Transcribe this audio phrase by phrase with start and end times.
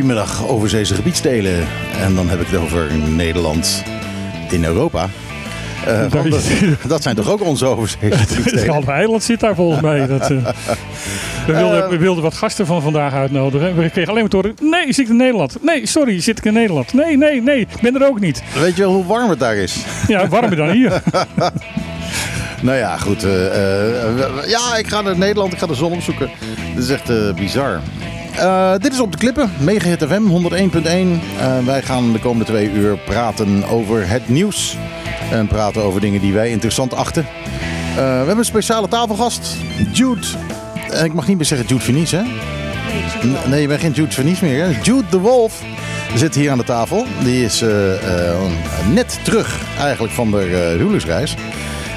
[0.00, 1.66] Goedemiddag, overzeese gebiedstelen.
[2.00, 3.84] En dan heb ik het over Nederland
[4.50, 5.08] in Europa.
[5.88, 6.44] Uh, dat,
[6.88, 8.16] dat, zijn toch ook onze overzeese
[8.50, 10.06] Het halve eiland zit daar volgens mij.
[10.06, 10.38] Dat, uh,
[11.46, 13.76] we, wilden, we, wilden, wat gasten van vandaag uitnodigen.
[13.76, 15.56] We kregen alleen maar te horen, nee, zit ik in Nederland.
[15.62, 16.92] Nee, sorry, zit ik in Nederland.
[16.92, 18.42] Nee, nee, nee, ik ben er ook niet.
[18.60, 19.76] Weet je wel hoe warm het daar is?
[20.06, 21.02] Ja, warmer dan hier.
[22.62, 23.24] Nou ja, goed.
[23.24, 25.52] Uh, uh, ja, ik ga naar Nederland.
[25.52, 26.30] Ik ga de zon opzoeken.
[26.74, 27.80] Dit is echt uh, bizar.
[28.78, 29.50] Dit is op de klippen.
[29.58, 31.64] Megahit FM 101.1.
[31.64, 34.76] wij gaan de komende twee uur praten over het nieuws.
[35.30, 37.26] En praten over dingen die wij interessant achten.
[37.94, 39.56] we hebben een speciale tafelgast.
[39.92, 40.26] Jude.
[40.90, 42.22] En ik mag niet meer zeggen Jude Vernies, hè?
[43.22, 44.64] Nee, nee, je bent geen Jude Vernies meer.
[44.64, 44.80] Hè?
[44.82, 45.62] Jude de Wolf
[46.14, 47.06] zit hier aan de tafel.
[47.22, 47.64] Die is
[48.92, 51.34] net terug eigenlijk van de huwelijksreis.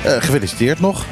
[0.04, 1.06] Gefeliciteerd nog.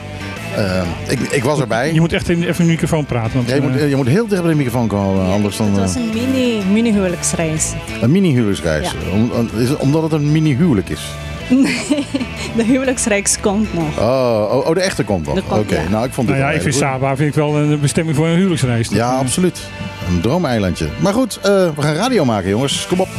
[0.58, 1.94] Uh, ik, ik, was erbij.
[1.94, 3.34] Je moet echt in, even een microfoon praten.
[3.34, 5.32] Want, ja, je, moet, je, moet, heel dicht bij de microfoon komen.
[5.32, 7.74] Anders dan, het was een mini, mini huwelijksreis.
[8.02, 8.92] Een mini huwelijksreis?
[8.92, 9.12] Ja.
[9.14, 11.02] Om, is, omdat het een mini huwelijk is?
[11.50, 12.08] Nee,
[12.58, 13.98] de huwelijksreis komt nog.
[14.00, 15.38] Oh, oh, oh de echte komt nog.
[15.38, 15.86] Oké, okay.
[15.90, 18.28] nou ik vond het nou ja, ik vind Saba vind ik wel een bestemming voor
[18.28, 18.90] een huwelijksreis.
[18.90, 19.60] Ja, absoluut.
[20.08, 20.88] Een droomeilandje.
[21.00, 21.44] Maar goed, uh,
[21.76, 22.88] we gaan radio maken jongens.
[22.88, 23.10] Kom op.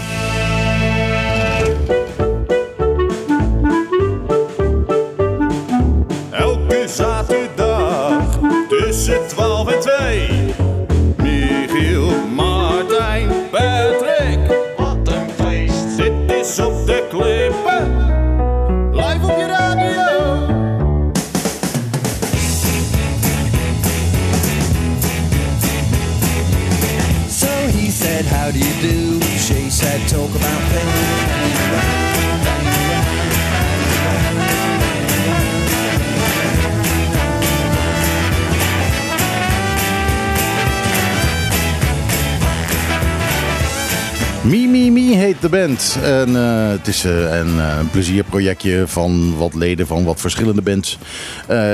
[45.42, 45.98] de band.
[46.02, 50.98] En, uh, het is een, uh, een, plezierprojectje van wat leden van wat verschillende bands.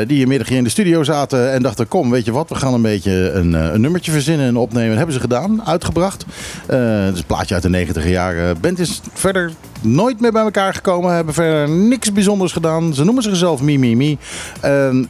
[0.06, 2.74] die hier middag in de studio zaten en dachten: kom, weet je wat, we gaan
[2.74, 4.88] een beetje een, een nummertje verzinnen en opnemen.
[4.88, 6.24] Dat hebben ze gedaan, uitgebracht.
[6.66, 8.60] het is een plaatje uit de 90 jaren.
[8.60, 11.14] band is verder nooit meer bij elkaar gekomen.
[11.14, 12.94] Hebben verder niks bijzonders gedaan.
[12.94, 14.18] Ze noemen zichzelf Mimi Mi.
[14.60, 15.08] En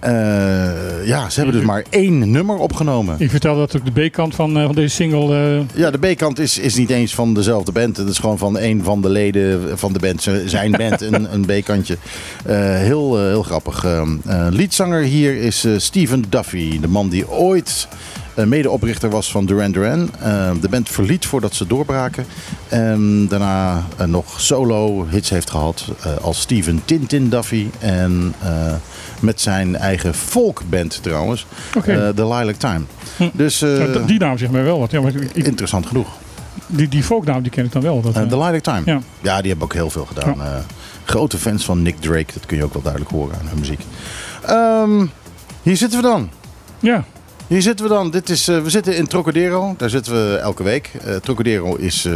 [1.04, 3.16] ja, ze hebben dus maar één nummer opgenomen.
[3.18, 5.64] Ik vertel dat ook de B-kant van, van deze single.
[5.74, 7.96] Ja, de B-kant is, is niet eens van dezelfde band.
[7.96, 10.28] Het is gewoon van een van de leden van de band.
[10.46, 11.96] Zijn band, een, een B-kantje.
[12.46, 13.84] Heel, heel grappig.
[13.84, 14.02] Uh,
[14.50, 16.80] liedzanger hier is Steven Duffy.
[16.80, 17.88] De man die ooit
[18.46, 20.10] medeoprichter was van Duran Duran.
[20.60, 22.26] de band verliet voordat ze doorbraken.
[22.68, 25.84] En daarna nog solo hits heeft gehad
[26.20, 27.66] als Steven Tintin Duffy.
[27.78, 28.34] En
[29.20, 31.46] met zijn eigen folkband trouwens.
[31.76, 32.12] Okay.
[32.12, 32.80] The Lilac Time.
[33.16, 33.28] Hm.
[33.32, 33.64] Dus,
[34.06, 34.90] die naam zegt mij wel wat.
[34.90, 35.44] Ja, maar ik...
[35.44, 36.08] Interessant genoeg.
[36.66, 38.00] Die, die folknaam die ken ik dan wel.
[38.00, 38.82] Dat, uh, The Light Time.
[38.84, 39.00] Ja.
[39.20, 40.34] ja, die hebben ook heel veel gedaan.
[40.36, 40.44] Ja.
[40.44, 40.58] Uh,
[41.04, 42.32] grote fans van Nick Drake.
[42.32, 43.80] Dat kun je ook wel duidelijk horen aan hun muziek.
[44.50, 45.10] Um,
[45.62, 46.30] hier zitten we dan.
[46.80, 47.04] Ja.
[47.48, 48.10] Hier zitten we dan.
[48.10, 49.74] Dit is, uh, we zitten in Trocadero.
[49.76, 50.90] Daar zitten we elke week.
[51.22, 52.08] Trocadero is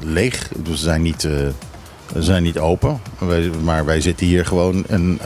[0.00, 0.48] leeg.
[0.48, 1.28] Dus we zijn niet,
[2.16, 3.00] zijn niet open.
[3.62, 4.84] Maar wij zitten hier gewoon.
[4.86, 5.18] En,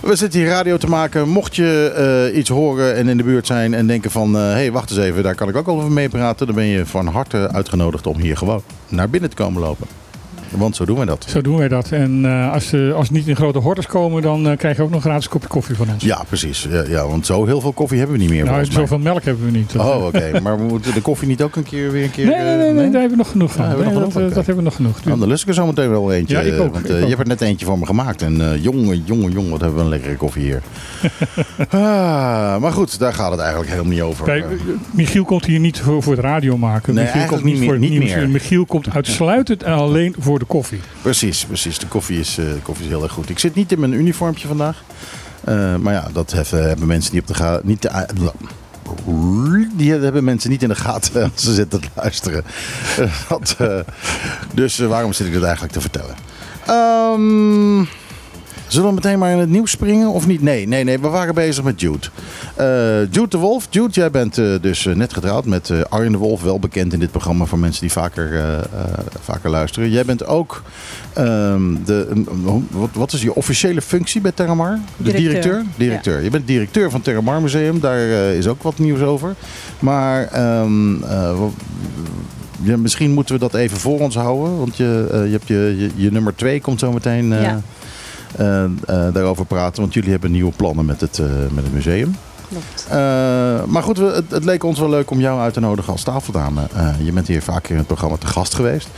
[0.00, 1.28] we zitten hier radio te maken.
[1.28, 4.34] Mocht je uh, iets horen en in de buurt zijn en denken van...
[4.34, 6.46] hé, uh, hey, wacht eens even, daar kan ik ook over meepraten...
[6.46, 9.86] dan ben je van harte uitgenodigd om hier gewoon naar binnen te komen lopen.
[10.50, 11.26] Want zo doen wij dat.
[11.28, 11.90] Zo doen wij dat.
[11.90, 14.90] En uh, als, uh, als niet in grote hordes komen, dan uh, krijg je ook
[14.90, 16.04] nog een gratis kopje koffie van ons.
[16.04, 16.66] Ja, precies.
[16.70, 18.44] Ja, ja, want zo heel veel koffie hebben we niet meer.
[18.44, 19.76] Nou, zoveel melk hebben we niet.
[19.76, 20.30] Oh, oké.
[20.42, 22.26] maar we moeten de koffie niet ook een keer weer een keer...
[22.26, 23.64] Nee, nee, nee, nee daar hebben we nog genoeg van.
[23.64, 25.00] Ja, nee, dat, dat, hebben we nog genoeg.
[25.00, 26.34] Dan lust ik er zo meteen wel eentje.
[26.36, 26.72] Ja, ik ook.
[26.72, 28.22] Want ik je hebt er net eentje voor me gemaakt.
[28.22, 30.62] En jongen, jongen, jongen, wat hebben we een lekkere koffie hier.
[31.70, 34.24] ah, maar goed, daar gaat het eigenlijk helemaal niet over.
[34.24, 34.44] Kijk,
[34.90, 36.94] Michiel komt hier niet voor, voor het radio maken.
[36.94, 38.28] Nee, Michiel komt niet, voor niet meer.
[38.28, 40.80] Michiel komt uitsluitend en alleen voor de koffie.
[41.02, 41.78] Precies, precies.
[41.78, 43.30] De koffie is, uh, de koffie is heel erg goed.
[43.30, 44.82] Ik zit niet in mijn uniformpje vandaag.
[45.48, 47.66] Uh, maar ja, dat hebben, hebben mensen die op de gaten.
[47.66, 48.42] Niet de,
[49.76, 52.44] die hebben mensen niet in de gaten als ze zitten te luisteren.
[54.54, 56.14] dus waarom zit ik dat eigenlijk te vertellen?
[56.70, 57.88] Um,
[58.68, 60.42] Zullen we meteen maar in het nieuws springen of niet?
[60.42, 60.98] Nee, nee, nee.
[60.98, 62.06] We waren bezig met Jude.
[62.60, 63.66] Uh, Jude de Wolf.
[63.70, 66.42] Jude, jij bent uh, dus uh, net getrouwd met Arjen de Wolf.
[66.42, 68.58] Wel bekend in dit programma voor mensen die vaker,
[69.20, 69.90] vaker luisteren.
[69.90, 70.62] Jij bent ook
[71.18, 72.24] um, de...
[72.70, 74.78] wat, wat, is je officiële functie bij Terramar?
[74.96, 75.42] De directeur?
[75.42, 75.64] Directeur.
[75.76, 76.16] directeur.
[76.16, 76.22] Ja.
[76.22, 77.80] Je bent directeur van Terramar Museum.
[77.80, 78.00] Daar
[78.34, 79.34] is ook wat nieuws over.
[79.78, 80.28] Maar...
[82.62, 84.58] Ja, misschien moeten we dat even voor ons houden.
[84.58, 87.28] Want je, je hebt je, je, je nummer twee komt zo meteen...
[87.28, 87.62] Ja
[89.12, 89.82] daarover praten.
[89.82, 92.16] Want jullie hebben nieuwe plannen met het, uh, met het museum.
[92.48, 92.86] klopt.
[92.90, 92.96] Eh,
[93.66, 96.02] maar goed, we- het, het leek ons wel leuk om jou uit te nodigen als
[96.02, 96.60] tafeldame.
[96.74, 98.88] Eh, je bent hier vaker in het programma te gast geweest.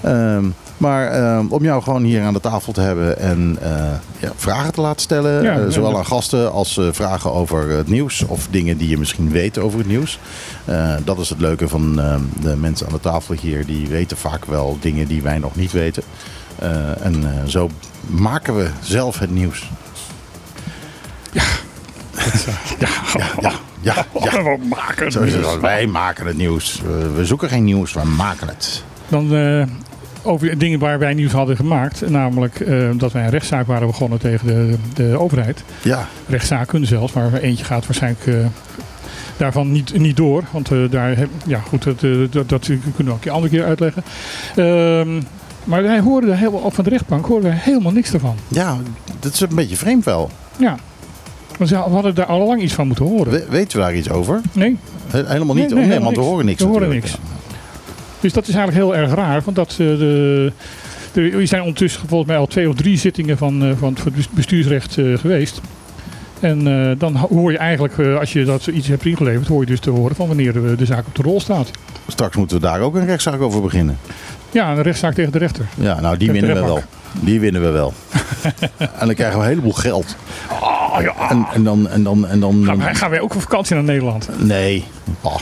[0.00, 0.44] Ehm,
[0.76, 3.70] maar ehm, om jou gewoon hier aan de tafel te hebben en eh,
[4.18, 5.42] ja, vragen te laten stellen.
[5.42, 5.96] Ja, eh, zowel ja.
[5.96, 9.78] aan gasten als eh, vragen over het nieuws of dingen die je misschien weet over
[9.78, 10.18] het nieuws.
[10.64, 13.66] Eh, dat is het leuke van ehm, de mensen aan de tafel hier.
[13.66, 16.02] Die weten vaak wel dingen die wij nog niet weten.
[16.58, 17.70] Eh, en eh, zo
[18.06, 19.70] maken we zelf het nieuws.
[21.32, 21.42] Ja,
[22.78, 23.52] Ja, ja, ja.
[23.80, 24.06] ja.
[24.42, 25.60] we maken Zo is het.
[25.60, 26.80] Wij maken het nieuws.
[26.80, 28.84] We, we zoeken geen nieuws, we maken het.
[29.08, 29.62] Dan eh,
[30.22, 32.08] over dingen waar wij nieuws hadden gemaakt.
[32.10, 35.64] Namelijk eh, dat wij een rechtszaak waren begonnen tegen de, de overheid.
[35.82, 38.34] Ja, Rechtszaken zelfs, maar eentje gaat waarschijnlijk eh,
[39.36, 40.44] daarvan niet, niet door.
[40.50, 42.00] Want eh, daar, heb- ja goed, dat,
[42.32, 44.04] dat, dat kunnen we ook een keer andere keer uitleggen.
[44.56, 45.20] Ehm,
[45.70, 48.34] maar wij hoorden op van de rechtbank hoorden wij helemaal niks ervan.
[48.48, 48.76] ja,
[49.20, 50.30] dat is een beetje vreemd wel.
[50.58, 50.76] Ja.
[51.58, 53.32] Want ze hadden daar al lang iets van moeten horen.
[53.32, 54.40] We- weten we daar iets over?
[54.52, 54.76] Nee,
[55.10, 55.56] He- Helemaal niet.
[55.56, 57.18] Nee, nee, oh, nee, helemaal want we horen niks We horen niks.
[58.20, 59.42] Dus dat is eigenlijk heel erg raar.
[59.44, 60.52] Want dat, eh, de,
[61.12, 64.98] er zijn ondertussen volgens mij al twee of drie zittingen van, eh, van het bestuursrecht
[64.98, 65.60] eh, geweest.
[66.40, 66.64] En
[66.98, 70.16] dan hoor je eigenlijk, als je dat iets hebt ingeleverd, hoor je dus te horen
[70.16, 71.70] van wanneer de, de zaak op de rol staat.
[72.08, 73.98] Straks moeten we daar ook een rechtszaak over beginnen.
[74.50, 75.66] Ja, een rechtszaak tegen de rechter.
[75.74, 76.82] Ja, nou die winnen we wel.
[77.20, 77.92] Die winnen we wel.
[79.00, 80.16] en dan krijgen we een heleboel geld.
[80.50, 81.14] Oh, ja.
[81.30, 81.88] En, en dan...
[81.88, 84.28] En dan, en dan Gaan, wij, gaan wij ook op vakantie naar Nederland?
[84.38, 84.84] Nee.
[85.20, 85.36] Ah.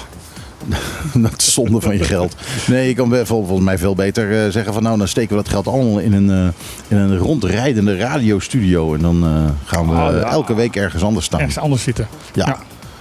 [1.14, 2.37] dat is zonde van je geld.
[2.66, 5.52] Nee, je kan volgens mij veel beter eh, zeggen van nou, dan steken we dat
[5.52, 6.49] geld allemaal in een, eh,
[6.88, 8.94] in een rondrijdende radiostudio.
[8.94, 9.31] En dan eh,
[9.64, 10.31] gaan we Oh, ja.
[10.31, 11.40] elke week ergens anders staan.
[11.40, 12.08] Ergens anders zitten.
[12.32, 12.46] Ja.
[12.46, 12.56] Ja.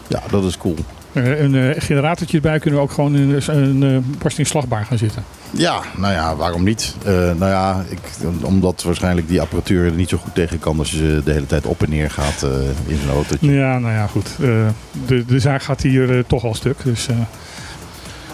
[0.07, 0.75] ja, dat is cool.
[1.13, 5.24] Eh, een eh, generatortje erbij kunnen we ook gewoon in een, eh, barstingsslagbaar gaan zitten.
[5.51, 6.95] Ja, nou ja, waarom niet?
[7.06, 8.00] Nou ja, ik,
[8.42, 11.65] omdat waarschijnlijk die apparatuur er niet zo goed tegen kan als je de hele tijd
[11.65, 12.45] op en neer gaat
[12.88, 13.51] in zo'n autootje.
[13.51, 14.30] Ja, nou ja, goed.
[15.07, 16.77] De, de zaak gaat hier toch al stuk.
[16.83, 17.07] Dus,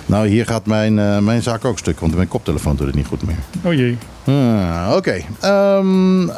[0.06, 3.06] Nou, hier gaat mijn, eh, mijn zaak ook stuk, want mijn koptelefoon doet het niet
[3.08, 3.36] goed meer.
[3.64, 3.98] oh jee.
[4.26, 6.38] Ah, Oké, Ehm, eh,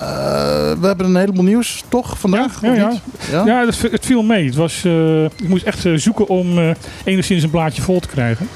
[0.80, 2.62] we hebben een heleboel nieuws, toch, vandaag?
[2.62, 3.02] Ja, ja, niet?
[3.32, 3.46] ja.
[3.46, 4.46] Ja, het, het viel mee.
[4.46, 8.48] Het was, eh, ik moest echt zoeken om enigszins een blaadje vol te krijgen.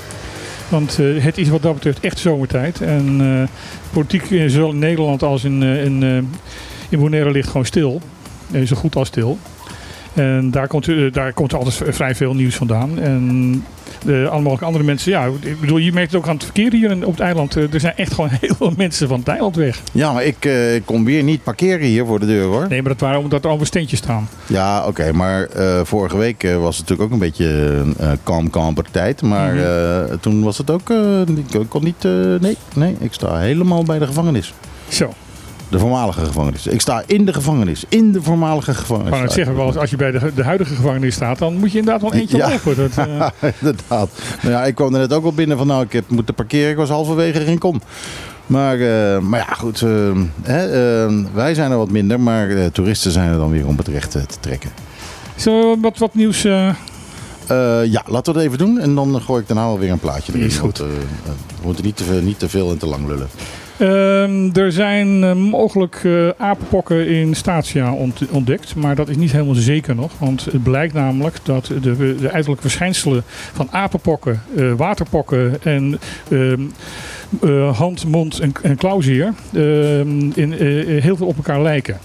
[0.70, 2.82] Want het is wat dat betreft echt zomertijd.
[2.82, 3.22] En
[3.94, 6.04] politiek, zowel in Nederland als in, in,
[6.90, 8.02] in Bonaire, ligt gewoon stil.
[8.66, 9.38] Zo goed als stil.
[10.14, 13.00] En daar komt, eh, daar komt altijd vrij veel nieuws vandaan.
[13.00, 13.64] En
[14.06, 16.72] de alle mogelijke andere mensen, ja, ik bedoel, je merkt het ook aan het verkeer
[16.72, 17.56] hier op het eiland.
[17.56, 19.82] Eh, Er zijn echt gewoon heel veel mensen van het eiland weg.
[19.92, 20.54] Ja, maar ik eh,
[20.86, 22.66] kon weer niet parkeren hier voor de deur, hoor.
[22.70, 24.30] Nee, maar dat waren omdat er al steentjes staan.
[24.48, 28.50] Ja, oké, maar eh, vorige week eh, was het natuurlijk ook een beetje eh kalm,
[28.92, 29.22] tijd.
[29.22, 29.64] Maar Mhm.
[29.64, 33.84] eh, toen was het ook, eh, ik kon niet, eh, nee, nee, ik sta helemaal
[33.84, 34.54] bij de gevangenis.
[34.88, 35.14] Zo.
[35.69, 36.68] De voormalige gevangenis.
[36.68, 37.83] Ik sta in de gevangenis.
[37.89, 39.10] In de voormalige gevangenis.
[39.12, 39.45] Maar ik.
[39.56, 42.13] wel eens, als je bij de, de huidige gevangenis staat, dan moet je inderdaad wel
[42.13, 42.50] eentje Ja.
[42.50, 42.75] lopen.
[42.75, 44.10] Dat, eh, Inderdaad.
[44.42, 46.69] Nou ja, ik kwam er net ook al binnen van nou, ik heb moeten parkeren.
[46.71, 47.81] Ik was halverwege geen kom.
[48.45, 49.81] Maar, eh, maar ja, goed.
[49.81, 49.90] eh,
[50.42, 54.11] hè, wij zijn er wat minder, maar toeristen zijn er dan weer om het recht
[54.11, 54.69] te trekken.
[55.35, 56.42] Zo, wat, wat nieuws.
[56.42, 56.76] ja,
[58.06, 58.80] laten we het even doen.
[58.80, 60.45] En dan gooi ik daarna wel weer een plaatje erin.
[60.45, 60.78] Is goed.
[60.78, 63.28] Want, we moeten niet te, veel, niet te veel en te lang lullen.
[63.80, 69.31] Ehm, er zijn eh, mogelijk eh, apenpokken in Statia ont- ontdekt, maar dat is niet
[69.31, 70.12] helemaal zeker nog.
[70.19, 76.62] Want het blijkt namelijk dat de, de uiterlijke verschijnselen van apenpokken, eh, waterpokken en ehm,
[77.42, 80.52] eh, hand, mond en, en klauwzeer ehm, in,
[81.02, 81.98] heel veel op elkaar lijken.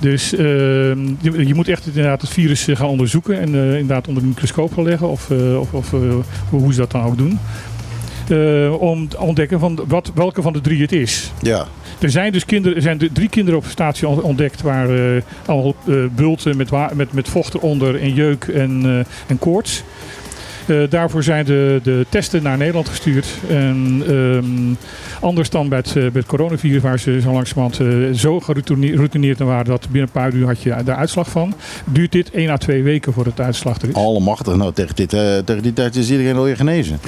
[0.00, 4.84] Dus je, moet echt inderdaad het virus gaan onderzoeken en inderdaad onder de microscoop gaan
[4.84, 5.94] leggen of, of, of
[6.50, 7.38] hoe ze dat dan ook doen.
[8.30, 11.32] Eh, om te ontdekken van wat, welke van de drie het is.
[11.42, 11.66] Ja,
[11.98, 15.22] Er zijn dus kinderen, er zijn drie kinderen op de statie on- ontdekt waar eh
[15.46, 19.82] allemaal eh, bulten met, met, met vocht eronder en jeuk en, en koorts.
[20.90, 23.26] Daarvoor zijn de, de testen naar Nederland gestuurd.
[23.48, 24.74] En ehm,
[25.24, 27.80] anders dan bij het, bij het coronavirus, waar ze zo langzamerhand
[28.18, 31.54] zo geroutineerd waren dat binnen een paar uur had je de uitslag van.
[31.84, 33.94] Duurt dit 1 à 2 weken voordat de uitslag er is.
[33.94, 34.56] allemachtig.
[34.56, 35.08] Nou, tegen, dit,
[35.44, 36.98] tegen die tijd is iedereen alweer genezen.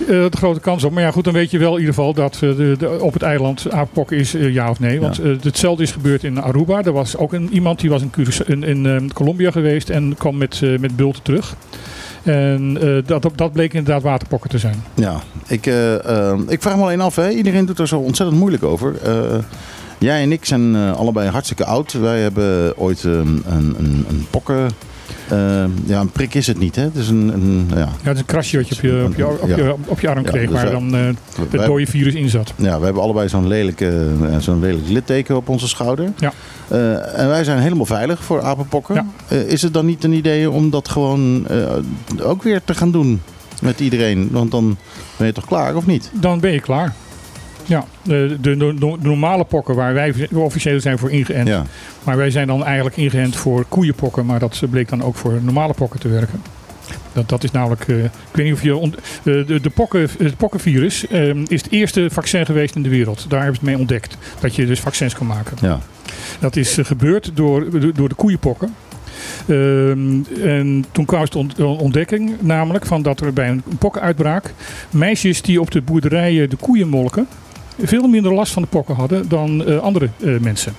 [0.00, 0.92] Eh, de grote kans op.
[0.92, 3.12] Maar ja, goed, dan weet je wel in ieder geval dat eh, de, de- op
[3.12, 5.00] het eiland apenpok is, eh, ja of nee.
[5.00, 6.82] Want hetzelfde is gebeurd in Aruba.
[6.82, 8.02] Er was ook een, iemand die was
[8.46, 11.54] in, in, in Colombia geweest en kwam met, met bulten terug.
[12.22, 14.82] En dat, dat- bleek inderdaad waterpokken te zijn.
[14.94, 15.66] Ja, ik,
[16.48, 17.16] ik vraag me alleen af.
[17.16, 17.30] Hè.
[17.30, 18.94] Iedereen doet er zo ontzettend moeilijk over.
[19.98, 21.92] Jij en ik zijn allebei hartstikke oud.
[21.92, 23.76] Wij hebben ooit een, een,
[24.08, 24.70] een pokken
[25.28, 26.82] Eh, ja, een prik is het niet, hè?
[26.82, 27.76] Het is een, een ja.
[27.78, 29.74] Ja, het is een krasje wat je op je, op je, op je, Ja.
[29.86, 31.14] op je arm kreeg, dus waar dan wij-
[31.50, 32.52] het dode virus in zat.
[32.56, 33.90] Ja, we hebben allebei zo'n lelijk, eh,
[34.38, 36.12] zo'n lelijk litteken op onze schouder.
[36.18, 36.32] Ja.
[36.68, 38.94] Eh, en wij zijn helemaal veilig voor apenpokken.
[39.28, 39.36] Ja.
[39.36, 41.46] Is het dan niet een idee om dat gewoon
[42.22, 43.20] ook weer te gaan doen
[43.62, 44.28] met iedereen?
[44.32, 44.76] Want dan
[45.16, 46.10] ben je toch klaar, of niet?
[46.12, 46.94] Dan ben je klaar.
[47.66, 51.48] Ja, de, de, de, normale pokken waar wij officieel zijn voor ingeënt.
[51.48, 51.64] Ja.
[52.04, 54.26] Maar wij zijn dan eigenlijk ingeënt voor koeienpokken.
[54.26, 56.42] Maar dat bleek dan ook voor normale pokken te werken.
[57.12, 60.36] Dat, dat is namelijk, eh, ik weet niet of je, eh, de, de pokken, het
[60.36, 63.26] pokkenvirus eh, is het eerste vaccin geweest in de wereld.
[63.28, 64.16] Daar hebben ze het mee ontdekt.
[64.40, 65.56] Dat je dus vaccins kan maken.
[65.60, 65.80] ja.
[66.40, 68.74] Dat is eh, gebeurd door, door de koeienpokken.
[69.46, 74.52] Ehm, en toen kwam de ont- ontdekking namelijk van dat er bij een pokkenuitbraak
[74.90, 77.26] meisjes die op de boerderijen de koeien molken
[77.82, 80.74] veel minder last van de pokken hadden dan eh, andere eh, mensen.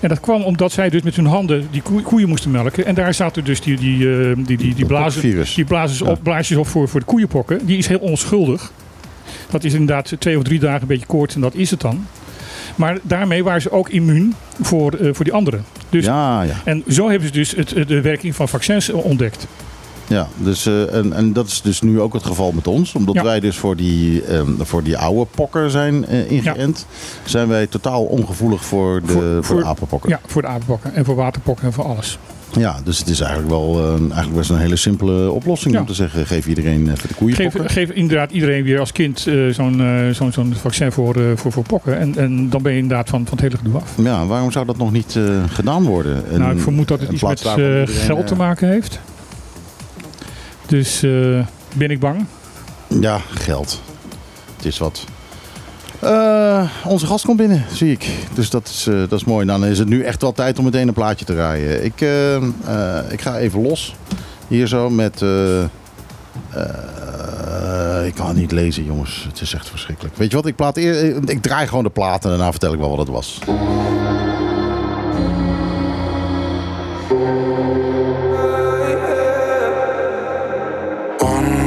[0.00, 2.86] En dat kwam omdat zij dus met hun handen die koe- koeien moesten melken.
[2.86, 6.56] En daar zaten dus die, die, eh, die, die, die, blazen, die blazen op, blaasjes
[6.56, 7.66] op voor, voor de koeienpokken.
[7.66, 8.72] Die is heel onschuldig.
[9.50, 12.06] Dat is inderdaad twee of drie dagen een beetje koorts en dat is het dan.
[12.76, 15.64] Maar daarmee waren ze ook immuun voor, voor die anderen.
[15.88, 16.54] Dus, Ja, ja.
[16.64, 19.46] En zo hebben ze dus het, de werking van vaccins ontdekt.
[20.10, 22.92] Ja, dus, eh, en, en dat is dus nu ook het geval met ons.
[22.94, 23.22] Omdat Ja.
[23.22, 26.86] wij dus voor die, ehm, voor die oude pokken zijn eh, ingeënt,
[27.24, 30.10] zijn wij totaal ongevoelig voor de, Voor- voor, voor- de apenpokken.
[30.10, 32.18] Ja, voor de apenpokken en voor waterpokken en voor alles.
[32.58, 35.80] Ja, dus het is eigenlijk wel eh, eigenlijk best een hele simpele oplossing Ja.
[35.80, 37.60] om te zeggen: geef iedereen even de koeienpokken.
[37.60, 41.62] Geef, geef inderdaad iedereen weer als kind eh, zo'n zo'n zo'n vaccin voor, voor, voor
[41.64, 41.98] pokken.
[41.98, 43.92] En, en dan ben je inderdaad van, van het hele gedoe af.
[44.02, 46.22] Ja, waarom zou dat nog niet gedaan worden?
[46.32, 47.40] En- nou, ik vermoed dat het iets met
[47.88, 49.00] geld te maken heeft.
[50.70, 51.10] Dus eh,
[51.74, 52.26] ben ik bang.
[53.00, 53.80] Ja, geld.
[54.56, 55.04] Het is wat.
[55.98, 58.08] Eh, onze gast komt binnen, zie ik.
[58.34, 59.46] Dus dat is, eh, dat is mooi.
[59.46, 61.84] Dan is het nu echt wel tijd om meteen een plaatje te draaien.
[61.84, 62.00] Ik,
[63.10, 63.94] ik ga even los.
[64.48, 65.14] Hier zo met...
[68.06, 69.24] ik kan het niet lezen, jongens.
[69.28, 70.16] Het is echt verschrikkelijk.
[70.16, 70.46] Weet je wat?
[70.46, 73.08] Ik, plaat eer, ik draai gewoon de plaat en daarna vertel ik wel wat het
[73.08, 73.38] was.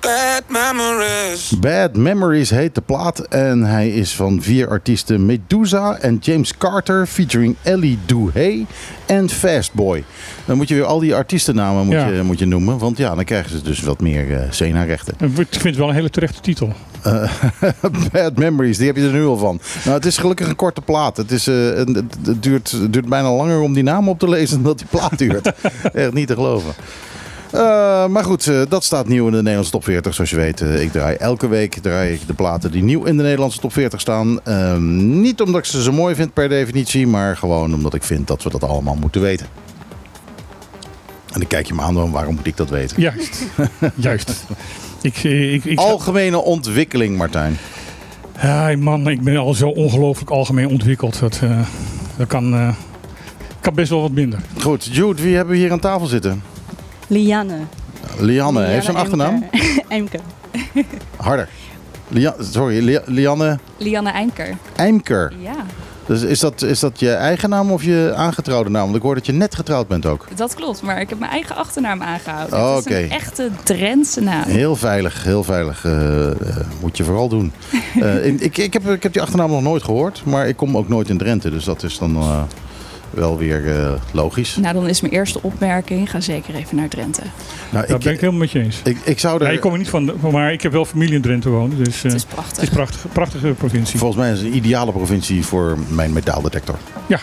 [0.00, 1.58] Bad memories.
[1.58, 7.06] Bad Memories heet de plaat en hij is van vier artiesten Medusa en James Carter
[7.06, 8.66] featuring Ellie Duhay
[9.06, 10.04] en Fastboy.
[10.44, 12.06] Dan moet je weer al die artiestennamen moet Ja.
[12.06, 15.14] je, moet je noemen, want ja, dan krijgen ze dus wat meer uh, rechten.
[15.18, 16.72] En Ik vind het wel een hele terechte titel.
[18.12, 19.60] Bad Memories, die heb je er nu al van.
[19.84, 21.16] Nou, het is gelukkig een korte plaat.
[21.16, 21.88] Het, is, eh, het,
[22.24, 24.86] het duurt, het duurt bijna langer om die naam op te lezen dan dat die
[24.90, 25.52] plaat duurt.
[25.92, 26.72] Echt niet te geloven.
[27.50, 30.14] Eh, maar goed, dat staat nieuw in de Nederlandse top 40.
[30.14, 33.22] Zoals je weet, ik draai elke week draai ik de platen die nieuw in de
[33.22, 34.40] Nederlandse top 40 staan.
[34.44, 38.26] Ehm, niet omdat ik ze zo mooi vind per definitie, maar gewoon omdat ik vind
[38.26, 39.46] dat we dat allemaal moeten weten.
[41.34, 43.00] En dan kijk je me aan, dan, waarom moet ik dat weten?
[43.00, 43.42] Juist.
[43.94, 44.44] Juist.
[45.04, 47.56] Ik, eh, ik, ik, Algemene ontwikkeling, Martijn.
[48.42, 51.18] Ja, man, ik ben al zo ongelooflijk algemeen ontwikkeld.
[51.18, 51.58] Dat, eh,
[52.16, 52.68] dat kan, eh,
[53.60, 54.38] kan best wel wat minder.
[54.60, 56.42] Goed, Jude, wie hebben we hier aan tafel zitten?
[57.06, 57.58] Lianne.
[58.18, 59.44] Lianne, heeft ze een achternaam?
[59.88, 60.18] Eimke.
[61.16, 61.48] Harder.
[62.08, 64.56] Lia- sorry, Lia- Lianne Lianne Eimker.
[64.76, 65.32] Eimker.
[65.40, 65.56] Ja,
[66.06, 68.84] Dus is dat, is dat je eigen naam of je aangetrouwde naam?
[68.84, 70.26] Want ik hoor dat je net getrouwd bent ook.
[70.36, 70.82] dat klopt.
[70.82, 72.58] Maar ik heb mijn eigen achternaam aangehouden.
[72.58, 74.42] Oh, Het is een echte Drentse naam.
[74.42, 75.84] Heel veilig, heel veilig.
[75.84, 76.36] eh, eh,
[76.80, 77.52] moet je vooral doen.
[78.00, 80.88] Eh, ik, ik, heb, ik heb die achternaam nog nooit gehoord, maar ik kom ook
[80.88, 81.50] nooit in Drenthe.
[81.50, 82.18] Dus dat is dan
[83.14, 84.56] wel weer eh, logisch.
[84.56, 86.10] Nou, dan is mijn eerste opmerking.
[86.10, 87.22] Ga zeker even naar Drenthe.
[87.70, 88.80] Nou, Daar ik, ben ik helemaal met je eens.
[88.84, 89.52] ik, ik zou Ja, er...
[89.54, 91.84] ik kom er niet van, maar ik heb wel familie in Drenthe wonen.
[91.84, 92.62] Dus eh, Het is het prachtig.
[92.62, 93.98] is een prachtige, prachtige provincie.
[93.98, 96.76] Volgens mij is het een ideale provincie voor mijn metaaldetector.
[97.06, 97.18] Ja,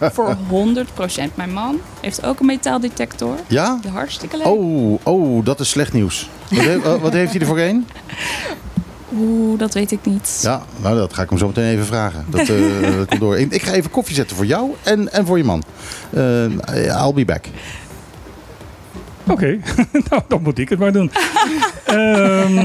[0.12, 1.34] Voor 100%.
[1.34, 3.36] Mijn man heeft ook een metaaldetector.
[3.46, 3.80] Ja?
[3.92, 4.46] Hartstikke leuk.
[4.46, 6.28] Oh, oh, dat is slecht nieuws.
[6.50, 7.86] Wat, he- wat heeft hij er voor een?
[9.14, 10.38] Oeh, dat weet ik niet.
[10.42, 12.24] Ja, nou dat ga ik hem zo meteen even vragen.
[12.28, 13.38] Dat, eh, dat komt door.
[13.38, 15.62] Ik, ik ga even koffie zetten voor jou en, en voor je man.
[16.10, 16.44] Eh,
[17.04, 17.46] I'll be back.
[19.28, 19.58] Oké.
[20.10, 21.10] nou, dan moet ik het maar doen.
[21.86, 22.58] Ehm,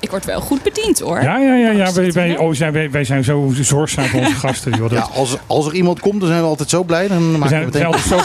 [0.00, 1.22] Ik word wel goed bediend hoor.
[1.22, 1.70] ja, ja, ja.
[1.70, 2.40] ja wij, Zit wij, hier?
[2.40, 4.72] oh, zijn, wij, wij zijn zo zorgzaam voor onze gasten.
[4.72, 7.08] Joh, dat, Ja, als, als er iemand komt, dan zijn we altijd zo blij.
[7.08, 8.02] Dan we maken we zijn, zijn, meteen...
[8.02, 8.18] zo,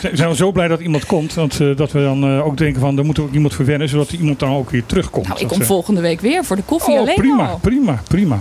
[0.00, 1.34] zijn- zijn we zo blij dat iemand komt.
[1.34, 3.88] Dat, eh, dat we dan eh, ook denken van, er moet ook iemand verwennen.
[3.88, 5.28] Zodat iemand dan ook weer terugkomt.
[5.28, 7.58] Nou, ik kom eh, volgende week weer voor de koffie Oh, alleen prima, al.
[7.62, 8.40] prima, prima.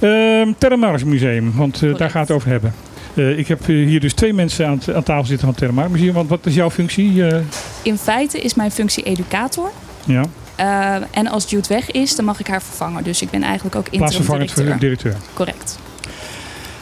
[0.00, 2.74] Ehm Terramars Museum, want eh, daar gaat het over hebben.
[3.14, 6.12] Eh, ik heb eh, hier dus twee mensen aan, tafel zitten van het Museum.
[6.14, 7.26] Want wat is jouw functie?
[7.26, 7.40] Eh,
[7.82, 9.70] In feite is mijn functie educator.
[10.04, 10.24] ja.
[11.10, 13.04] En als Jude weg is, dan mag ik haar vervangen.
[13.04, 15.12] Dus ik ben eigenlijk ook interim Plaatsvervangend voor de directeur.
[15.12, 15.34] directeur.
[15.34, 15.78] Correct.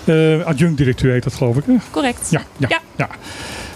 [0.05, 1.65] Eh adjunct-directeur heet dat geloof ik.
[1.67, 1.75] Hè?
[1.91, 2.31] Correct.
[2.31, 2.81] Ja, ja, Ja.
[2.97, 3.09] ja.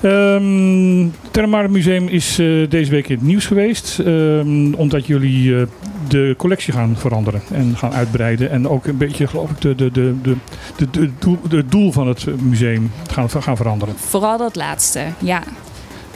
[0.01, 3.99] Ehm, Terramar Museum is eh, deze week in het nieuws geweest.
[3.99, 5.63] ehm, omdat jullie eh,
[6.09, 8.51] de collectie gaan veranderen en gaan uitbreiden.
[8.51, 10.37] En ook een beetje, geloof ik, de, de, de, de,
[10.77, 13.95] de, de doel, de doel van het museum gaan, gaan veranderen.
[13.99, 15.43] Vooral dat laatste, ja.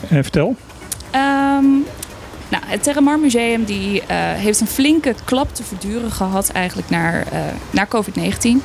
[0.09, 0.55] En vertel.
[1.11, 1.65] Ehm,
[2.49, 7.25] nou, het Terramar Museum die, eh, heeft een flinke klap te verduren gehad eigenlijk naar,
[7.71, 8.61] naar COVID-19.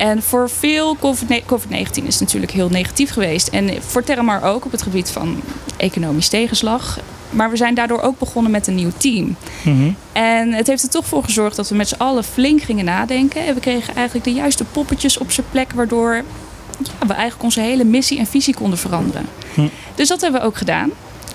[0.00, 3.48] En voor veel COVID- COVID-19 is natuurlijk heel negatief geweest.
[3.48, 5.42] En voor Terramar ook op het gebied van
[5.76, 6.98] economisch tegenslag.
[7.30, 9.36] Maar we zijn daardoor ook begonnen met een nieuw team.
[9.64, 9.90] Mhm.
[10.12, 13.46] En het heeft er toch voor gezorgd dat we met z'n allen flink gingen nadenken.
[13.46, 17.60] En we kregen eigenlijk de juiste poppetjes op zijn plek, waardoor ja, we eigenlijk onze
[17.60, 19.26] hele missie en visie konden veranderen.
[19.54, 19.68] Hm.
[19.94, 20.90] Dus dat hebben we ook gedaan.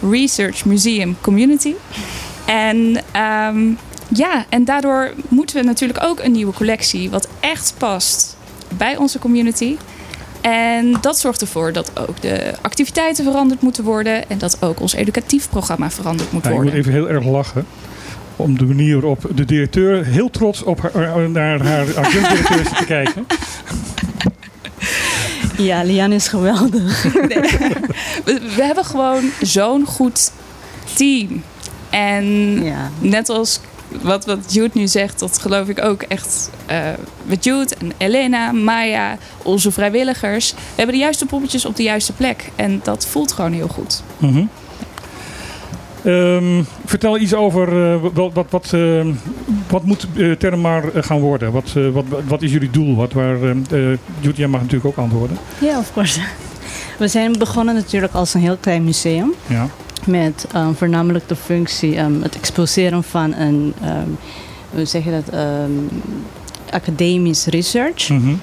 [0.09, 1.73] Research, Museum, Community.
[2.45, 3.73] En ehm,
[4.07, 8.34] ja, en daardoor moeten we natuurlijk ook een nieuwe collectie, wat echt past
[8.77, 9.75] bij onze community.
[10.41, 14.29] En dat zorgt ervoor dat ook de activiteiten veranderd moeten worden.
[14.29, 16.79] En dat ook ons educatief programma veranderd moet Ja, ik moet worden.
[16.81, 17.65] even heel erg lachen.
[18.35, 22.85] Om de manier waarop de directeur heel trots op haar, naar haar adjunct-directeur zit te
[22.85, 23.25] kijken.
[25.57, 27.03] Ja, Lian is geweldig.
[28.25, 30.31] We, we hebben gewoon zo'n goed
[30.93, 31.43] team.
[31.89, 32.23] En
[32.63, 32.89] Ja.
[32.99, 33.59] net als
[34.01, 36.77] wat, wat Jude nu zegt, dat geloof ik ook echt eh,
[37.23, 40.51] met Jude en Elena, Maya, onze vrijwilligers.
[40.51, 42.51] We hebben de juiste poppetjes op de juiste plek.
[42.55, 44.03] En dat voelt gewoon heel goed.
[44.17, 44.43] Mhm.
[46.03, 49.13] Ehm, vertel iets over eh, wat, wat, wat, ehm,
[49.67, 51.51] wat moet uh, eh, gaan worden?
[51.51, 52.95] Wat, eh, wat, wat is jullie doel?
[52.95, 55.37] Wat, waar, ehm, eh, Jude, jij mag natuurlijk ook antwoorden.
[55.59, 56.19] Ja, of course.
[56.97, 59.33] We zijn begonnen natuurlijk als een heel klein museum.
[59.47, 59.67] Ja.
[60.05, 64.07] Met ehm, voornamelijk de functie ehm, het exposeren van een, ehm,
[64.73, 65.39] hoe zeg je dat,
[66.69, 68.09] academisch research.
[68.09, 68.33] Mhm.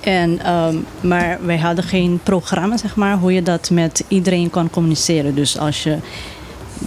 [0.00, 0.40] En,
[1.00, 5.34] maar wij hadden geen programma, zeg maar, hoe je dat met iedereen kan communiceren.
[5.34, 5.96] Dus als je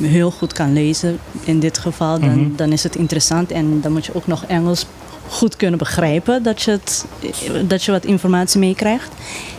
[0.02, 2.56] heel goed kan lezen, in dit geval, dan, Mhm.
[2.56, 3.52] dan is het interessant.
[3.52, 4.86] En dan moet je ook nog Engels
[5.30, 7.06] goed kunnen begrijpen, dat je, het,
[7.68, 9.10] dat je wat informatie meekrijgt.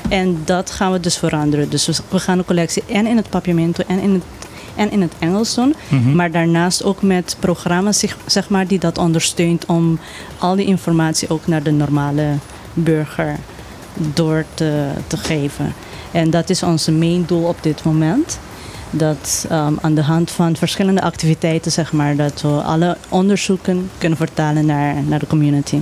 [0.09, 1.71] En dat gaan we dus veranderen.
[1.71, 4.23] Dus we, gaan de collectie en in het papiamento en in het,
[4.75, 5.75] en in het Engels doen.
[5.89, 6.15] Mhm.
[6.15, 9.99] Maar daarnaast ook met programma's zeg, maar, die dat ondersteunt om
[10.39, 12.27] al die informatie ook naar de normale
[12.75, 13.37] burger
[14.15, 15.75] door te, te geven.
[16.11, 18.39] En dat is onze main doel op dit moment.
[18.97, 24.19] Dat ehm, aan de hand van verschillende activiteiten, zeg maar, dat we alle onderzoeken kunnen
[24.19, 25.81] vertalen naar, naar de community.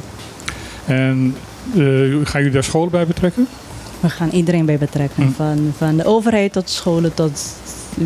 [0.85, 1.37] En
[1.74, 1.81] eh,
[2.24, 3.46] gaan jullie daar scholen bij betrekken?
[4.00, 5.33] We gaan iedereen bij betrekken, Hm.
[5.33, 7.40] van, van de overheid tot scholen tot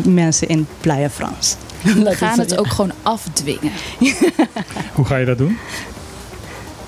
[0.05, 1.55] mensen in Playa Frans.
[1.83, 3.71] We gaan het ook gewoon afdwingen.
[4.95, 5.57] Hoe ga je dat doen?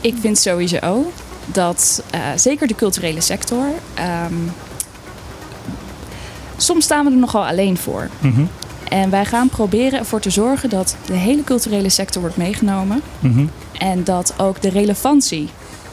[0.02, 1.12] Ik vind sowieso
[1.46, 3.66] dat eh, zeker de culturele sector.
[3.94, 4.34] ehm,
[6.62, 8.10] soms staan we er nogal alleen voor.
[8.20, 8.42] Mhm.
[8.90, 13.02] En wij gaan proberen ervoor te zorgen dat de hele culturele sector wordt meegenomen.
[13.20, 13.46] Mhm.
[13.78, 15.50] En dat ook de relevantie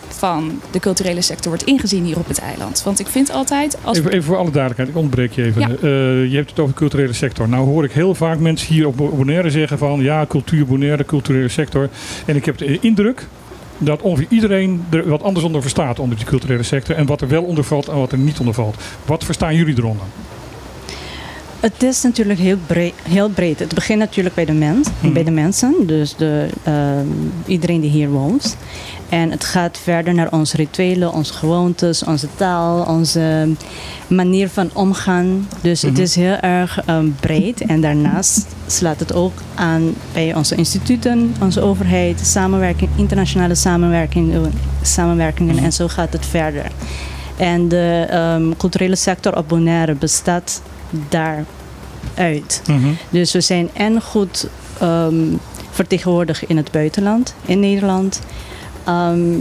[0.09, 2.83] van de culturele sector wordt ingezien hier op het eiland.
[2.85, 3.79] Want ik vind altijd.
[3.83, 5.61] Als Even, even voor alle duidelijkheid, ik ontbreek je even.
[5.61, 5.69] Ja.
[5.69, 7.49] Eh, je hebt het over de culturele sector.
[7.49, 10.01] Nou hoor ik heel vaak mensen hier op Bo- Bonaire zeggen van...
[10.01, 11.89] ja, cultuur Bonaire, culturele sector.
[12.27, 13.27] En ik heb de indruk
[13.79, 16.97] dat ongeveer iedereen er wat anders onder verstaat onder die culturele sector.
[16.97, 18.77] En wat er wel onder valt en wat er niet onder valt.
[19.05, 20.07] Wat verstaan jullie eronder?
[21.61, 23.59] Het is natuurlijk heel breed, heel breed.
[23.59, 25.12] Het begint natuurlijk bij de, mens, Mhm.
[25.12, 27.07] bij de mensen, dus de, ehm,
[27.47, 28.57] iedereen die hier woont.
[29.09, 33.49] En het gaat verder naar onze rituelen, onze gewoontes, onze taal, onze
[34.07, 35.49] manier van omgaan.
[35.61, 35.90] Dus Mhm.
[35.92, 37.61] het is heel erg ehm, breed.
[37.61, 44.40] En daarnaast slaat het ook aan bij onze instituten, onze overheid, samenwerking, internationale samenwerking, eh,
[44.83, 45.55] samenwerkingen.
[45.55, 45.64] Mhm.
[45.64, 46.64] En zo gaat het verder.
[47.37, 50.62] En de ehm, culturele sector op Bonaire bestaat
[51.09, 52.62] daaruit.
[52.66, 52.88] Mhm.
[53.11, 54.48] Dus we zijn en goed
[54.81, 55.24] ehm,
[55.70, 58.20] vertegenwoordigd in het buitenland, in Nederland.
[58.85, 59.37] Ehm,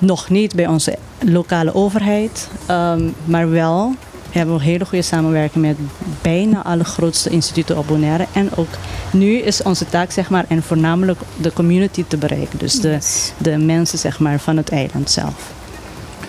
[0.00, 3.94] nog niet bij onze lokale overheid, ehm, maar wel
[4.30, 5.76] hebben we hele goede samenwerking met
[6.22, 8.26] bijna alle grootste instituten op Bonaire.
[8.32, 8.68] En ook
[9.12, 12.58] nu is onze taak, zeg maar, en voornamelijk de community te bereiken.
[12.58, 12.98] Dus de,
[13.38, 15.52] de mensen, zeg maar, van het eiland zelf.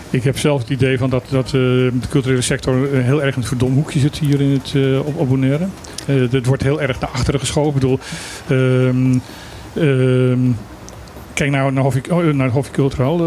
[0.10, 3.34] Ik heb zelf het idee van dat, dat eh, de culturele sector eh, heel erg
[3.34, 5.68] in het verdomhoekje zit hier in het, eh, op, op Bonaire.
[6.06, 7.74] Eh, het wordt heel erg naar achteren geschoven.
[7.74, 8.00] Ik bedoel,
[8.48, 9.18] ehm,
[9.74, 10.52] ehm,
[11.40, 12.52] kijk nou naar Hofie, oh, naar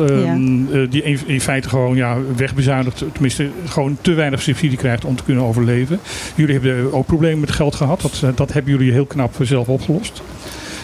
[0.08, 3.04] ehm, eh, die in, in feite gewoon ja, wegbezuinigt.
[3.12, 6.00] Tenminste, gewoon te weinig subsidie krijgt om te kunnen overleven.
[6.34, 8.00] Jullie hebben ook problemen met geld gehad.
[8.00, 10.22] Dat, eh, dat hebben jullie heel knap zelf opgelost.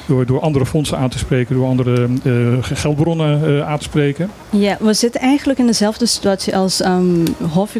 [0.09, 4.31] Door, door andere fondsen aan te spreken, door andere eh, geldbronnen eh, aan te spreken.
[4.51, 7.23] Ja, we zitten eigenlijk in dezelfde situatie als um,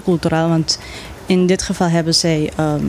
[0.05, 0.49] Culturaal.
[0.49, 0.79] Want
[1.27, 2.81] in dit geval hebben zij ehm,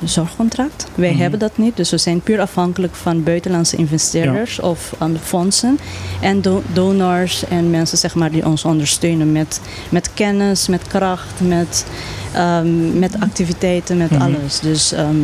[0.00, 0.86] een zorgcontract.
[0.94, 1.20] Wij Mhm.
[1.20, 1.76] hebben dat niet.
[1.76, 5.78] Dus we zijn puur afhankelijk van buitenlandse investeerders of um, fondsen.
[6.20, 11.40] En do- donors en mensen zeg maar, die ons ondersteunen met, met kennis, met kracht,
[11.40, 11.86] met,
[12.32, 14.22] ehm, met activiteiten, met Mhm.
[14.22, 14.60] alles.
[14.60, 15.16] Dus, ehm,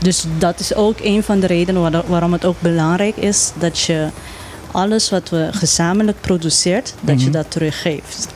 [0.00, 3.78] dus dat is ook een van de redenen waar- waarom het ook belangrijk is dat
[3.80, 4.08] je
[4.72, 7.34] alles wat we gezamenlijk produceert, dat je Mhm.
[7.36, 8.28] dat teruggeeft.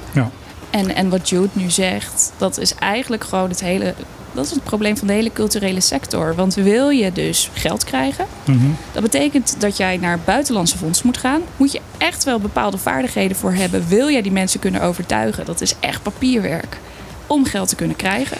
[0.71, 3.95] En, en wat Jude nu zegt, dat is eigenlijk gewoon het hele.
[4.33, 6.35] Dat is het probleem van de hele culturele sector.
[6.35, 8.67] Want wil je dus geld krijgen, Mhm.
[8.93, 11.41] dat betekent dat jij naar buitenlandse fondsen moet gaan.
[11.57, 13.85] Moet je echt wel bepaalde vaardigheden voor hebben.
[13.89, 15.45] Wil jij die mensen kunnen overtuigen?
[15.45, 16.79] Dat is echt papierwerk.
[17.27, 18.37] Om geld te kunnen krijgen.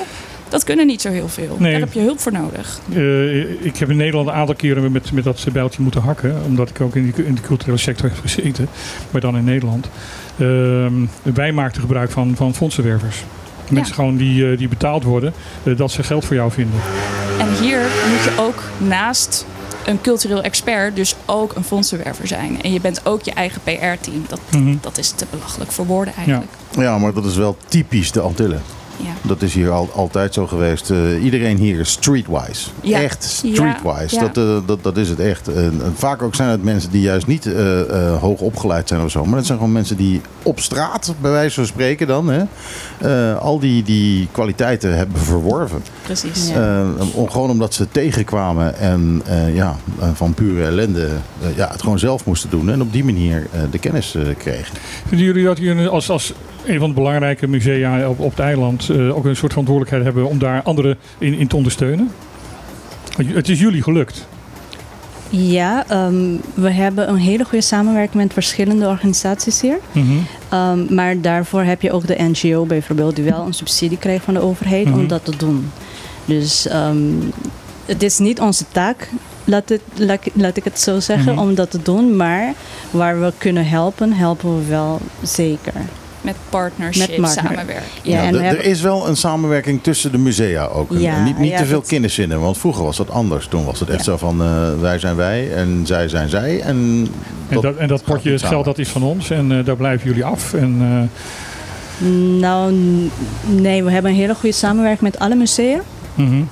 [0.55, 1.57] Dat kunnen niet zo heel veel.
[1.59, 1.71] Nee.
[1.73, 2.79] Daar heb je hulp voor nodig.
[2.93, 6.37] Eh, ik heb in Nederland een aantal keren met, met dat bijltje moeten hakken.
[6.47, 8.69] Omdat ik ook in, die, in de culturele sector heb gezeten.
[9.11, 9.89] Maar dan in Nederland.
[10.39, 13.23] Ehm, wij maakten gebruik van, van fondsenwervers.
[13.71, 15.33] Mensen gewoon die, eh, die betaald worden.
[15.63, 16.81] eh, dat ze geld voor jou vinden.
[17.39, 19.47] En hier moet je ook naast
[19.87, 22.63] een cultureel expert dus ook een fondsenwerver zijn.
[22.63, 24.25] En je bent ook je eigen PR-team.
[24.29, 24.75] Dat, Mhm.
[24.81, 26.51] dat is te belachelijk voor woorden eigenlijk.
[26.79, 28.63] Ja, maar dat is wel typisch de Antillen.
[28.97, 29.13] Ja.
[29.23, 30.91] Dat is hier al, altijd zo geweest.
[30.91, 32.71] Eh, iedereen hier is streetwise.
[32.81, 33.01] Ja.
[33.03, 34.15] Echt streetwise.
[34.15, 34.21] Ja.
[34.21, 35.51] Dat, eh, dat, dat is het echt.
[35.95, 39.25] Vaak ook zijn het mensen die juist niet eh, eh, hoog opgeleid zijn of zo.
[39.25, 42.43] Maar dat zijn gewoon mensen die op straat, bij wijze van spreken dan, hè,
[42.99, 45.83] eh, al die, die kwaliteiten hebben verworven.
[46.03, 46.51] Precies.
[47.15, 49.77] Om, gewoon omdat ze tegenkwamen en eh, ja,
[50.15, 51.09] van pure ellende
[51.57, 52.71] ja, het gewoon zelf moesten doen.
[52.71, 54.77] En op die manier eh, de kennis eh, kregen.
[55.07, 56.33] Vinden jullie dat jullie als, als
[56.67, 60.29] een van de belangrijke musea op, op het eiland eh, ook een soort verantwoordelijkheid hebben
[60.29, 62.11] om daar anderen in, in te ondersteunen?
[63.27, 64.27] Het is jullie gelukt.
[65.31, 69.79] Ja, ehm, we hebben een hele goede samenwerking met verschillende organisaties hier.
[69.93, 70.07] Mhm.
[70.49, 74.35] Ehm, maar daarvoor heb je ook de NGO bijvoorbeeld, die wel een subsidie krijgt van
[74.35, 74.99] de overheid Mhm.
[74.99, 75.71] om dat te doen.
[76.25, 76.97] Dus ehm,
[77.87, 79.09] het is niet onze taak,
[79.45, 81.43] laat, het, laat, laat ik het zo zeggen, Mhm.
[81.43, 82.17] om dat te doen.
[82.17, 82.53] Maar
[82.91, 85.73] waar we kunnen helpen, helpen we wel zeker.
[86.25, 87.45] Met partnership, Met partner.
[87.53, 87.83] samenwerken.
[88.03, 90.91] Ja, en Er is wel een samenwerking tussen de musea ook.
[90.93, 93.47] Ja, niet niet ja, te veel dat- kinderzinnen, want vroeger was dat anders.
[93.47, 94.05] Toen was het echt Ja.
[94.05, 96.61] zo van eh, wij zijn wij en zij zijn zij.
[96.61, 97.09] En
[97.49, 99.77] En dat, dat, en dat potje het geld dat is van ons en eh, daar
[99.77, 100.55] blijven jullie af.
[100.55, 102.09] En, eh,
[102.41, 102.73] Nou,
[103.47, 105.81] nee, we hebben een hele goede samenwerking met alle musea.
[106.15, 106.43] mhm.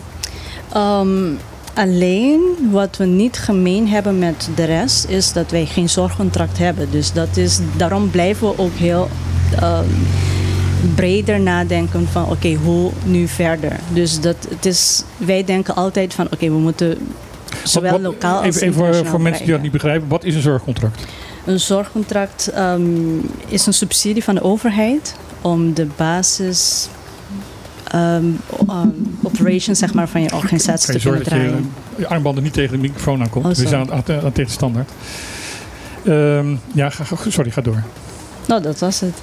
[0.73, 1.09] Ehm,
[1.75, 6.91] alleen wat we niet gemeen hebben met de rest is dat wij geen zorgcontract hebben.
[6.91, 9.09] Dus dat is, daarom blijven we ook heel
[9.55, 9.85] ehm,
[10.95, 13.73] breder nadenken van oké, hoe nu verder.
[13.93, 16.99] Dus dat, het is, wij denken altijd van oké, we moeten
[17.65, 20.09] zowel Wat- wat- lokaal als even, even voor, internationaal voor mensen die dat niet begrijpen,
[20.09, 21.05] wat is een zorgcontract?
[21.47, 22.83] Een zorgcontract ehm,
[23.47, 26.89] is een subsidie van de overheid om de basis
[27.85, 28.25] ehm,
[28.67, 31.71] o- um, operation zeg maar, van je organisatie te kunnen je draaien.
[31.97, 33.45] je armbanden niet tegen de microfoon aankomt.
[33.45, 33.91] Oh, We zijn sorry.
[33.91, 34.91] aan, aan, aan tegen de standaard.
[36.75, 37.83] Ja, ga- sorry, ga door.
[38.47, 39.15] Nou, dat was het.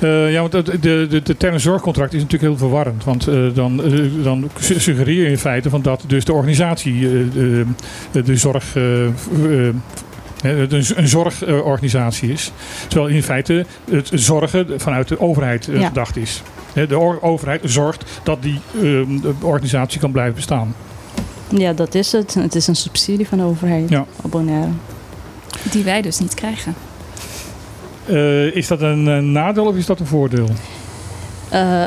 [0.00, 3.04] Eh, ja, want de, de, de, de term zorgcontract is natuurlijk heel verwarrend.
[3.04, 7.00] Want eh, dan, eh, dan su- suggereer je in feite van dat dus de organisatie
[7.00, 7.64] de,
[8.24, 8.74] de zorg.
[8.74, 9.82] een,
[10.94, 12.52] een zorgorganisatie is.
[12.88, 15.86] Terwijl in feite het zorgen vanuit de overheid Ja.
[15.86, 16.42] gedacht is.
[16.72, 20.74] Hè, De overheid zorgt dat die eh, de organisatie kan blijven bestaan.
[21.48, 22.34] Ja, dat is het.
[22.34, 24.06] Het is een subsidie van de overheid Ja.
[25.70, 26.74] Die wij dus niet krijgen.
[28.06, 30.48] Eh, is dat een, nadeel of is dat een voordeel?
[31.48, 31.84] Eh,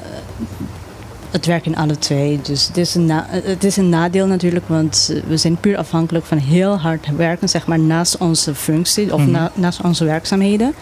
[1.32, 2.40] het werkt in alle twee.
[2.42, 6.26] Dus het is, een na- het is een nadeel natuurlijk, want we zijn puur afhankelijk
[6.26, 9.32] van heel hard werken, zeg maar, naast onze functie of Mhm.
[9.32, 10.74] na- naast onze werkzaamheden.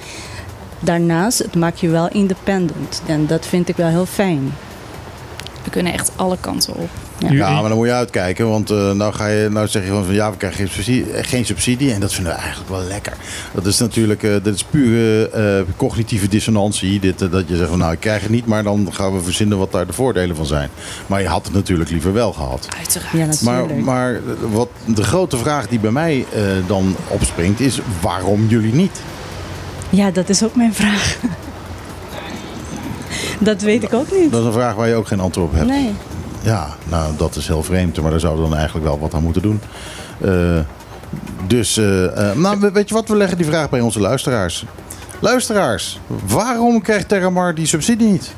[0.79, 3.01] Daarnaast, het maakt je wel independent.
[3.05, 4.53] En dat vind ik wel heel fijn.
[5.63, 6.89] We kunnen echt alle kanten op.
[7.29, 7.31] Ja.
[7.31, 10.05] Ja, maar dan moet je uitkijken, want eh, nou, ga je, nou zeg je van,
[10.05, 12.81] van ja, we krijgen geen subsidie, eh, geen subsidie en dat vinden we eigenlijk wel
[12.83, 13.13] lekker.
[13.53, 17.77] Dat is natuurlijk, eh dat is pure eh, cognitieve dissonantie, dit, dat je zegt van
[17.77, 20.45] nou, ik krijg het niet, maar dan gaan we verzinnen wat daar de voordelen van
[20.45, 20.69] zijn.
[21.07, 22.67] Maar je had het natuurlijk liever wel gehad.
[22.77, 23.39] Uiteraard.
[23.39, 23.85] Ja, Maar, natuurlijk.
[23.85, 24.19] maar
[24.51, 29.01] wat de grote vraag die bij mij eh, dan opspringt is, waarom jullie niet?
[29.89, 31.17] Ja, dat is ook mijn vraag.
[33.39, 34.31] dat weet ik ook niet.
[34.31, 35.67] Dat is een vraag waar je ook geen antwoord op hebt.
[35.67, 35.93] Nee.
[36.41, 39.23] Ja, nou dat is heel vreemd, maar daar zouden we dan eigenlijk wel wat aan
[39.23, 39.59] moeten doen.
[40.21, 40.59] Eh,
[41.47, 44.65] dus, eh, eh, nou we- weet je wat, we leggen die vraag bij onze luisteraars.
[45.19, 48.33] Luisteraars, waarom krijgt Terramar die subsidie niet?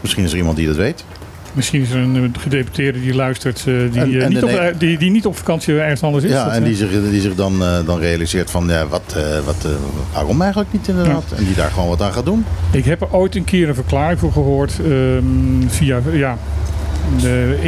[0.00, 1.04] Misschien is er iemand die dat weet.
[1.52, 5.26] Misschien is er een gedeputeerde die luistert, die, En- en niet op, die, die niet
[5.26, 6.30] op vakantie ergens anders is.
[6.30, 9.66] Ja, Dat, en die zich, die zich dan, dan realiseert van, ja, wat, wat,
[10.12, 11.24] waarom eigenlijk niet inderdaad?
[11.36, 12.44] En die daar gewoon wat aan gaat doen.
[12.70, 16.38] Ik heb er ooit een keer een verklaring voor gehoord ehm, via ja,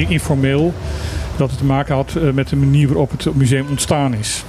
[0.08, 0.74] informeel
[1.36, 4.44] dat het te maken had eh, met de manier waarop het museum ontstaan is.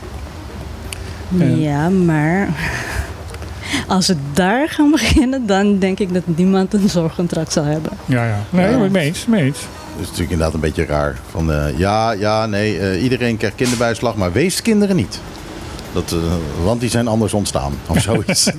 [1.39, 2.48] En- Ja, maar
[3.88, 7.91] als we daar gaan beginnen, dan denk ik dat niemand een zorgcontract zal hebben.
[8.06, 8.39] Ja, ja.
[8.50, 8.78] Nee, Ja.
[8.78, 9.60] maar mee eens, mee eens.
[9.60, 11.15] Dat is natuurlijk inderdaad een beetje raar.
[11.32, 15.19] Van, eh, ja, ja, nee, eh, iedereen krijgt kinderbijslag, maar weeskinderen niet.
[15.95, 18.45] Dat, eh, want die zijn anders ontstaan, of zoiets.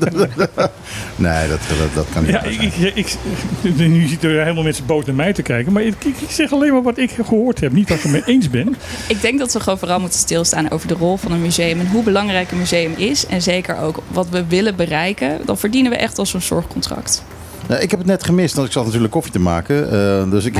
[1.16, 2.96] nee, dat, dat, dat kan niet Ja, ik, zijn.
[2.96, 3.16] ik,
[3.62, 5.72] ik, nu zitten er helemaal mensen boos naar mij te kijken.
[5.72, 5.94] Maar ik,
[6.28, 7.72] zeg alleen maar wat ik gehoord heb.
[7.72, 8.76] Niet dat ik het mee eens ben.
[9.08, 11.86] Ik denk dat we gewoon vooral moeten stilstaan over de rol van een museum en
[11.88, 13.26] hoe belangrijk een museum is.
[13.26, 15.38] En zeker ook wat we willen bereiken.
[15.44, 17.24] Dan verdienen we echt als een zorgcontract.
[17.68, 19.84] Nou, ik heb het net gemist, want ik zat natuurlijk koffie te maken.
[19.92, 20.56] eh, dus ik,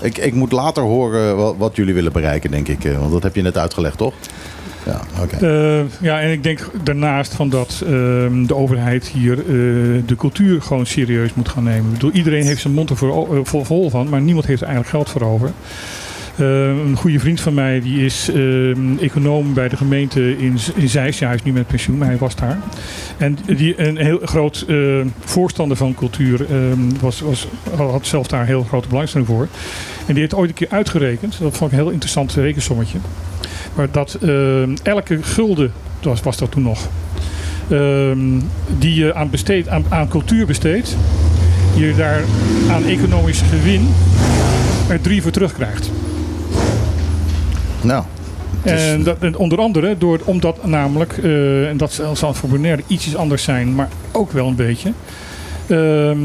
[0.00, 2.84] ik, ik moet later horen wat, wat jullie willen bereiken, denk ik.
[2.84, 4.14] eh, want dat heb je net uitgelegd, toch?
[4.86, 5.00] Ja.
[5.40, 9.44] Eh, ja, en ik denk daarnaast van dat ehm, de overheid hier eh,
[10.06, 11.86] de cultuur gewoon serieus moet gaan nemen.
[11.86, 14.66] Ik bedoel, iedereen heeft zijn mond er voor, eh, vol, van, maar niemand heeft er
[14.66, 15.52] eigenlijk geld voor over.
[16.36, 20.88] Eh, een goede vriend van mij die is ehm, econoom bij de gemeente in, in
[20.88, 21.18] Zeist.
[21.18, 22.58] Ja, hij is nu met pensioen, maar hij was daar.
[23.16, 24.66] En die een heel groot
[25.24, 29.48] voorstander van cultuur ehm, was, was, had zelf daar heel grote belangstelling voor.
[30.06, 32.98] En die heeft ooit een keer uitgerekend, dat vond ik een heel interessant rekensommetje.
[33.74, 36.88] Maar dat ehm, elke gulden, was, was dat toen nog,
[37.70, 38.18] ehm,
[38.78, 40.96] die je aan, besteed, aan, aan cultuur besteedt,
[41.74, 42.22] je daar
[42.70, 43.88] aan economisch gewin
[44.88, 45.90] er drie voor terugkrijgt.
[47.82, 48.04] Nou,
[48.62, 53.16] En, dat, en onder andere door, omdat namelijk, eh, en dat zal- voor Bonaire ietsjes
[53.16, 54.92] anders zijn, maar ook wel een beetje,
[55.66, 56.18] ehm,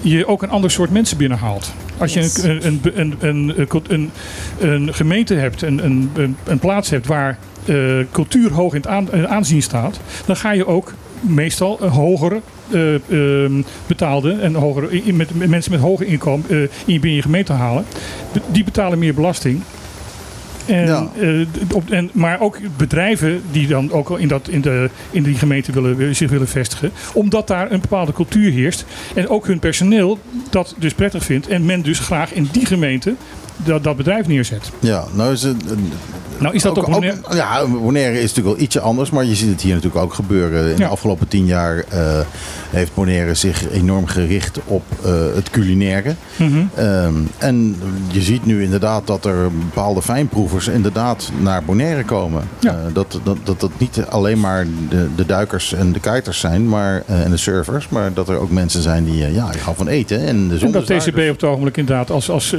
[0.00, 1.72] je ook een ander soort mensen binnenhaalt.
[1.98, 4.10] Als je een, een, een, een, een, een,
[4.58, 7.76] een gemeente hebt, een, een, een, een plaats hebt waar eh,
[8.12, 13.62] cultuur hoog in het aanzien staat, dan ga je ook meestal een hogere eh, ehm,
[13.86, 17.84] betaalde en hogere, met, met mensen met hoger inkomen eh, in binnen je gemeente halen.
[18.32, 19.62] Be- Die betalen meer belasting.
[20.66, 21.08] En, Ja.
[21.20, 25.22] eh, op, en, maar ook bedrijven die dan ook al in, dat, in, de, in
[25.22, 26.90] die gemeente willen, zich willen vestigen.
[27.12, 28.84] Omdat daar een bepaalde cultuur heerst.
[29.14, 30.18] En ook hun personeel
[30.50, 31.48] dat dus prettig vindt.
[31.48, 33.14] En men dus graag in die gemeente
[33.56, 34.70] dat, dat bedrijf neerzet.
[34.80, 35.56] ja, nou is het...
[36.40, 39.48] Nou is dat ook, ook, ja, Bonaire is natuurlijk wel ietsje anders, maar je ziet
[39.50, 40.62] het hier natuurlijk ook gebeuren.
[40.64, 40.76] In Ja.
[40.76, 42.18] de afgelopen tien jaar eh,
[42.70, 46.14] heeft Bonaire zich enorm gericht op eh, het culinaire.
[46.36, 46.64] Mhm.
[46.74, 47.76] Ehm, en
[48.10, 52.42] je ziet nu inderdaad dat er bepaalde fijnproevers inderdaad naar Bonaire komen.
[52.58, 52.70] Ja.
[52.70, 56.68] Eh, dat, dat, dat dat niet alleen maar de, de duikers en de kiters zijn
[56.68, 60.26] maar, en de surfers, maar dat er ook mensen zijn die, ja, gaan van eten.
[60.26, 62.56] En, de En dat TCB op het ogenblik inderdaad als, als,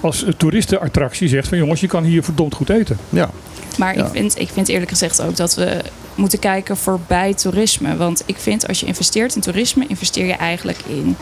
[0.00, 2.96] als toeristenattractie zegt van jongens, je kan hier verdomd goed eten.
[3.08, 3.30] Ja,
[3.78, 4.04] Maar Ja.
[4.04, 5.80] ik, vind, ik vind eerlijk gezegd ook dat we
[6.14, 7.96] moeten kijken voorbij toerisme.
[7.96, 11.16] Want ik vind als je investeert in toerisme, investeer je eigenlijk in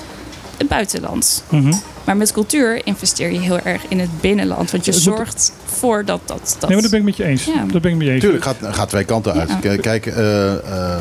[0.57, 1.45] het buitenland.
[1.49, 1.73] Mhm.
[2.05, 4.71] Maar met cultuur investeer je heel erg in het binnenland.
[4.71, 6.57] Want je zorgt voor dat dat.
[6.59, 7.45] dat Nee, maar dat ben ik met je eens.
[7.45, 7.65] Ja.
[7.73, 8.23] Dat ben ik met je eens.
[8.23, 9.51] Tuurlijk, gaat, gaat twee kanten uit.
[9.63, 9.77] Ja.
[9.77, 11.01] Kijk, eh, eh,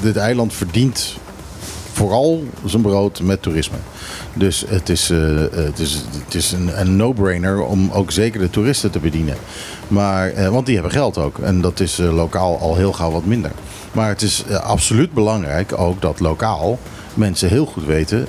[0.00, 1.16] dit eiland verdient
[1.98, 3.76] vooral zijn brood met toerisme.
[4.34, 5.18] Dus het is, eh,
[5.50, 9.36] het is, het is een, een no-brainer om ook zeker de toeristen te bedienen.
[9.88, 11.38] Maar, eh, want die hebben geld ook.
[11.38, 13.50] En dat is eh, lokaal al heel gauw wat minder.
[13.92, 16.78] Maar het is absoluut belangrijk ook dat lokaal
[17.14, 18.26] mensen heel goed weten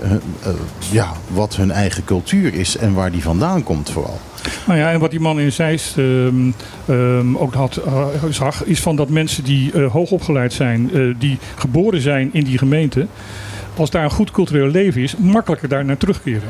[0.91, 4.19] ja, wat hun eigen cultuur is en waar die vandaan komt vooral.
[4.67, 6.51] Nou ja, en wat die man in Zeist ehm,
[6.85, 12.01] ehm, ook had, eh, zag, is van dat mensen die eh, hoogopgeleid zijn, die geboren
[12.01, 13.07] zijn in die gemeente,
[13.79, 16.49] als daar een goed cultureel leven is, makkelijker daar naar terugkeren.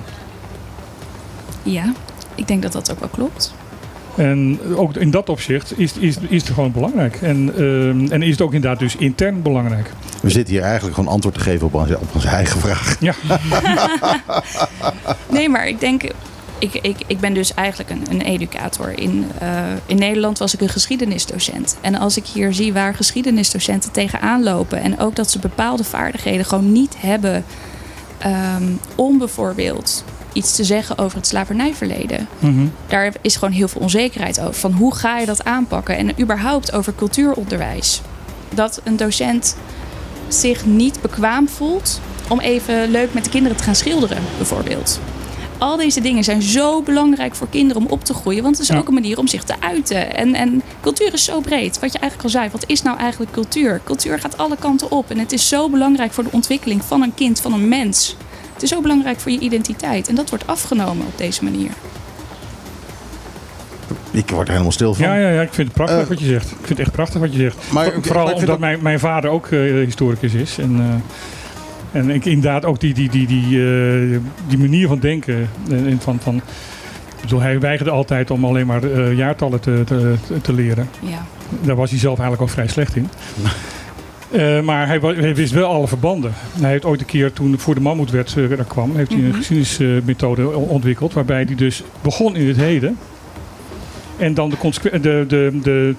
[1.63, 1.93] Ja,
[2.35, 3.53] ik denk dat dat ook wel klopt.
[4.15, 7.21] En ook in dat opzicht is, is, is het gewoon belangrijk.
[7.21, 9.91] En, ehm, en is het ook inderdaad dus intern belangrijk.
[10.21, 12.95] We zitten hier eigenlijk gewoon antwoord te geven op onze, op onze eigen vraag.
[12.99, 13.13] Ja,
[15.31, 16.03] Nee, maar ik denk.
[16.59, 18.99] Ik, ik, ik ben dus eigenlijk een, een educator.
[18.99, 21.77] In, eh, in Nederland was ik een geschiedenisdocent.
[21.81, 24.81] En als ik hier zie waar geschiedenisdocenten tegenaan lopen.
[24.81, 27.45] en ook dat ze bepaalde vaardigheden gewoon niet hebben.
[28.17, 28.63] ehm,
[28.95, 32.27] om bijvoorbeeld iets te zeggen over het slavernijverleden.
[32.39, 32.67] Mhm.
[32.87, 34.53] Daar is gewoon heel veel onzekerheid over.
[34.53, 35.97] Van hoe ga je dat aanpakken?
[35.97, 38.01] En überhaupt over cultuuronderwijs.
[38.53, 39.55] Dat een docent
[40.27, 44.99] zich niet bekwaam voelt om even leuk met de kinderen te gaan schilderen, bijvoorbeeld.
[45.59, 48.43] Al deze dingen zijn zo belangrijk voor kinderen om op te groeien.
[48.43, 48.79] Want het is Ja.
[48.79, 50.15] ook een manier om zich te uiten.
[50.15, 51.79] En, en cultuur is zo breed.
[51.79, 52.49] Wat je eigenlijk al zei.
[52.51, 53.81] Wat is nou eigenlijk cultuur?
[53.83, 55.09] Cultuur gaat alle kanten op.
[55.11, 58.15] En het is zo belangrijk voor de ontwikkeling van een kind, van een mens.
[58.53, 60.07] Het is zo belangrijk voor je identiteit.
[60.07, 61.71] En dat wordt afgenomen op deze manier.
[64.11, 65.05] Ik word er helemaal stil van.
[65.05, 66.49] Ja, ja, ja, ik vind het prachtig Eh, wat je zegt.
[66.51, 67.57] Ik vind het echt prachtig wat je zegt.
[67.71, 70.57] Maar Vooral maar omdat mijn, mijn vader ook eh, historicus is.
[70.57, 71.13] En, eh,
[71.91, 75.49] en ik inderdaad ook die, die, die, die, eh, die manier van denken.
[75.69, 76.41] En, en van, van,
[77.21, 80.89] bedoel, hij weigerde altijd om alleen maar eh, jaartallen te, te, te leren.
[80.99, 81.25] Ja.
[81.61, 83.07] Daar was hij zelf eigenlijk ook vrij slecht in.
[84.31, 86.31] Eh, maar hij, hij wist wel alle verbanden.
[86.59, 89.19] Hij heeft ooit een keer, toen voor de mammoet werd, eh, er kwam, heeft hij
[89.19, 89.35] een Mhm.
[89.37, 91.13] geschiedenismethode ontwikkeld.
[91.13, 92.97] Waarbij hij dus begon in het heden.
[94.19, 94.57] En dan de,
[94.99, 95.95] de, de, de,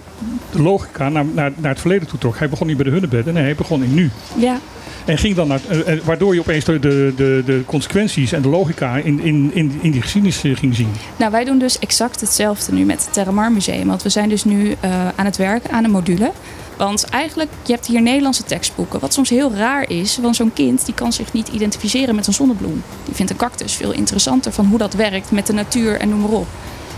[0.51, 2.39] logica naar, naar, naar het verleden toe trok.
[2.39, 4.11] Hij begon niet bij de hunnebedden, nee, hij begon in nu.
[4.37, 4.59] ja,
[5.05, 8.43] En ging dan naar, eh, eh, waardoor je opeens de, de, de, de consequenties en
[8.43, 10.89] de logica in, in, in, in die geschiedenis eh, ging zien.
[11.17, 13.87] Nou, wij doen dus exact hetzelfde nu met het Terramar Museum.
[13.87, 14.75] Want we zijn dus nu
[15.17, 16.33] aan het werken aan een module.
[16.77, 19.01] Want eigenlijk, je hebt hier Nederlandse tekstboeken.
[19.01, 22.33] Wat soms heel raar is, want zo'n kind die kan zich niet identificeren met een
[22.33, 22.83] zonnebloem.
[23.05, 26.21] Die vindt een cactus veel interessanter van hoe dat werkt met de natuur en noem
[26.21, 26.47] maar op.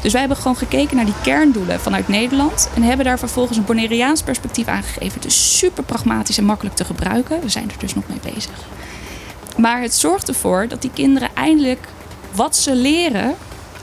[0.03, 2.69] Dus wij hebben gewoon gekeken naar die kerndoelen vanuit Nederland.
[2.75, 5.21] En hebben daar vervolgens een Bonaireaans perspectief aangegeven.
[5.21, 7.41] Dus super pragmatisch en makkelijk te gebruiken.
[7.41, 8.53] We zijn er dus nog mee bezig.
[9.57, 11.87] Maar het zorgt ervoor dat die kinderen eindelijk
[12.35, 13.35] wat ze leren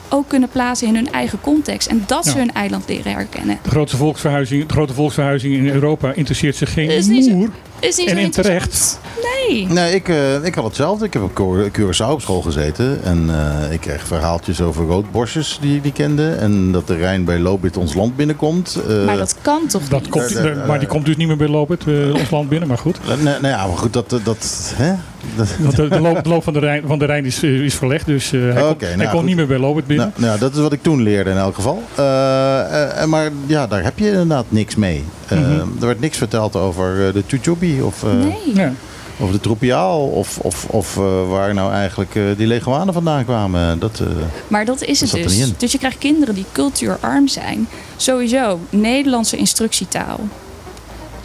[0.10, 1.88] ook kunnen plaatsen in hun eigen context.
[1.88, 3.58] En dat ze hun eiland leren herkennen.
[3.63, 7.50] De grote volksverhuizing, de grote volksverhuizing in Europa interesseert zich geen Is niet zo- moer.
[7.80, 9.00] Is niet En in interessant.
[9.48, 9.67] Nee.
[9.67, 11.06] Nee, ik, eh, ik had hetzelfde.
[11.06, 13.04] Ik heb op Cura- Curaçao op school gezeten.
[13.04, 16.30] En eh, ik kreeg verhaaltjes over roodborstjes die ik niet kende.
[16.32, 18.80] En dat de Rijn bij Lobit ons land binnenkomt.
[18.88, 20.10] Eh, maar dat kan toch Dat niet?
[20.10, 22.67] komt, maar die komt dus niet meer bij Lopet, eh, ons land binnen.
[22.67, 24.10] Maar goed, eh, nee, nou ja, maar goed, dat...
[24.10, 24.93] dat, dat hè?
[25.36, 27.50] Dat- Want de, de, loop, de loop van de Rijn, van de Rijn is, eh,
[27.64, 28.06] is verlegd.
[28.06, 29.28] Dus eh, hij, kon, hij nou, kon goed.
[29.28, 30.12] niet meer bij Lopet binnen.
[30.16, 31.84] nou, nou, dat is wat ik toen leerde in elk geval.
[31.96, 35.04] Eh, eh, maar ja, daar heb je inderdaad niks mee.
[35.28, 35.52] Eh, Mhm.
[35.80, 38.54] Er werd niks verteld over de Tujobi of, eh Nee.
[38.54, 38.72] Ja.
[39.18, 40.08] of de Tropiaal.
[40.08, 43.80] Of, of, of eh, waar nou eigenlijk eh, die leguanen vandaan kwamen.
[43.80, 44.08] Dat, eh,
[44.48, 45.58] Maar dat is het Dat dus.
[45.58, 47.68] Dus je krijgt kinderen die cultuurarm zijn.
[47.96, 50.20] Sowieso Nederlandse instructietaal.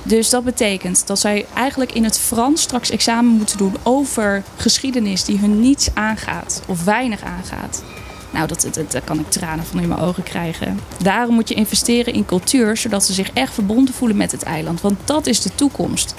[0.07, 5.25] Dus dat betekent dat zij eigenlijk in het Frans straks examen moeten doen over geschiedenis
[5.25, 7.83] die hun niets aangaat of weinig aangaat.
[8.31, 10.79] Nou, dat, dat, daar kan ik tranen van in mijn ogen krijgen.
[11.03, 14.81] Daarom moet je investeren in cultuur, zodat ze zich echt verbonden voelen met het eiland.
[14.81, 16.15] Want dat is de toekomst.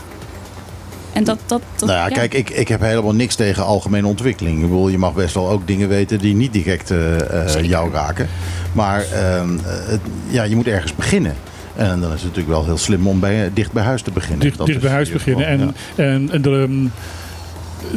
[1.13, 4.56] En dat, dat, dat nou ja, kijk, ik, ik heb helemaal niks tegen algemene ontwikkeling.
[4.56, 7.91] Ik bedoel, je mag best wel ook dingen weten die niet direct eh, eh, jou
[7.91, 8.28] raken.
[8.74, 11.36] Maar ehm, het- ja, je moet ergens beginnen.
[11.76, 14.40] En dan is het natuurlijk wel heel slim om bij, dicht bij huis te beginnen.
[14.40, 15.48] Dicht, Dat dicht bij huis beginnen.
[15.48, 15.60] En,
[15.96, 16.04] ja.
[16.04, 16.88] en, en de, ehm,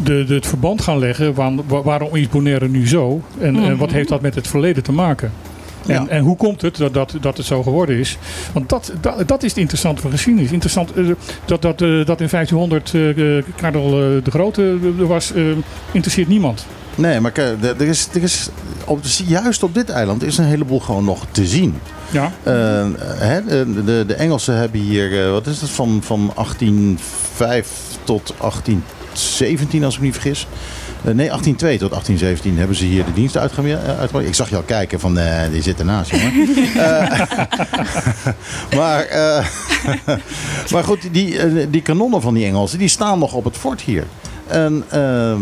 [0.05, 1.35] de, de, het verband gaan leggen.
[1.67, 3.23] Waarom is Bonaire nu zo?
[3.39, 3.97] En, en wat Mhm.
[3.97, 5.33] heeft dat met het verleden te maken?
[5.89, 6.09] En, Ja.
[6.09, 8.19] en hoe komt het dat, dat, dat het zo geworden is?
[8.53, 10.51] Want dat, dat, dat is het interessante van geschiedenis.
[10.51, 11.05] Interessant eh,
[11.45, 13.03] dat, dat, eh, dat in 1500 eh
[13.57, 13.91] Karel
[14.23, 15.33] de Grote er was,
[15.93, 16.67] interesseert niemand.
[16.95, 18.49] Nee, maar kijk, er is, er is
[18.85, 21.75] op, juist op dit eiland is een heleboel gewoon nog te zien.
[22.11, 27.69] Ja, hè, de, de, Engelsen hebben hier, wat is het, van, van 1805
[28.05, 30.47] tot 1817 als ik me niet vergis.
[31.09, 33.79] Eh, nee, 1802 tot 1817 hebben ze hier de dienst uitgeme-
[34.13, 34.27] eh.
[34.27, 36.33] Ik zag je al kijken van, eh, die zit ernaast, jongen.
[38.77, 39.07] Maar,
[40.73, 44.05] maar goed, die, die kanonnen van die Engelsen, die staan nog op het fort hier.
[44.47, 45.41] En ehm,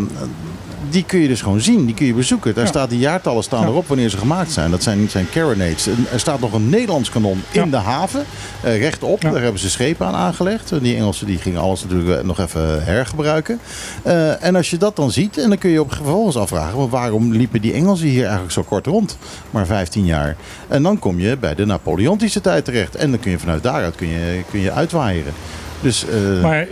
[0.90, 2.54] die kun je dus gewoon zien, die kun je bezoeken.
[2.54, 2.70] Daar Ja.
[2.70, 3.66] staat die jaartallen staan Ja.
[3.66, 4.70] erop wanneer ze gemaakt zijn.
[4.70, 5.86] Dat zijn, zijn carronades.
[5.86, 7.70] Er staat nog een Nederlands kanon in Ja.
[7.70, 8.24] de haven,
[8.62, 9.20] eh, rechtop.
[9.20, 10.80] Daar hebben ze schepen aan aangelegd.
[10.82, 13.60] Die Engelsen die gingen alles natuurlijk nog even hergebruiken.
[14.02, 16.88] Eh, en als je dat dan ziet, en dan kun je op vervolgens afvragen...
[16.88, 19.18] waarom liepen die Engelsen hier eigenlijk zo kort rond?
[19.50, 20.36] Maar 15 jaar.
[20.68, 22.94] En dan kom je bij de Napoleontische tijd terecht.
[22.94, 25.32] En dan kun je vanuit daaruit kun je, kun je uitwaaieren.
[25.80, 26.66] Dus eh, Maar eh,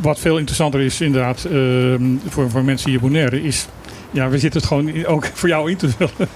[0.00, 3.66] wat veel interessanter is inderdaad ehm, voor, voor mensen hier Bonaire is...
[4.10, 6.28] Ja, we zitten het gewoon ook voor jou in te vullen.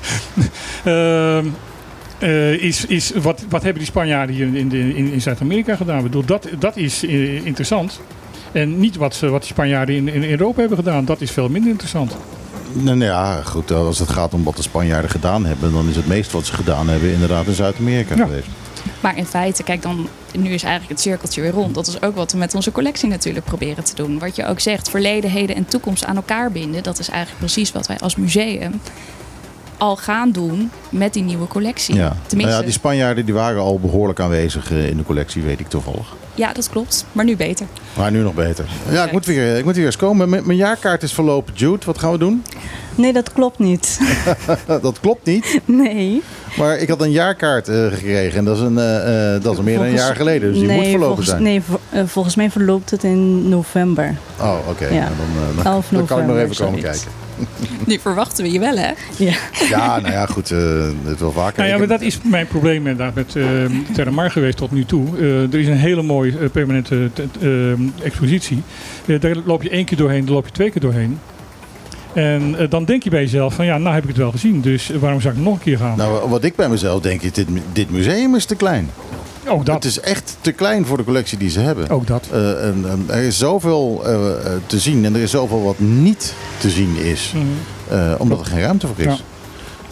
[0.85, 1.47] Ehm,
[2.19, 5.97] eh, is, is wat, wat hebben die Spanjaarden hier in, de- in, in Zuid-Amerika gedaan?
[5.99, 8.01] Ik bedoel, dat, dat is eh, interessant.
[8.53, 11.05] En niet wat, ze, wat die Spanjaarden in, in Europa hebben gedaan.
[11.05, 12.17] Dat is veel minder interessant.
[12.73, 15.97] Nou, nou ja, goed, als het gaat om wat de Spanjaarden gedaan hebben, dan is
[15.97, 18.25] het meest wat ze gedaan hebben inderdaad in Zuid-Amerika Ja.
[18.25, 18.47] geweest.
[19.01, 21.75] Maar in feite, kijk dan, nu is eigenlijk het cirkeltje weer rond.
[21.75, 24.19] Dat is ook wat we met onze collectie natuurlijk proberen te doen.
[24.19, 26.83] Wat je ook zegt, verleden, heden en toekomst aan elkaar binden.
[26.83, 28.81] Dat is eigenlijk precies wat wij als museum
[29.85, 31.95] al gaan doen met die nieuwe collectie.
[31.95, 32.09] Ja.
[32.09, 35.61] Tenminste, Nou ja, die Spanjaarden die waren al behoorlijk aanwezig eh, in de collectie, weet
[35.61, 36.07] ik toevallig.
[36.35, 37.05] ja, dat klopt.
[37.13, 37.67] Maar nu beter.
[37.97, 38.65] Maar nu nog beter.
[38.91, 40.29] Ja, ik moet weer, ik moet weer eens komen.
[40.29, 41.55] Mijn, mijn jaarkaart is verlopen.
[41.55, 42.43] Jude, wat gaan we doen?
[42.97, 43.99] Nee, dat klopt niet.
[44.67, 45.61] dat klopt niet.
[45.65, 46.23] nee.
[46.59, 49.77] Maar ik had een jaarkaart eh, gekregen en dat is, een, eh, dat is meer
[49.79, 50.49] dan een jaar geleden.
[50.51, 51.43] Dus die nee, moet verlopen volgens, zijn.
[51.43, 54.15] Nee, vo- volgens mij verloopt het in november.
[54.41, 54.85] Oh, oké.
[54.87, 54.91] Ja.
[55.01, 57.03] Nou, dan, eh, dan, 11 dan kan ik nog even komen zoiets.
[57.03, 57.23] kijken.
[57.87, 58.91] Die verwachten we je wel, hè?
[59.17, 59.35] Ja.
[59.69, 60.51] Ja, nou ja, goed.
[60.51, 60.59] eh
[61.05, 61.59] het wel vaker.
[61.59, 63.47] Nou ja, maar dat is mijn probleem inderdaad met uh,
[63.93, 65.19] Terramar geweest tot nu toe.
[65.19, 67.11] Eh, er is een hele mooie eh, permanente
[67.41, 67.51] eh,
[68.05, 68.63] expositie.
[69.07, 71.19] Eh, daar loop je één keer doorheen, daar loop je twee keer doorheen.
[72.15, 74.61] En eh, dan denk je bij jezelf van ja, nou heb ik het wel gezien.
[74.61, 75.97] Dus waarom zou ik nog een keer gaan?
[75.97, 78.91] Nou, wat ik bij mezelf denk is, dit, dit museum is te klein.
[79.49, 79.75] Ook dat.
[79.75, 81.89] Het is echt te klein voor de collectie die ze hebben.
[81.89, 82.29] Ook dat.
[82.33, 85.79] Eh, en, en er is zoveel eh, eh, te zien en er is zoveel wat
[85.79, 87.33] niet te zien is.
[87.35, 87.45] Mhm.
[87.99, 89.05] eh, omdat er geen ruimte voor is.
[89.05, 89.17] Ja.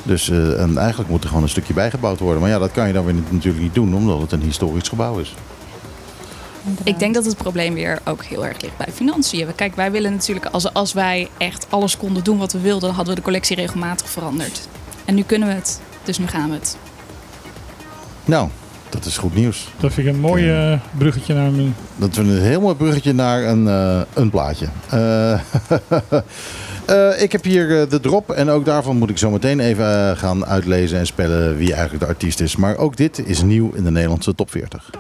[0.03, 2.41] Dus eh, en eigenlijk moet er gewoon een stukje bijgebouwd worden.
[2.41, 5.19] Maar ja, dat kan je dan weer natuurlijk niet doen, omdat het een historisch gebouw
[5.19, 5.35] is.
[6.85, 9.55] Ik denk dat het probleem weer ook heel erg ligt bij financiën.
[9.55, 12.95] Kijk, wij willen natuurlijk, als, als wij echt alles konden doen wat we wilden, dan
[12.95, 14.69] hadden we de collectie regelmatig veranderd.
[15.05, 16.77] En nu kunnen we het, dus nu gaan we het.
[18.25, 18.49] Nou,
[18.93, 19.69] dat is goed nieuws.
[19.81, 21.75] Dat vind ik een mooi eh, bruggetje naar mijn...
[21.97, 24.67] Dat is een heel mooi bruggetje naar een, eh, een plaatje.
[24.91, 25.41] Eh,
[27.25, 30.99] ik heb hier de drop en ook daarvan moet ik zo meteen even gaan uitlezen
[30.99, 32.57] en spellen wie eigenlijk de artiest is.
[32.57, 34.91] Maar ook dit is nieuw in de Nederlandse top 40.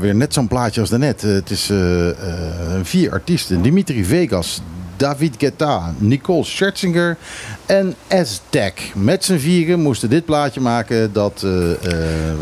[0.00, 1.24] Weer net zo'n plaatje als daarnet.
[1.24, 2.16] Eh, Het is eh, eh,
[2.82, 3.62] vier artiesten.
[3.62, 4.60] Dimitri Vegas,
[4.96, 7.16] David Guetta, Nicole Scherzinger
[7.66, 8.92] en Aztec.
[8.94, 11.46] Met z'n vieren moesten dit plaatje maken dat...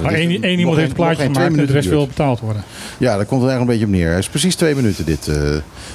[0.03, 2.65] Maar één, iemand heeft het plaatje gemaakt en de rest wil betaald worden.
[2.99, 4.11] Ja, daar komt het eigenlijk een beetje op neer.
[4.11, 5.29] Het is precies twee minuten dit.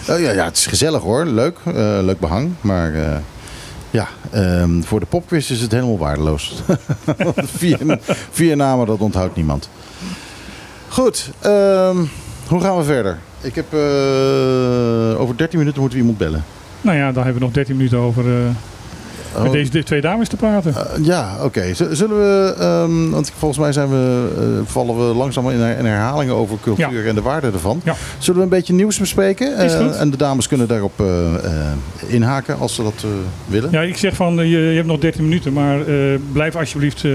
[0.10, 1.26] Oh ja, ja, het is gezellig hoor.
[1.26, 1.58] Leuk.
[2.01, 2.51] leuk behang.
[2.62, 3.22] Maar
[3.89, 6.53] ja, ehm, voor de popquiz is het helemaal waardeloos.
[7.62, 7.99] vier,
[8.32, 9.70] vier namen, dat onthoudt niemand.
[10.90, 11.98] Goed, ehm,
[12.48, 13.18] hoe gaan we verder?
[13.42, 16.44] Ik heb eh, over 13 minuten moeten we iemand bellen.
[16.82, 18.50] Nou ja, dan hebben we nog 13 minuten over eh,
[19.38, 20.76] Oh, met deze twee dames te praten.
[20.76, 21.74] eh, ja, oké.
[21.74, 25.86] Zullen we, ehm, want volgens mij zijn we, eh, vallen we langzaam in, her- in
[25.86, 27.82] herhalingen over cultuur en de waarde ervan.
[27.84, 27.96] Ja.
[28.18, 29.58] Zullen we een beetje nieuws bespreken?
[29.58, 29.96] Is Eh, goed.
[29.96, 31.52] en de dames kunnen daarop eh, eh,
[32.08, 33.10] inhaken als ze dat eh,
[33.48, 33.72] willen.
[33.72, 35.96] Ja, ik zeg van, je, je hebt nog 13 minuten, maar eh,
[36.32, 37.12] blijf alsjeblieft, eh,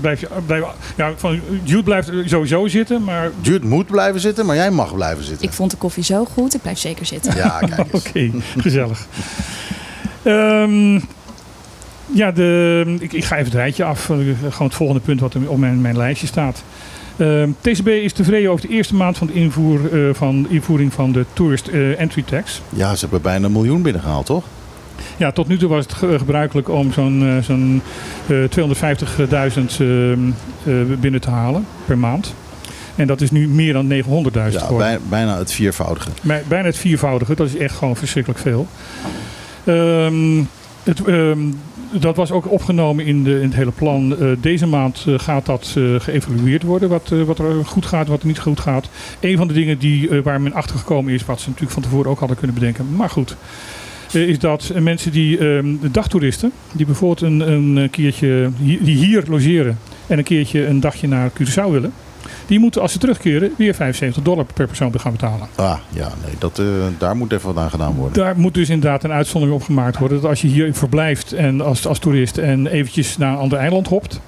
[0.00, 0.64] blijf, blijf,
[0.96, 5.24] ja, van, Jude blijft sowieso zitten, maar Jude moet blijven zitten, maar jij mag blijven
[5.24, 5.46] zitten.
[5.46, 7.36] Ik vond de koffie zo goed, ik blijf zeker zitten.
[7.36, 8.04] Ja, kijk eens.
[8.06, 9.06] oké, gezellig.
[10.22, 11.00] Ehm,
[12.12, 15.36] ja, de, ik, ik ga even het rijtje af, eh, gewoon het volgende punt wat
[15.46, 16.62] op mijn, mijn lijstje staat.
[17.16, 21.12] Ehm, TCB is tevreden over de eerste maand van de invoer, eh, van, invoering van
[21.12, 22.60] de Tourist eh, Entry Tax.
[22.68, 24.44] Ja, ze hebben bijna een miljoen binnengehaald, toch?
[25.16, 27.82] Ja, tot nu toe was het ge- gebruikelijk om zo'n eh, zo'n
[28.26, 30.18] eh, 250.000 ehm,
[30.64, 32.34] eh, binnen te halen per maand.
[32.96, 36.08] En dat is nu meer dan 900.000 Ja, bij- bijna het viervoudige.
[36.22, 38.66] Bij- Bijna het viervoudige, dat is echt gewoon verschrikkelijk veel.
[39.64, 40.42] Ehm,
[40.82, 41.38] het, ehm,
[41.90, 44.16] dat was ook opgenomen in, de, in het hele plan.
[44.16, 48.20] Eh, deze maand eh, gaat dat eh, geëvalueerd worden, wat, wat er goed gaat, wat
[48.20, 48.88] er niet goed gaat.
[49.20, 52.10] Een van de dingen die, waar men achter gekomen is, wat ze natuurlijk van tevoren
[52.10, 53.36] ook hadden kunnen bedenken, maar goed.
[54.12, 59.78] is dat mensen die, ehm, de dagtoeristen, die bijvoorbeeld een, een keertje, die hier logeren
[60.06, 61.92] en een keertje een dagje naar Curaçao willen,
[62.50, 65.48] die moeten als ze terugkeren weer 75 dollar per persoon gaan betalen.
[65.54, 66.66] Ah, ja, nee, dat, eh,
[66.98, 68.22] daar moet even wat aan gedaan worden.
[68.22, 70.20] Daar moet dus inderdaad een uitzondering op gemaakt worden.
[70.20, 73.88] Dat als je hier verblijft en als, als toerist en eventjes naar een ander eiland
[73.88, 74.20] hopt.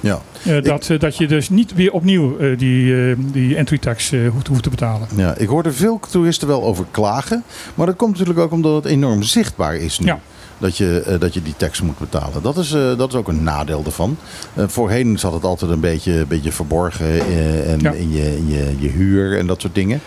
[0.00, 0.20] Ja.
[0.44, 4.62] eh, dat, eh, dat je dus niet weer opnieuw die, die entry tax hoeft, hoeft
[4.62, 5.08] te betalen.
[5.16, 7.44] Ja, ik hoorde veel toeristen wel over klagen.
[7.74, 10.06] Maar dat komt natuurlijk ook omdat het enorm zichtbaar is nu.
[10.06, 10.20] Ja.
[10.58, 12.42] Dat, je, eh, dat je die tax moet betalen.
[12.42, 14.16] Dat is, eh, dat is ook een nadeel ervan.
[14.54, 17.20] Eh, voorheen zat het altijd een beetje, beetje verborgen
[17.66, 17.92] en Ja.
[17.92, 20.00] in, je, in je, je huur en dat soort dingen.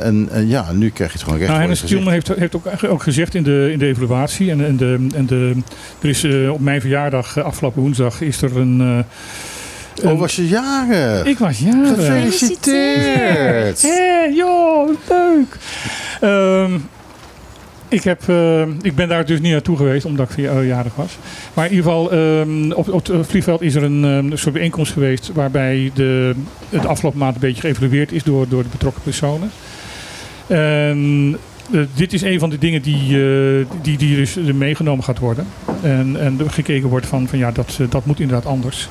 [0.00, 1.82] En eh, ja, nu krijg je het gewoon recht Nou, Hennis.
[1.84, 4.50] Kielman heeft, heeft ook, ook gezegd in de, in de evaluatie.
[4.50, 5.54] En, en, de, en de,
[6.02, 8.80] er is op mijn verjaardag, afgelopen woensdag, is er een.
[8.80, 11.24] eh, Oh, was je jarig?
[11.26, 11.88] ik was jarig.
[11.94, 13.82] Gefeliciteerd!
[13.82, 15.56] Hé, joh, leuk.
[16.20, 16.72] Ehm,
[17.96, 21.18] ik, heb, eh, ik ben daar dus niet naartoe geweest, omdat ik verjaardag was.
[21.54, 24.92] Maar in ieder geval, ehm, op, op het vliegveld is er een, ehm, soort bijeenkomst
[24.92, 25.30] geweest...
[25.34, 26.34] waarbij de,
[26.68, 29.50] het afgelopen maand een beetje geëvalueerd is door, door de betrokken personen.
[30.46, 31.36] En
[31.72, 35.46] eh, dit is een van de dingen die, eh, die, die dus meegenomen gaat worden.
[35.82, 38.88] En, en gekeken wordt van, van ja, dat, eh, dat moet inderdaad anders.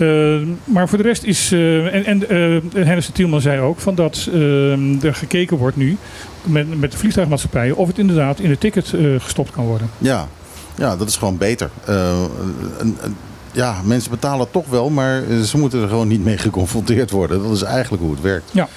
[0.00, 3.94] Eh, maar voor de rest is, eh, en, en eh, de Tielman zei ook, van
[3.94, 5.96] dat eh, er gekeken wordt nu
[6.42, 9.90] met, met de vliegtuigmaatschappijen of het inderdaad in de ticket eh, gestopt kan worden.
[9.98, 10.28] Ja.
[10.74, 11.70] ja, dat is gewoon beter.
[11.84, 12.22] Eh,
[12.78, 13.16] een- een-
[13.52, 17.42] ja, mensen betalen toch wel, maar ze moeten er gewoon niet mee geconfronteerd worden.
[17.42, 18.50] Dat is eigenlijk hoe het werkt.
[18.52, 18.68] Ja.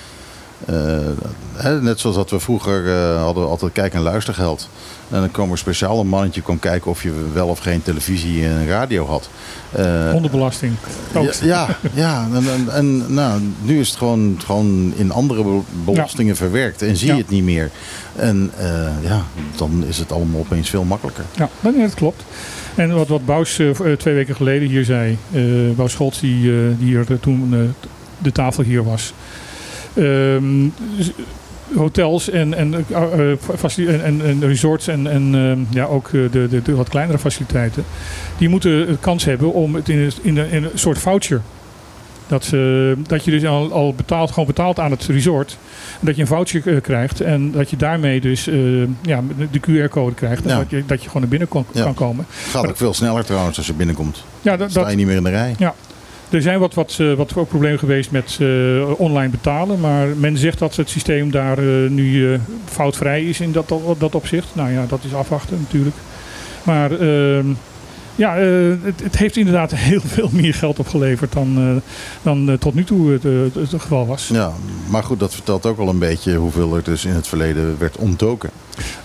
[0.65, 4.69] Eh, net zoals dat we vroeger eh, hadden we altijd kijk- en luistergeld.
[5.09, 8.45] En dan kwam er speciaal een mannetje kwam kijken of je wel of geen televisie
[8.45, 9.29] en radio had.
[9.71, 10.73] Eh, Hondenbelasting.
[11.13, 11.33] Ook.
[11.33, 12.27] ja, ja, ja.
[12.33, 16.97] En, en, en, nou, nu is het gewoon, gewoon in andere be- belastingen verwerkt en
[16.97, 17.19] zie je Ja.
[17.19, 17.69] het niet meer.
[18.15, 19.21] En eh, ja,
[19.55, 21.23] dan is het allemaal opeens veel makkelijker.
[21.35, 22.23] Ja, dat klopt.
[22.75, 25.41] En wat, wat Bous eh, eh, twee weken geleden hier zei, eh
[25.75, 27.59] Bous Scholz die, eh, die hier eh, toen eh,
[28.17, 29.13] de tafel hier was.
[29.93, 30.67] Ehm,
[31.75, 36.11] hotels en, en, eh, eh, en, en, en resorts en, en ehm, ja, ook eh,
[36.31, 37.83] de, de, de wat kleinere faciliteiten.
[38.37, 41.41] Die moeten de kans hebben om het in, een- in, een- in een soort voucher.
[42.27, 45.57] Dat, ze, dat je dus al, al betaalt, gewoon betaalt aan het resort.
[45.99, 47.21] Dat je een voucher krijgt.
[47.21, 48.45] En dat je daarmee dus
[49.01, 49.21] ja,
[49.51, 50.43] de QR-code krijgt.
[50.43, 50.57] En Ja.
[50.57, 51.83] dat, je, dat je gewoon naar binnen kon, Ja.
[51.83, 52.25] kan komen.
[52.29, 54.23] Het gaat ook veel sneller trouwens als je binnenkomt.
[54.41, 55.55] Ja, dat, Sta dat, je niet meer in de rij.
[56.33, 59.79] Er zijn wat, wat, eh, wat ook problemen geweest met eh, online betalen.
[59.79, 64.47] Maar men zegt dat het systeem daar eh, nu foutvrij is in dat, dat, opzicht.
[64.53, 65.95] Nou ja, dat is afwachten natuurlijk.
[66.63, 67.45] Maar ehm,
[68.15, 68.35] ja,
[68.83, 71.81] het, het heeft inderdaad heel veel meer geld opgeleverd dan,
[72.21, 74.27] dan tot nu toe het, het, het geval was.
[74.27, 74.53] Ja,
[74.89, 77.97] maar goed, dat vertelt ook wel een beetje hoeveel er dus in het verleden werd
[77.97, 78.49] ontdoken.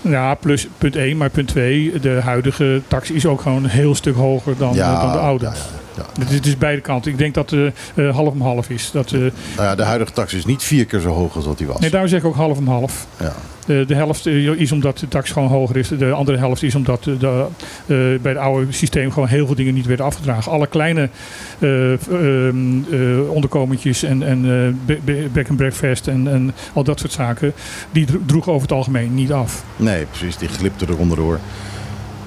[0.01, 3.95] Ja, plus punt 1, maar punt 2, de huidige tax is ook gewoon een heel
[3.95, 5.45] stuk hoger dan, eh, dan de oude.
[5.45, 6.25] Ja, ja, ja.
[6.25, 7.11] Het is, beide kanten.
[7.11, 8.91] Ik denk dat het eh half om half is.
[8.91, 11.57] Dat, eh, Nou ja, de huidige tax is niet vier keer zo hoog als wat
[11.57, 11.79] die was.
[11.79, 13.07] nee, daarom zeg ik ook half om half.
[13.19, 13.33] Ja.
[13.65, 15.87] De, de helft eh, is omdat de tax gewoon hoger is.
[15.87, 17.45] De andere helft is omdat de, de,
[17.85, 20.51] eh, bij het oude systeem gewoon heel veel dingen niet werden afgedragen.
[20.51, 21.09] Alle kleine
[21.59, 24.45] eh, ehm, eh, onderkomentjes en, en
[24.87, 24.95] eh,
[25.33, 27.53] back and breakfast en, en al dat soort zaken,
[27.91, 29.58] die dro- droegen over het algemeen niet af.
[29.75, 31.39] Nee, precies, die glipte er onderdoor.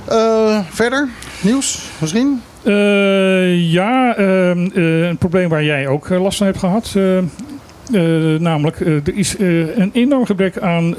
[0.08, 1.08] Eh, verder?
[1.40, 2.42] Nieuws misschien?
[2.62, 6.92] Eh, ja, ehm, eh, een probleem waar jij ook last van hebt gehad.
[6.96, 10.94] eh, eh, namelijk, er is een enorm gebrek aan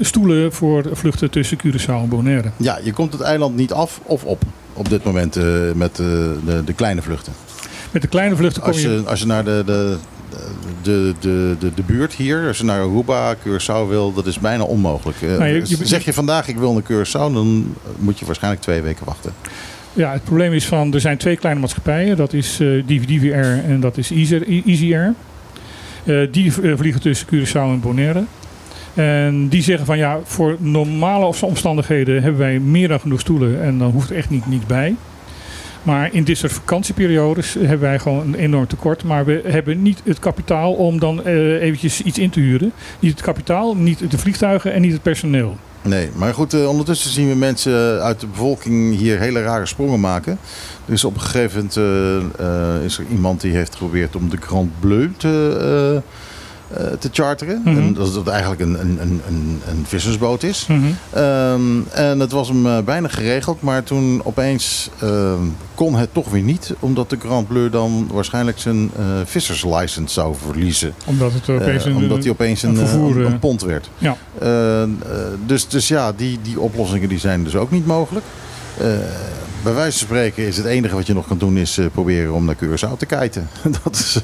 [0.00, 2.50] stoelen voor vluchten tussen Curaçao en Bonaire.
[2.56, 4.42] Ja, je komt het eiland niet af of op
[4.76, 5.38] op dit moment
[5.74, 7.32] met de, de kleine vluchten.
[7.90, 8.88] Met de kleine vluchten kom Als je...
[8.88, 9.96] je, als je naar de, de,
[10.82, 14.62] de, de, de, de buurt hier, als je naar Aruba, Curaçao wil, dat is bijna
[14.64, 15.22] onmogelijk.
[15.22, 18.62] Eh, Nou, je- je- zeg je vandaag ik wil naar Curaçao, dan moet je waarschijnlijk
[18.62, 19.32] twee weken wachten.
[19.92, 22.16] Ja, het probleem is van, er zijn twee kleine maatschappijen.
[22.16, 25.14] Dat is eh DVDVR en dat is Easy Easy Air.
[26.04, 28.24] Eh, die vliegen tussen Curaçao en Bonaire.
[28.94, 33.78] En die zeggen van ja, voor normale omstandigheden hebben wij meer dan genoeg stoelen en
[33.78, 34.94] dan hoeft er echt niet, niet bij.
[35.84, 39.04] Maar in dit soort vakantieperiodes hebben wij gewoon een enorm tekort.
[39.04, 42.72] Maar we hebben niet het kapitaal om dan eh, eventjes iets in te huren.
[43.00, 45.56] Niet het kapitaal, niet de vliegtuigen en niet het personeel.
[45.82, 50.00] Nee, maar goed, eh, ondertussen zien we mensen uit de bevolking hier hele rare sprongen
[50.00, 50.38] maken.
[50.86, 51.76] Er is op een gegeven moment
[52.38, 56.02] eh, is er iemand die heeft geprobeerd om de Grand Bleu te,
[56.98, 57.60] te charteren.
[57.64, 57.76] Mhm.
[57.78, 60.66] en dat het eigenlijk een, een, een, een, een vissersboot is.
[60.66, 60.80] Mhm.
[61.10, 61.60] Ehm,
[61.90, 65.38] en het was hem eh, bijna geregeld, maar toen opeens ehm,
[65.74, 66.74] kon het toch weer niet.
[66.78, 70.94] Omdat de Grand Bleu dan waarschijnlijk zijn eh visserslicense zou verliezen.
[71.04, 73.62] Omdat het Eh, opeens een, omdat hij opeens een, een eh, vervoer, een, eh, pond
[73.62, 73.90] werd.
[73.98, 74.16] Ja.
[74.38, 74.88] Eh, eh,
[75.46, 78.24] dus, dus ja, die, die oplossingen die zijn dus ook niet mogelijk.
[78.78, 78.86] Eh,
[79.62, 82.32] bij wijze van spreken is het enige wat je nog kan doen is eh, proberen
[82.34, 83.48] om naar Curaçao te kijten.
[83.82, 84.18] Dat is...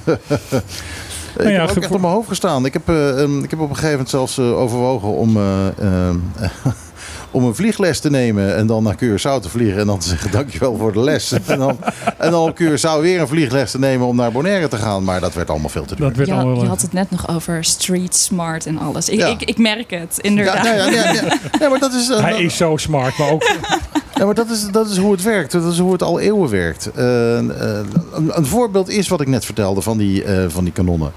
[1.37, 2.65] Nou ja, heb ook echt op mijn hoofd gestaan.
[2.65, 5.67] Ik heb, eh, ehm, ik heb op een gegeven moment zelfs eh, overwogen om, eh,
[5.79, 6.17] ehm,
[7.31, 10.31] om een vliegles te nemen en dan naar Curaçao te vliegen en dan te zeggen
[10.31, 11.33] dankjewel voor de les.
[11.47, 11.79] en, dan,
[12.19, 15.05] en dan op Curaçao weer een vliegles te nemen om naar Bonaire te gaan.
[15.05, 16.07] Maar dat werd allemaal veel te duur.
[16.07, 19.09] Dat werd Ja, allemaal, je had het net nog over street smart en alles.
[19.09, 19.27] Ik, Ja.
[19.27, 20.65] ik, ik merk het, inderdaad.
[20.65, 21.23] Ja, ja, ja, ja,
[21.61, 23.43] ja, maar dat is, eh, Hij is zo smart, maar ook
[24.21, 25.53] Ja, maar dat is, dat is hoe het werkt.
[25.53, 26.91] Dat is hoe het al eeuwen werkt.
[26.95, 30.73] Eh, eh, een, een voorbeeld is wat ik net vertelde van die, eh, van die
[30.73, 31.13] kanonnen.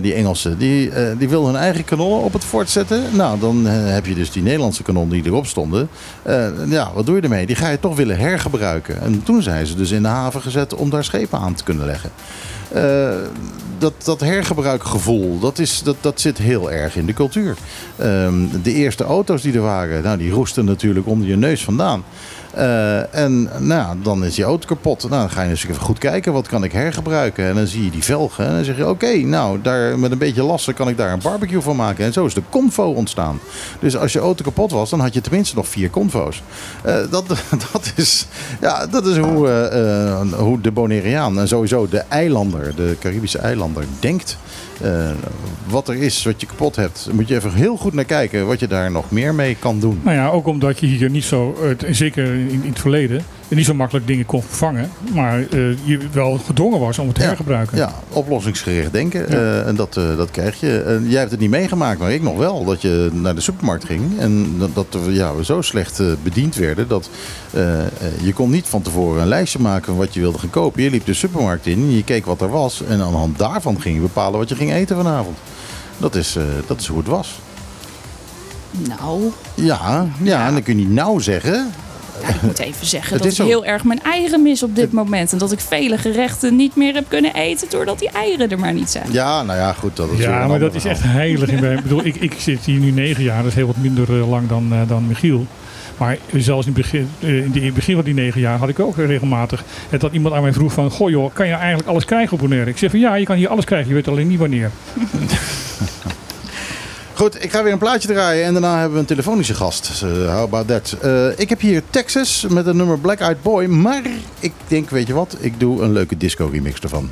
[0.00, 0.58] Die Engelsen.
[0.58, 3.02] Die, die wilden hun eigen kanonnen op het fort zetten.
[3.12, 5.88] Nou, dan heb je dus die Nederlandse kanonnen die erop stonden.
[6.68, 7.46] Ja, wat doe je ermee?
[7.46, 9.00] Die ga je toch willen hergebruiken.
[9.00, 11.86] En toen zijn ze dus in de haven gezet om daar schepen aan te kunnen
[11.86, 12.10] leggen.
[12.72, 13.08] Eh,
[13.78, 17.56] dat, dat hergebruikgevoel, dat, is, dat, dat zit heel erg in de cultuur.
[17.96, 22.04] Ehm, de eerste auto's die er waren, nou, die roesten natuurlijk onder je neus vandaan.
[22.58, 25.08] Eh, en nou, dan is die auto kapot.
[25.08, 27.44] Nou, dan ga je eens even goed kijken, wat kan ik hergebruiken?
[27.44, 30.18] En dan zie je die velgen en dan zeg je, oké, nou, daar, met een
[30.18, 32.04] beetje lassen kan ik daar een barbecue van maken.
[32.04, 33.40] En zo is de Convo ontstaan.
[33.80, 36.42] Dus als je auto kapot was, dan had je tenminste nog vier Convo's.
[36.82, 37.26] Eh, dat,
[37.72, 38.26] dat, is,
[38.60, 43.84] ja, dat is hoe, eh, hoe de Bonaireaan en sowieso de eilander, de Caribische eilander,
[44.00, 44.38] denkt.
[44.80, 45.10] Eh,
[45.68, 48.60] wat er is, wat je kapot hebt, moet je even heel goed naar kijken wat
[48.60, 50.00] je daar nog meer mee kan doen.
[50.04, 53.24] Nou ja, ook omdat je hier niet zo, eh, zeker in, in het verleden,
[53.56, 54.90] niet zo makkelijk dingen kon vervangen.
[55.14, 57.76] Maar eh, je wel gedwongen was om het te Ja, hergebruiken.
[57.76, 59.20] Ja, oplossingsgericht denken.
[59.20, 59.26] Ja.
[59.26, 60.80] eh, en dat, eh, dat krijg je.
[60.82, 62.64] En jij hebt het niet meegemaakt, maar ik nog wel.
[62.64, 66.54] Dat je naar de supermarkt ging en dat, dat we, ja, we zo slecht bediend
[66.54, 66.88] werden.
[66.88, 67.08] Dat
[67.52, 67.88] eh, eh,
[68.22, 70.82] je kon niet van tevoren een lijstje maken van wat je wilde gaan kopen.
[70.82, 72.82] Je liep de supermarkt in, je keek wat er was.
[72.88, 75.36] En aan de hand daarvan ging je bepalen wat je ging eten vanavond.
[75.98, 77.38] Dat is, eh, dat is hoe het was.
[78.70, 81.70] Nou, Ja, ja, en dan kun je niet nou zeggen.
[82.22, 84.92] Ja, ik moet even zeggen dat is ik heel erg mijn eieren mis op dit
[84.92, 85.32] moment.
[85.32, 88.72] En dat ik vele gerechten niet meer heb kunnen eten doordat die eieren er maar
[88.72, 89.06] niet zijn.
[89.10, 89.96] Ja, nou ja, goed.
[89.96, 91.48] Dat is Ja, maar dat is echt heilig.
[91.48, 91.72] In.
[91.72, 94.30] Ik bedoel, ik, ik zit hier nu negen jaar, dat is heel wat minder eh,
[94.30, 95.46] lang dan, eh, dan Michiel.
[95.96, 98.80] Maar zelfs in het begin, eh, in het begin van die negen jaar had ik
[98.80, 99.64] ook regelmatig
[99.98, 100.90] dat iemand aan mij vroeg van...
[100.90, 102.70] Goh joh, kan je eigenlijk alles krijgen op Bonaire?
[102.70, 104.70] Ik zeg van ja, je kan hier alles krijgen, je weet alleen niet wanneer.
[107.18, 110.02] Goed, ik ga weer een plaatje draaien en daarna hebben we een telefonische gast.
[110.04, 110.96] Uh, how about that?
[111.02, 113.64] Eh, ik heb hier Texas met het nummer Black Eyed Boy.
[113.64, 114.02] Maar
[114.38, 115.36] ik denk, weet je wat?
[115.40, 117.10] Ik doe een leuke disco remix ervan.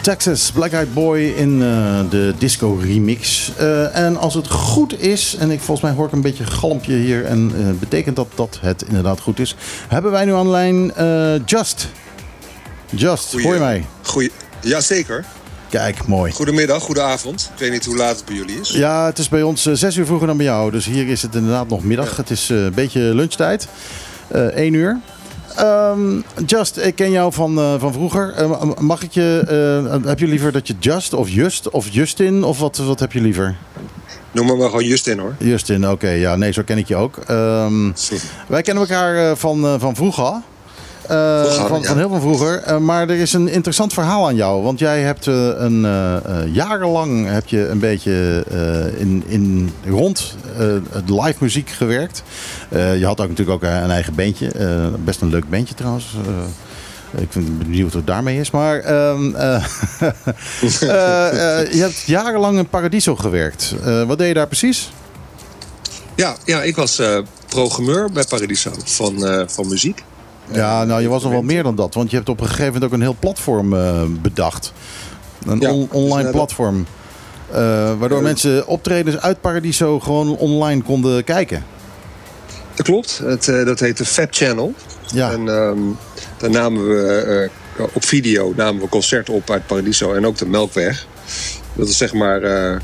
[0.00, 3.52] Texas, Black Eyed Boy in eh, de disco remix.
[3.56, 6.94] Eh, en als het goed is, en ik volgens mij hoor ik een beetje galmpje
[6.94, 9.56] hier, en eh, betekent dat dat het inderdaad goed is,
[9.88, 11.88] hebben wij nu aan de lijn eh, Just.
[12.90, 13.86] Just, Goeie- hoor je mij?
[14.02, 15.24] Goeie, jazeker.
[15.68, 16.32] Kijk, mooi.
[16.32, 17.50] Goedemiddag, goedavond.
[17.54, 18.70] Ik weet niet hoe laat het bij jullie is.
[18.70, 20.70] Ja, het is bij ons zes uur vroeger dan bij jou.
[20.70, 22.16] Dus hier is het inderdaad nog middag.
[22.16, 23.68] Het is een beetje lunchtijd.
[24.34, 24.98] Eh 1 uur.
[25.56, 28.32] Ehm, Just, ik ken jou van, eh, van vroeger.
[28.36, 29.42] Eh, mag ik je...
[30.02, 32.44] eh, heb je liever dat je Just of Just of Justin?
[32.44, 33.56] Of wat, wat heb je liever?
[34.32, 35.34] Noem me maar gewoon Justin hoor.
[35.38, 36.08] Justin, oké.
[36.08, 37.16] ja, nee, zo ken ik je ook.
[37.26, 37.90] Ehm,
[38.46, 40.32] wij kennen elkaar eh, van, eh, van vroeger.
[41.08, 42.62] Eh, van, van heel van vroeger.
[42.62, 44.62] Eh, maar er is een interessant verhaal aan jou.
[44.62, 45.86] Want jij hebt eh, een,
[46.52, 48.44] jarenlang heb je een beetje
[48.96, 50.36] in, in, rond
[50.90, 52.22] het live muziek gewerkt.
[52.70, 54.50] Je had ook natuurlijk ook een eigen bandje.
[55.04, 56.16] Best een leuk bandje trouwens.
[57.16, 58.50] Ik ben benieuwd hoe het daarmee is.
[58.50, 59.54] Maar ehm, eh,
[60.80, 63.74] eh, eh, je hebt jarenlang in Paradiso gewerkt.
[64.06, 64.92] Wat deed je daar precies?
[66.14, 67.02] Ja, ja ik was
[67.46, 70.02] programmeur bij Paradiso van, van muziek.
[70.52, 71.94] Ja, nou, je was nog wel meer dan dat.
[71.94, 74.72] Want je hebt op een gegeven moment ook een heel platform eh, bedacht.
[75.46, 76.86] Een Ja, on- dus online net- platform.
[77.50, 77.58] Eh,
[77.98, 81.64] waardoor Eh, mensen optredens uit Paradiso gewoon online konden kijken.
[82.74, 83.20] Dat klopt.
[83.24, 84.74] Het, eh, dat heette Fab Channel.
[85.12, 85.78] Ja, En ehm,
[86.38, 90.46] daar namen we eh, op video namen we concerten op uit Paradiso en ook de
[90.46, 91.06] Melkweg.
[91.72, 92.80] Dat is zeg maar eh, eh,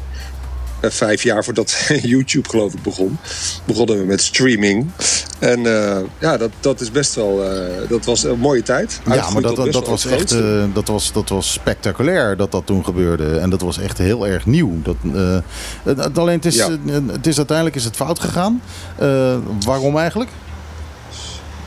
[0.83, 3.19] vijf jaar voordat YouTube geloof ik begon.
[3.65, 4.91] Begonnen we met streaming.
[5.39, 7.45] En eh, ja, dat, dat is best wel.
[7.45, 9.01] eh, dat was een mooie tijd.
[9.07, 12.85] ja maar dat, dat, was echt eh, dat was, dat was spectaculair dat dat toen
[12.85, 13.39] gebeurde.
[13.39, 14.71] En dat was echt heel erg nieuw.
[14.83, 16.69] Dat, eh, alleen het is, Ja.
[16.87, 18.63] eh, het is uiteindelijk is het fout gegaan.
[18.99, 20.31] Eh, waarom eigenlijk?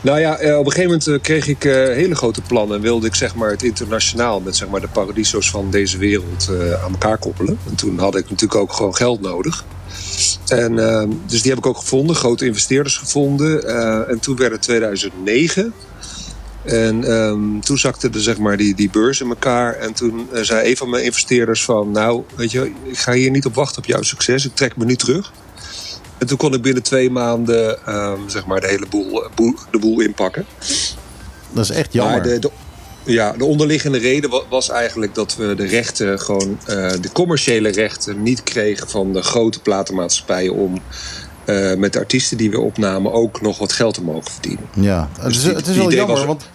[0.04, 2.76] Nou ja, eh, op een gegeven moment eh, kreeg ik eh, hele grote plannen.
[2.76, 6.50] En wilde ik zeg maar, het internationaal met zeg maar, de paradiso's van deze wereld
[6.84, 7.58] aan elkaar koppelen.
[7.68, 9.64] En toen had ik natuurlijk ook gewoon geld nodig.
[10.46, 13.68] En, ehm, dus die heb ik ook gevonden, grote investeerders gevonden.
[14.08, 15.74] En toen werd het 2009.
[16.62, 19.74] En ehm, toen zakte de, zeg maar, die, die beurs in elkaar.
[19.74, 21.90] En toen zei een van mijn investeerders van...
[21.90, 24.46] nou, weet je, ik ga hier niet op wachten op jouw succes.
[24.46, 25.32] Ik trek me nu terug.
[26.18, 29.78] En toen kon ik binnen twee maanden ehm, zeg maar de hele boel, boel- de
[29.78, 30.46] boel inpakken.
[31.52, 32.14] Dat is echt jammer.
[32.14, 32.50] Maar de, de,
[33.04, 37.68] ja, de onderliggende reden wa- was eigenlijk dat we de rechten, gewoon eh, de commerciële
[37.68, 40.82] rechten, niet kregen van de grote platenmaatschappijen om
[41.44, 44.64] eh, met de artiesten die we opnamen ook nog wat geld te mogen verdienen.
[44.80, 46.46] Ja, het is, Dus die- het is wel jammer, was- want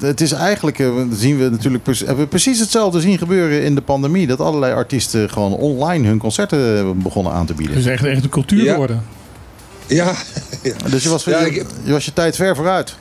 [0.00, 3.80] Het is eigenlijk, eh, zien we natuurlijk hebben we precies hetzelfde zien gebeuren in de
[3.80, 4.26] pandemie.
[4.26, 7.76] Dat allerlei artiesten gewoon online hun concerten eh, begonnen aan te Het bieden.
[7.76, 8.72] is echt, echt een cultuur Ja.
[8.72, 9.02] geworden.
[9.86, 10.12] Ja,
[10.90, 12.96] Dus je was, Ja, je, ik- je was je tijd ver vooruit.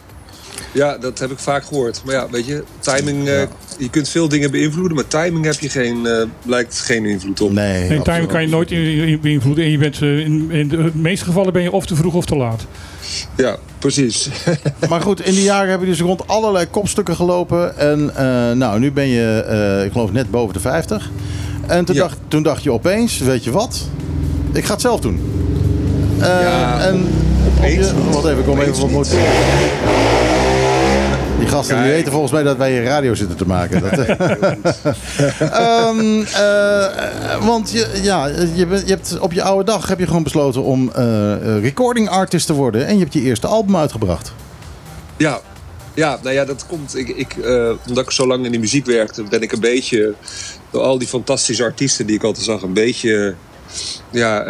[0.71, 2.01] Ja, dat heb ik vaak gehoord.
[2.05, 3.41] Maar ja, weet je, timing, eh,
[3.77, 7.51] je kunt veel dingen beïnvloeden, maar timing heb je geen, eh, lijkt geen invloed op.
[7.51, 8.25] Nee, absoluut.
[8.27, 9.63] kan je nooit in- in- beïnvloeden.
[9.63, 12.25] En je bent, eh, in, in de meeste gevallen ben je of te vroeg of
[12.25, 12.65] te laat.
[13.37, 14.29] Ja, precies.
[14.89, 17.77] Maar goed, in die jaren heb je dus rond allerlei kopstukken gelopen.
[17.77, 19.43] En eh, nou, nu ben je,
[19.79, 21.09] eh, ik geloof, net boven de 50.
[21.67, 22.01] En toen, Ja.
[22.01, 23.81] dacht, toen dacht je opeens, weet je wat?
[24.53, 25.19] Ik ga het zelf doen.
[26.19, 27.07] Eh, Ja, en
[27.57, 28.13] opeens je- niet.
[28.13, 29.17] Wat even, ik kom even wat niet.
[31.47, 33.81] Die gasten die weten volgens mij dat wij hier radio zitten te maken.
[33.81, 33.91] Dat,
[35.39, 40.23] Ehm, eh, want je, ja, je, je hebt, op je oude dag heb je gewoon
[40.23, 42.85] besloten om eh, recording artist te worden.
[42.87, 44.33] En je hebt je eerste album uitgebracht.
[45.17, 45.41] Ja,
[45.93, 46.97] ja, nou ja, dat komt.
[46.97, 47.35] Ik, ik,
[47.87, 50.13] omdat ik zo lang in die muziek werkte, ben ik een beetje
[50.71, 53.35] door al die fantastische artiesten die ik altijd zag, een beetje
[54.09, 54.43] ja,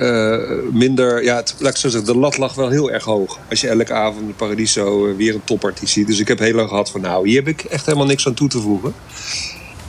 [0.00, 0.38] eh,
[0.72, 1.24] minder.
[1.24, 3.38] Ja, het, laat ik zo zeggen, de lat lag wel heel erg hoog.
[3.50, 6.06] Als je elke avond in Paradiso eh, weer een topartiest ziet.
[6.06, 8.34] Dus ik heb heel lang gehad van, nou, hier heb ik echt helemaal niks aan
[8.34, 8.94] toe te voegen.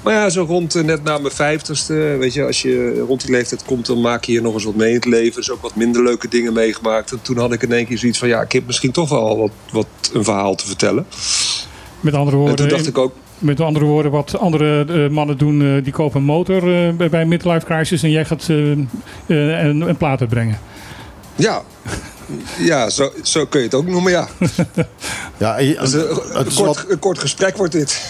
[0.04, 3.32] Maar ja, zo rond eh, net na mijn vijftigste, weet je, als je rond die
[3.32, 5.36] leeftijd komt, dan maak je hier nog eens wat mee in het leven.
[5.36, 7.12] Dus ook wat minder leuke dingen meegemaakt.
[7.12, 9.38] En toen had ik in één keer zoiets van, ja, ik heb misschien toch wel
[9.38, 11.06] wat, wat een verhaal te vertellen.
[12.00, 13.14] Met andere En toen woorden, dacht ik ook,
[13.44, 17.10] met andere woorden wat andere eh, mannen doen, eh, die kopen een motor eh, bij,
[17.10, 18.78] bij Midlife Crisis en jij gaat eh, eh,
[19.66, 20.60] een, een plaat uitbrengen.
[21.36, 21.62] ja,
[22.60, 24.28] ja zo, zo kun je het ook noemen, ja.
[25.38, 28.10] Ja, je- Dus, een, is kort, wat- een kort gesprek wordt dit.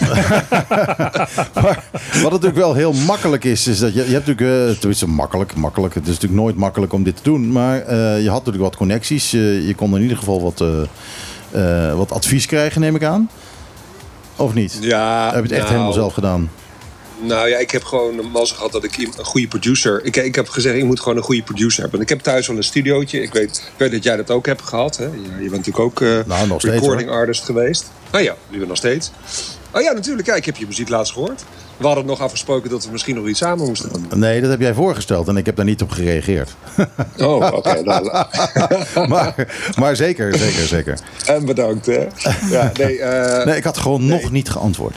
[1.54, 1.82] Maar
[2.22, 5.54] wat natuurlijk wel heel makkelijk is, is dat je, je hebt natuurlijk, uh, tenminste makkelijk,
[5.54, 8.64] makkelijk, het is natuurlijk nooit makkelijk om dit te doen, maar eh, je had natuurlijk
[8.64, 13.04] wat connecties, je kon in ieder geval wat, eh, eh, wat advies krijgen, neem ik
[13.04, 13.30] aan.
[14.36, 14.78] Of niet?
[14.80, 16.50] Ja, Heb je het echt nou, helemaal zelf gedaan?
[17.20, 20.04] Nou ja, ik heb gewoon een mazzel gehad dat ik een goede producer...
[20.04, 22.00] Ik, ik heb gezegd, ik moet gewoon een goede producer hebben.
[22.00, 23.22] Ik heb thuis wel een studiootje.
[23.22, 24.96] Ik weet, ik weet dat jij dat ook hebt gehad.
[24.96, 25.04] Hè?
[25.04, 27.90] Je, je bent natuurlijk ook Nou, nog steeds, recording artist geweest.
[28.10, 29.10] Nou ja, nu ben nog steeds.
[29.70, 30.26] Oh ja, natuurlijk.
[30.26, 31.44] Ja, ik heb je muziek laatst gehoord.
[31.76, 34.18] We hadden nog afgesproken dat we misschien nog iets samen moesten doen.
[34.18, 36.56] Nee, dat heb jij voorgesteld en ik heb daar niet op gereageerd.
[37.18, 37.82] Oh, oké.
[37.82, 38.04] nou,
[39.08, 40.98] maar, maar zeker, zeker, zeker.
[41.26, 42.06] en bedankt, hè.
[42.50, 44.96] Ja, nee, eh, Nee, ik had gewoon nog niet geantwoord.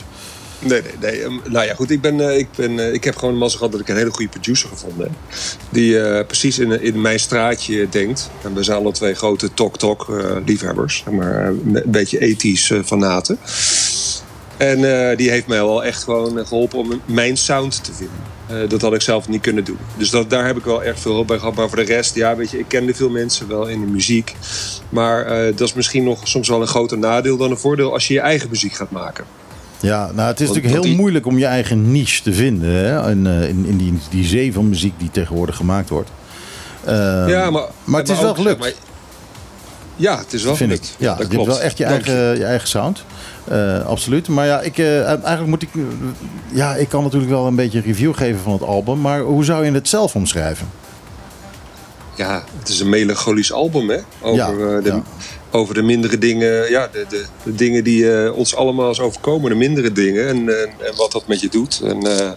[0.58, 1.22] Nee, nee, nee.
[1.22, 1.90] Ehm, nou ja, goed.
[1.90, 4.10] Ik, ben, eh, ik, ben, eh, ik heb gewoon mazzel gehad dat ik een hele
[4.10, 5.38] goede producer gevonden heb.
[5.70, 8.30] Die precies in, in mijn straatje denkt.
[8.42, 10.06] En we zijn alle twee grote tok-tok
[10.46, 11.02] liefhebbers.
[11.04, 13.38] Zeg maar een beetje ethisch fanaten.
[14.58, 18.16] En eh, die heeft mij wel echt gewoon geholpen om mijn sound te vinden.
[18.46, 19.78] Eh, dat had ik zelf niet kunnen doen.
[19.96, 21.54] Dus dat, daar heb ik wel erg veel hulp bij gehad.
[21.54, 24.34] Maar voor de rest, ja, weet je, ik kende veel mensen wel in de muziek.
[24.88, 28.08] Maar eh, dat is misschien nog soms wel een groter nadeel dan een voordeel als
[28.08, 29.24] je je eigen muziek gaat maken.
[29.80, 32.70] Ja, nou, het is Want- natuurlijk heel die- moeilijk om je eigen niche te vinden.
[32.70, 33.10] Hè?
[33.10, 36.10] In, in, in die, die zee van muziek die tegenwoordig gemaakt wordt.
[36.84, 38.64] Ehm, Ja, maar, maar het is wel ook, gelukt.
[38.64, 38.74] zeg
[39.96, 40.76] ja, het is wel vind ik.
[40.78, 40.96] gelukt.
[40.98, 41.46] Ja, dat je klopt.
[41.46, 43.04] hebt wel echt je eigen, je eigen sound.
[43.50, 44.28] Eh, absoluut.
[44.28, 45.68] Maar ja, ik, eh, eigenlijk moet ik...
[46.52, 49.00] ja, ik kan natuurlijk wel een beetje een review geven van het album.
[49.00, 50.68] Maar hoe zou je het zelf omschrijven?
[52.16, 53.98] Ja, het is een melancholisch album, hè?
[54.20, 55.02] Over, Ja, eh, de, ja.
[55.50, 56.70] over de mindere dingen.
[56.70, 59.50] Ja, de, de, de dingen die eh, ons allemaal eens overkomen.
[59.50, 60.28] De mindere dingen.
[60.28, 61.80] En, en, en wat dat met je doet.
[61.84, 62.30] En eh,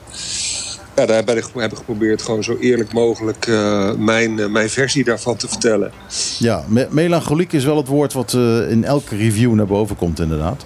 [0.96, 4.70] ja, daar heb ik, heb ik geprobeerd gewoon zo eerlijk mogelijk eh, mijn, eh, mijn
[4.70, 5.92] versie daarvan te vertellen.
[6.40, 10.20] Ja, me- melancholiek is wel het woord wat eh, in elke review naar boven komt
[10.20, 10.66] inderdaad.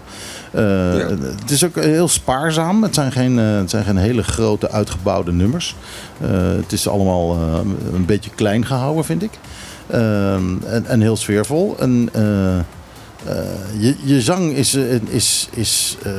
[0.56, 1.08] Eh,
[1.42, 2.84] Het is ook heel spaarzaam.
[2.84, 5.76] Het zijn geen, eh, het zijn geen hele grote uitgebouwde nummers.
[6.22, 7.38] Eh, het is allemaal
[7.94, 9.40] een beetje klein gehouden, vind ik.
[9.88, 11.76] Eh, en, en heel sfeervol.
[11.80, 12.10] En,
[13.78, 16.12] je, je zang is, eh, is, is, eh,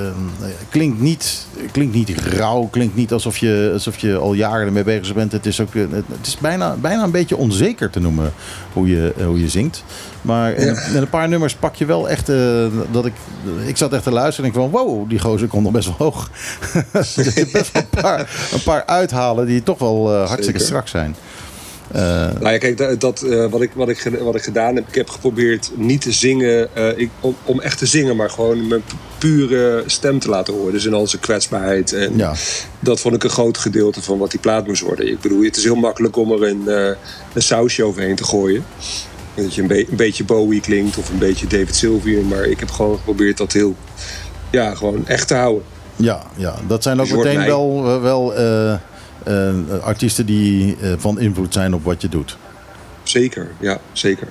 [0.68, 5.14] klinkt, niet, klinkt niet rauw, klinkt niet alsof je, alsof je al jaren ermee bezig
[5.14, 5.32] bent.
[5.32, 8.32] Het is, ook, eh, het is bijna, bijna een beetje onzeker te noemen
[8.72, 9.84] hoe je, eh, hoe je zingt.
[10.26, 13.12] Maar in, in een paar nummers pak je wel echt eh, dat ik.
[13.66, 15.96] Ik zat echt te luisteren en ik van wow, die gozer komt nog best wel
[15.98, 16.30] hoog.
[16.92, 20.61] er zitten best wel een paar, een paar uithalen die toch wel eh, hartstikke Zeker.
[20.61, 21.16] strak zijn.
[21.97, 22.03] Eh,
[22.40, 24.94] Nou ja, kijk, dat, dat, eh, wat, ik, wat, ik, wat ik gedaan heb, ik
[24.94, 28.82] heb geprobeerd niet te zingen eh, ik, om, om echt te zingen, maar gewoon mijn
[28.84, 30.72] pu- pure stem te laten horen.
[30.72, 31.92] Dus in al zijn kwetsbaarheid.
[31.92, 32.34] En ja.
[32.80, 35.09] dat vond ik een groot gedeelte van wat die plaat moest worden.
[35.11, 36.66] Ik bedoel, het is heel makkelijk om er een,
[37.32, 38.64] een sausje overheen te gooien.
[39.34, 42.28] Dat je een, be- een beetje Bowie klinkt of een beetje David Sylvian.
[42.28, 43.74] Maar ik heb gewoon geprobeerd dat heel,
[44.51, 45.62] ja, gewoon echt te houden.
[45.97, 47.47] Ja, ja, dat zijn ook Dus meteen mij.
[47.47, 48.34] wel, wel
[49.82, 52.36] artiesten die eh, van invloed zijn op wat je doet.
[53.02, 54.28] Zeker, ja, zeker.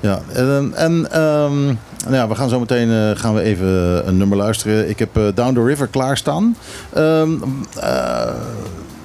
[0.00, 3.68] Ja, en, en ehm, nou ja, we gaan zo meteen eh, gaan we even
[4.08, 4.88] een nummer luisteren.
[4.88, 6.56] Ik heb eh, Down the River klaarstaan.
[6.92, 7.32] Ehm
[7.80, 8.34] eh,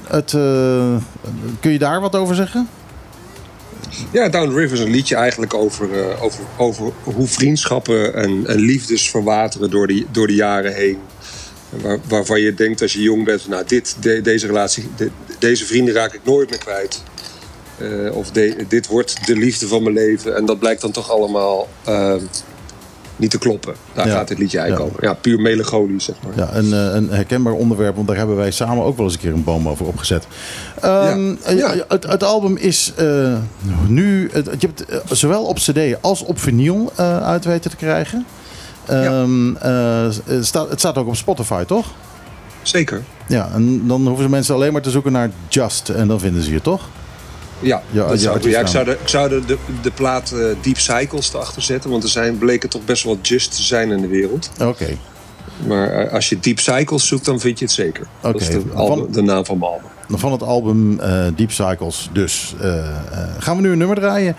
[0.07, 0.95] het, eh,
[1.59, 2.67] kun je daar wat over zeggen?
[4.11, 8.47] Ja, Down the River is een liedje eigenlijk over, eh, over, over hoe vriendschappen en,
[8.47, 10.97] en liefdes verwateren door de, door de jaren heen.
[11.81, 15.65] Waar, waarvan je denkt als je jong bent, nou, dit, de- deze relatie, de- deze
[15.65, 17.03] vrienden raak ik nooit meer kwijt.
[17.77, 20.35] Eh, of de- dit wordt de liefde van mijn leven.
[20.35, 22.13] En dat blijkt dan toch allemaal eh,
[23.15, 23.73] niet te kloppen.
[23.93, 24.13] Daar Ja.
[24.13, 24.95] gaat dit liedje eigenlijk Ja.
[24.97, 25.07] over.
[25.09, 26.33] Ja, puur melancholisch, zeg maar.
[26.37, 29.21] Ja, een, eh, een herkenbaar onderwerp, want daar hebben wij samen ook wel eens een
[29.21, 30.27] keer een boom over opgezet.
[30.81, 31.35] Ehm, Ja.
[31.43, 31.73] eh, Ja.
[31.87, 32.93] Het, het album is
[33.87, 36.91] nu, het- je hebt het zowel op CD als op vinyl
[37.21, 38.25] uit weten te krijgen.
[38.91, 41.87] Ehm, eh, het, staat, het staat ook op Spotify, toch?
[42.61, 43.03] Zeker.
[43.27, 46.43] Ja, en dan hoeven ze mensen alleen maar te zoeken naar Just en dan vinden
[46.43, 46.89] ze je, toch?
[47.59, 50.39] Ja, Ja, dat zou, ja, ik zou, de, ik zou de, de, de plaat eh,
[50.61, 51.89] Deep Cycles erachter zetten.
[51.89, 54.49] Want er zijn, bleken toch best wel just te zijn in de wereld.
[54.61, 54.97] Oké.
[55.67, 58.07] Maar eh, als je Deep Cycles zoekt, dan vind je het zeker.
[58.21, 58.63] Dat is Oké.
[58.63, 59.89] de, album- Van- de naam van mijn album.
[60.13, 62.09] Van het album eh, Deep Cycles.
[62.13, 62.93] Dus eh, eh,
[63.39, 64.35] gaan we nu een nummer draaien.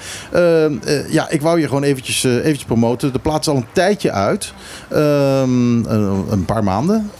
[1.11, 3.12] Ja, ik wou je gewoon eventjes, eventjes promoten.
[3.12, 4.53] De plaat is al een tijdje uit.
[4.89, 7.11] Ehm, eh, een paar maanden.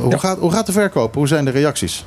[0.00, 0.16] Hoe, Ja.
[0.18, 1.14] gaat, hoe gaat de verkoop?
[1.14, 2.04] Hoe zijn de reacties?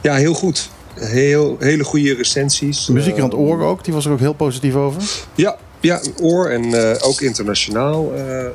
[0.00, 0.70] Ja, heel goed.
[0.94, 2.84] Heel, hele goede recensies.
[2.84, 3.84] De muziek aan het Eh, oor ook.
[3.84, 5.02] Die was er ook heel positief over.
[5.34, 8.52] Ja, ja, oor en eh, ook internationaal eh, eh,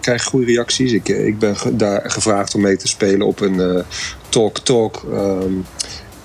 [0.00, 0.92] krijg ik goede reacties.
[0.92, 3.84] Ik, ik ben daar gevraagd om mee te spelen op een
[4.28, 5.02] Talk Talk.
[5.12, 5.52] ehm,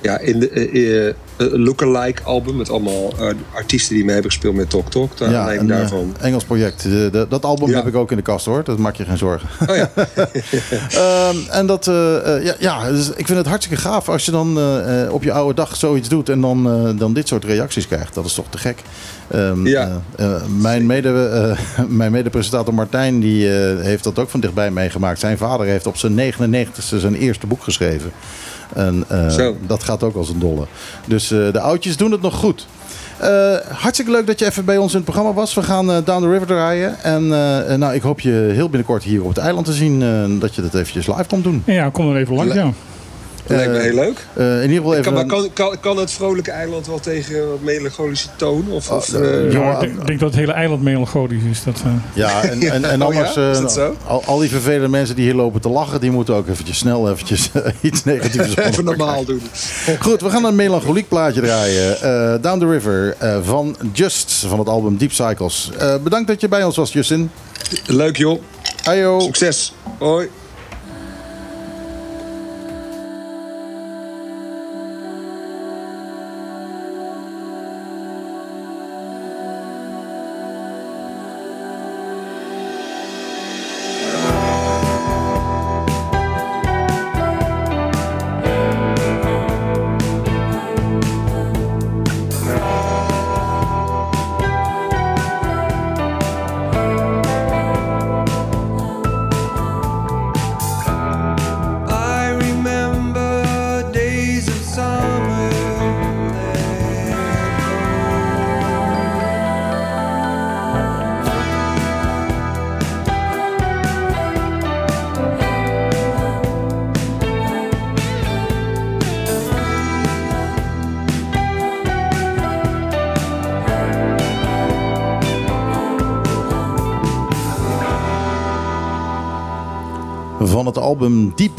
[0.01, 4.69] ja, in de eh, lookalike album met allemaal eh, artiesten die mee hebben gespeeld met
[4.69, 5.17] Talk Talk.
[5.17, 6.15] Daar ja, een daarvan.
[6.21, 6.83] Engels project.
[6.83, 7.75] De- de- dat album Ja.
[7.75, 8.63] heb ik ook in de kast hoor.
[8.63, 9.49] Dat maak je geen zorgen.
[9.69, 9.91] Oh ja.
[10.89, 11.85] Ehm, en dat,
[12.43, 14.59] ja, ja dus ik vind het hartstikke gaaf als je dan
[15.11, 18.13] op je oude dag zoiets doet en dan, dan dit soort reacties krijgt.
[18.13, 18.81] Dat is toch te gek.
[19.27, 20.01] Ehm, Ja.
[20.59, 21.09] mijn, mede,
[21.77, 25.19] eh, mijn medepresentator Martijn die, heeft dat ook van dichtbij meegemaakt.
[25.19, 28.11] Zijn vader heeft op zijn 99ste zijn eerste boek geschreven.
[28.75, 29.29] En eh,
[29.67, 30.65] dat gaat ook als een dolle.
[31.05, 32.67] Dus eh, de oudjes doen het nog goed.
[33.17, 35.53] Eh, hartstikke leuk dat je even bij ons in het programma was.
[35.53, 37.03] We gaan eh, Down the River draaien.
[37.03, 37.23] En
[37.67, 40.01] eh, nou, ik hoop je heel binnenkort hier op het eiland te zien.
[40.01, 41.61] eh, dat je dat eventjes live komt doen.
[41.65, 42.71] En ja, kom er even langs, ja.
[43.47, 44.25] Dat lijkt me Eh, heel leuk.
[44.33, 45.13] Eh, in ieder geval even...
[45.13, 48.65] Kan, kan, kan, kan het vrolijke eiland wel tegen wat melancholische toon?
[48.69, 51.63] Of, of, Oh, eh, eh, Ja, jongen, ik denk, dat het hele eiland melancholisch is.
[51.63, 53.19] Dat, eh, Ja, en, en, en Oh ja?
[53.19, 53.95] anders, eh, Is dat zo?
[54.07, 57.09] al, al die vervelende mensen die hier lopen te lachen, die moeten ook eventjes snel
[57.11, 59.41] eventjes eh, iets negatiefs even normaal doen.
[59.99, 62.01] Goed, we gaan een melancholiek plaatje draaien.
[62.01, 65.69] Eh, Down the River eh, van Just, van het album Deep Cycles.
[65.79, 67.29] Eh, bedankt dat je bij ons was, Justin.
[67.85, 68.41] Leuk joh.
[69.19, 69.73] Succes.
[69.97, 70.29] Hoi.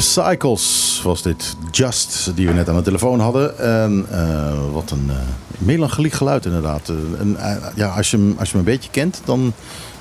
[0.01, 3.57] Cycles was dit Just, die we net aan de telefoon hadden.
[3.57, 5.15] En eh, wat een eh,
[5.57, 6.89] melancholiek geluid inderdaad.
[6.89, 9.53] Eh, ja, als, je hem, als je hem een beetje kent, dan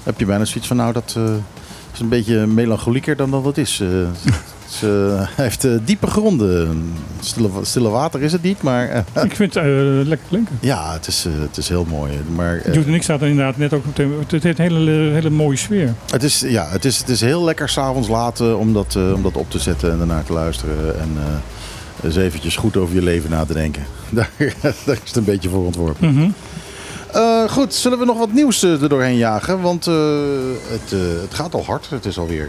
[0.02, 0.76] heb je bijna zoiets van...
[0.76, 1.16] nou, dat
[1.92, 3.82] is een beetje melancholijker dan dat het is.
[4.82, 4.88] Eh,
[5.36, 6.92] hij heeft eh, diepe gronden.
[7.20, 8.88] Stille, stille water is het niet, maar...
[8.88, 9.64] eh, ik vind het
[10.06, 10.58] lekker klinken.
[10.60, 12.12] ja, het is, het is heel mooi.
[12.34, 13.84] Maar, Jude en ik zaten inderdaad net ook.
[14.28, 15.94] Het heeft een hele, hele mooie sfeer.
[16.10, 19.36] Het is, ja, het is, het is heel lekker s'avonds laat om, dat, om dat
[19.36, 21.00] op te zetten en daarnaar te luisteren.
[21.00, 21.16] En
[22.02, 23.82] eens eventjes goed over je leven na te denken.
[24.10, 26.14] Daar, daar is het een beetje voor ontworpen.
[26.14, 26.30] Mhm.
[27.48, 29.60] Goed, zullen we nog wat nieuws eh, er doorheen jagen?
[29.60, 31.90] Want het, het gaat al hard.
[31.90, 32.48] Het is alweer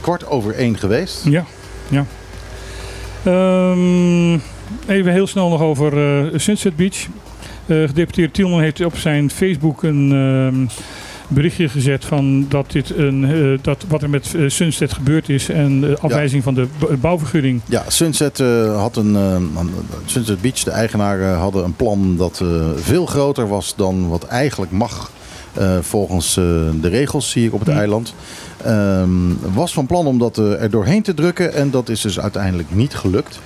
[0.00, 1.24] kwart over één geweest.
[1.24, 1.44] Ja,
[1.88, 2.04] ja.
[3.24, 4.32] Ehm,
[4.86, 5.92] even heel snel nog over
[6.32, 7.06] eh, Sunset Beach.
[7.66, 10.66] Eh gedeputeerde Tielman heeft op zijn Facebook een ehm,
[11.28, 15.80] berichtje gezet van dat, dit een, eh, dat wat er met Sunset gebeurd is en
[15.80, 16.66] de afwijzing van de
[17.00, 17.60] bouwvergunning.
[17.66, 18.38] Ja, Sunset
[18.76, 19.70] had een, eh, een-
[20.04, 22.42] Sunset Beach, de eigenaren hadden een plan dat
[22.76, 25.10] veel groter was dan wat eigenlijk mag
[25.80, 26.44] volgens eh,
[26.80, 28.14] de regels zie ik op het eiland.
[28.64, 29.10] Ehm,
[29.54, 32.74] was van plan om dat eh, er doorheen te drukken en dat is dus uiteindelijk
[32.74, 33.40] niet gelukt.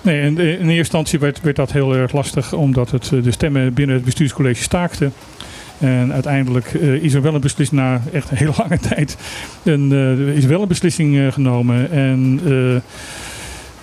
[0.00, 3.30] Nee, in, in eerste instantie werd, werd dat heel erg lastig omdat het, eh, de
[3.30, 5.12] stemmen binnen het bestuurscollege staakten.
[5.78, 9.16] En uiteindelijk eh, is er wel een beslissing na echt een hele lange tijd.
[9.62, 11.90] Eh, er is wel een beslissing eh, genomen.
[11.90, 12.80] En eh,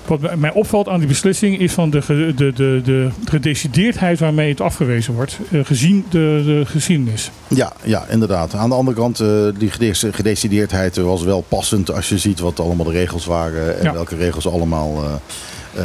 [0.05, 2.01] wat mij- opvalt aan die beslissing is van de,
[2.35, 7.31] de, de, de gedecideerdheid waarmee het afgewezen wordt, eh, gezien de, de geschiedenis.
[7.47, 8.53] Ja, ja, inderdaad.
[8.55, 9.27] Aan de andere kant, eh,
[9.57, 13.83] die gede- gedecideerdheid was wel passend als je ziet wat allemaal de regels waren en
[13.83, 13.93] Ja.
[13.93, 15.11] welke regels allemaal eh,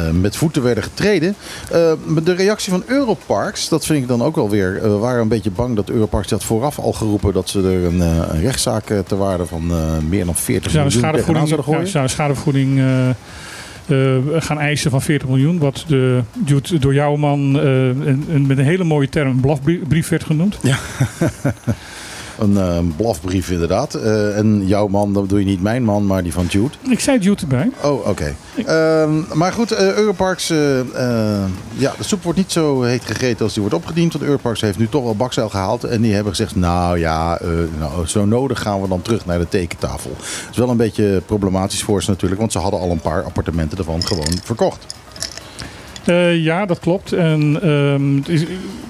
[0.07, 1.35] eh, met voeten werden getreden.
[1.71, 1.91] Eh,
[2.23, 4.75] de reactie van Europarks, dat vind ik dan ook wel weer.
[4.75, 7.83] eh, we waren een beetje bang dat Europarks had vooraf al geroepen dat ze er
[7.85, 9.77] een, eh, een rechtszaak eh, ter waarde van eh,
[10.09, 11.85] meer dan 40 Ze zouden miljoen tegenaan schadevergoeding, zouden ja, gooien.
[11.85, 13.15] ze zouden schadevergoeding eh, eh,
[14.39, 15.57] gaan eisen van 40 miljoen.
[15.59, 16.21] Wat de,
[16.79, 20.59] door jouw man eh, een, een- met een hele mooie term een blafbrief werd genoemd.
[22.37, 23.93] Een eh, blafbrief inderdaad.
[23.93, 26.75] Eh, en jouw man, dat bedoel je niet mijn man, maar die van Jude.
[26.89, 27.71] Ik zei Jude erbij.
[27.83, 28.35] Oh, oké.
[28.65, 33.61] Ehm, maar goed, eh, Europarks, ja, de soep wordt niet zo heet gegeten als die
[33.61, 34.13] wordt opgediend.
[34.13, 35.83] Want Europarks heeft nu toch wel bakzeil gehaald.
[35.83, 37.39] En die hebben gezegd, nou ja,
[37.79, 40.11] nou, zo nodig gaan we dan terug naar de tekentafel.
[40.17, 42.39] Dat is wel een beetje problematisch voor ze natuurlijk.
[42.39, 44.95] Want ze hadden al een paar appartementen ervan gewoon verkocht.
[46.07, 47.13] Eh, ja, dat klopt.
[47.13, 48.45] En ehm, het is,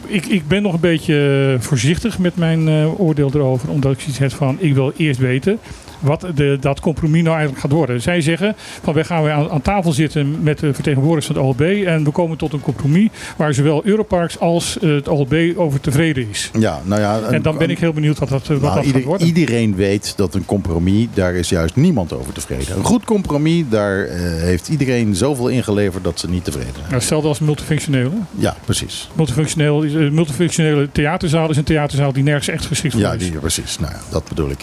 [0.05, 3.69] ik, ik ben nog een beetje voorzichtig met mijn eh, oordeel erover.
[3.69, 5.59] Omdat ik zoiets heb van, ik wil eerst weten
[5.99, 8.01] wat de, dat compromis nou eigenlijk gaat worden.
[8.01, 11.45] Zij zeggen van wij gaan weer aan, aan tafel zitten met de vertegenwoordigers van het
[11.45, 11.85] OLB.
[11.85, 16.27] En we komen tot een compromis waar zowel Europarks als eh, het OLB over tevreden
[16.29, 16.51] is.
[16.59, 17.19] Ja, nou ja.
[17.21, 19.27] En dan ben ik heel benieuwd wat dat, wat Nou, dat ieder- gaat worden.
[19.27, 22.77] iedereen weet dat een compromis, daar is juist niemand over tevreden.
[22.77, 26.83] Een goed compromis, daar eh, heeft iedereen zoveel ingeleverd dat ze niet tevreden zijn.
[26.85, 28.09] Nou, hetzelfde als multifunctionele.
[28.35, 29.09] Ja, precies.
[29.15, 33.19] Multifunctioneel, is- eh, multifunctionele theaterzaal is een theaterzaal die nergens echt geschikt voor Ja, is.
[33.19, 33.79] die, precies.
[33.79, 34.59] Nou ja, dat bedoel ik.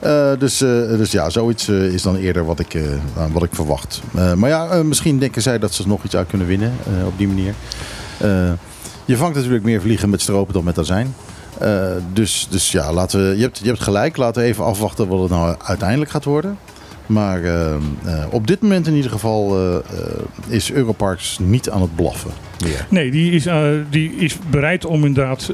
[0.00, 2.78] Eh, dus, eh, dus ja, zoiets eh, is dan eerder wat ik,
[3.32, 4.02] wat ik verwacht.
[4.36, 6.72] Maar ja, misschien denken zij dat ze nog iets uit kunnen winnen
[7.06, 7.54] op die manier.
[9.04, 11.14] Je vangt natuurlijk meer vliegen met stropen dan met azijn.
[12.12, 14.16] Dus, dus ja, laten we, je, hebt, je hebt gelijk.
[14.16, 16.58] Laten we even afwachten wat het nou uiteindelijk gaat worden.
[17.06, 17.40] Maar
[18.30, 19.58] op dit moment in ieder geval
[20.48, 22.30] is Europarks niet aan het blaffen
[22.64, 22.86] meer.
[22.88, 23.46] Nee, die is,
[23.90, 25.50] die is bereid om inderdaad.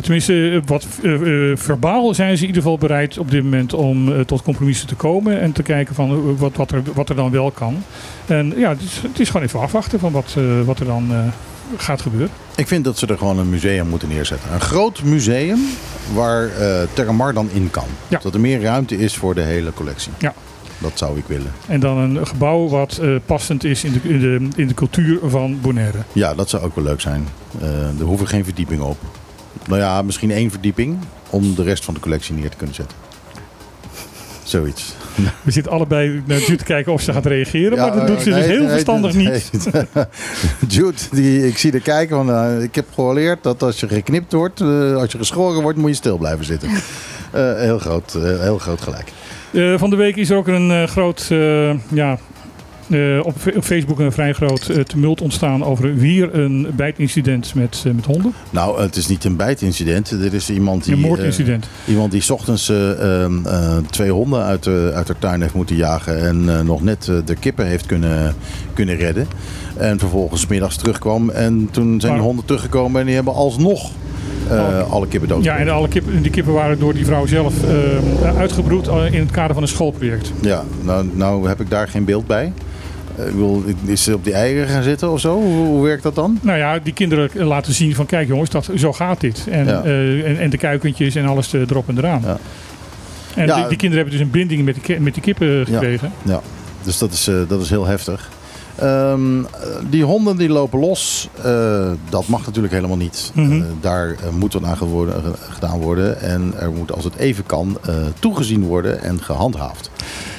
[0.00, 3.72] Tenminste, eh, wat eh, eh, verbaal zijn ze in ieder geval bereid op dit moment
[3.72, 7.30] om tot compromissen te komen en te kijken van wat, wat, er, wat er dan
[7.30, 7.82] wel kan.
[8.26, 11.32] En ja, het is, het is gewoon even afwachten van wat, wat er dan
[11.76, 12.30] gaat gebeuren.
[12.56, 14.52] Ik vind dat ze er gewoon een museum moeten neerzetten.
[14.52, 15.58] Een groot museum
[16.14, 17.86] waar eh Terramar dan in kan.
[18.08, 18.18] Ja.
[18.22, 20.12] Dat er meer ruimte is voor de hele collectie.
[20.18, 20.34] Ja.
[20.78, 21.52] Dat zou ik willen.
[21.66, 25.60] En dan een gebouw wat passend is in de, in, de, in de cultuur van
[25.60, 25.98] Bonaire.
[26.12, 27.28] Ja, dat zou ook wel leuk zijn.
[27.60, 28.98] Eh er hoeven geen verdiepingen op.
[29.66, 30.98] Nou ja, misschien één verdieping
[31.30, 32.96] om de rest van de collectie neer te kunnen zetten.
[34.42, 34.94] Zoiets.
[35.42, 38.30] We zitten allebei naar Jude te kijken of ze gaat reageren, maar dat doet ze
[38.30, 39.68] dus heel nee, verstandig nee, niet.
[40.74, 42.16] Jude, die, ik zie er kijken.
[42.16, 45.78] Van, eh, ik heb geleerd dat als je geknipt wordt, eh, als je geschoren wordt,
[45.78, 46.68] moet je stil blijven zitten.
[47.34, 49.12] Eh, heel, groot, heel groot gelijk.
[49.78, 51.26] Van de week is er ook een groot,
[51.88, 52.18] ja,
[52.90, 57.82] eh, op, op Facebook een vrij groot eh, tumult ontstaan over weer een bijtincident met,
[57.86, 58.32] eh, met honden.
[58.50, 60.10] Nou, het is niet een bijtincident.
[60.10, 61.66] Er is iemand die, Een moordincident.
[61.86, 65.54] iemand die 's ochtends eh, ehm, eh, twee honden uit de, uit de tuin heeft
[65.54, 66.18] moeten jagen.
[66.26, 68.34] En nog net de kippen heeft kunnen,
[68.74, 69.26] kunnen redden.
[69.76, 71.30] En vervolgens 's middags terugkwam.
[71.30, 73.90] En toen zijn Maar- de honden teruggekomen en die hebben alsnog
[74.50, 74.90] Oh.
[74.92, 75.44] alle kippen dood.
[75.44, 79.30] ja, en alle kippen, die kippen waren door die vrouw zelf eh, uitgebroed in het
[79.30, 80.32] kader van een schoolproject.
[80.40, 82.52] Ja, nou, nou heb ik daar geen beeld bij.
[83.18, 83.26] Eh,
[83.66, 85.34] ik is ze op die eieren gaan zitten of zo?
[85.34, 86.38] Hoe, hoe werkt dat dan?
[86.42, 89.46] Nou ja, die kinderen laten zien van kijk jongens, dat, zo gaat dit.
[89.50, 89.82] En, Ja.
[89.82, 92.20] eh, en, en de kuikentjes en alles eh, erop en eraan.
[92.24, 92.38] Ja.
[93.34, 93.54] En Ja.
[93.56, 96.12] die, die kinderen hebben dus een binding met ki- met die kippen gekregen.
[96.22, 96.40] Ja,
[96.82, 98.30] dus dat is, dat is heel heftig.
[98.78, 99.44] Ehm, eh,
[99.90, 103.32] die honden die lopen los, eh, dat mag natuurlijk helemaal niet.
[103.34, 103.52] Mhm.
[103.52, 106.20] Eh, daar eh, moet wat aan geworden- gedaan worden.
[106.20, 107.78] En er moet, als het even kan,
[108.18, 109.90] toegezien worden en gehandhaafd.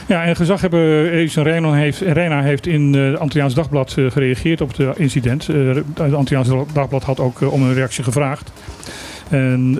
[0.07, 4.97] Ja, en gezaghebber Edison Reno heeft, Rena heeft in het Antilliaans Dagblad gereageerd op het
[4.97, 5.47] incident.
[5.47, 8.51] Het Antilliaans Dagblad had ook om een reactie gevraagd.
[9.29, 9.77] En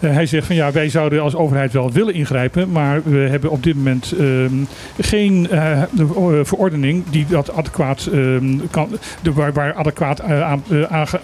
[0.00, 3.50] eh, hij zegt van ja, wij zouden als overheid wel willen ingrijpen, maar we hebben
[3.50, 4.52] op dit moment ehm,
[5.00, 8.88] geen eh, de, verordening die dat adequaat ehm, kan,
[9.22, 10.62] de, waar, waar adequaat eh, aan,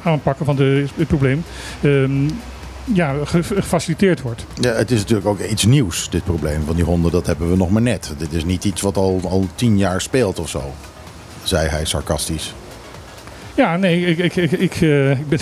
[0.03, 1.45] aanpakken van de, het probleem.
[1.83, 2.29] ehm,
[2.93, 4.47] ja, ge- gefaciliteerd wordt.
[4.61, 7.11] Ja, het is natuurlijk ook iets nieuws, dit probleem van die honden.
[7.12, 8.14] Dat hebben we nog maar net.
[8.18, 10.62] Dit is niet iets wat al, al tien jaar speelt of zo,
[11.43, 12.55] zei hij sarcastisch.
[13.55, 15.39] Ja, nee, ik, ik, ik, ik, ik ben.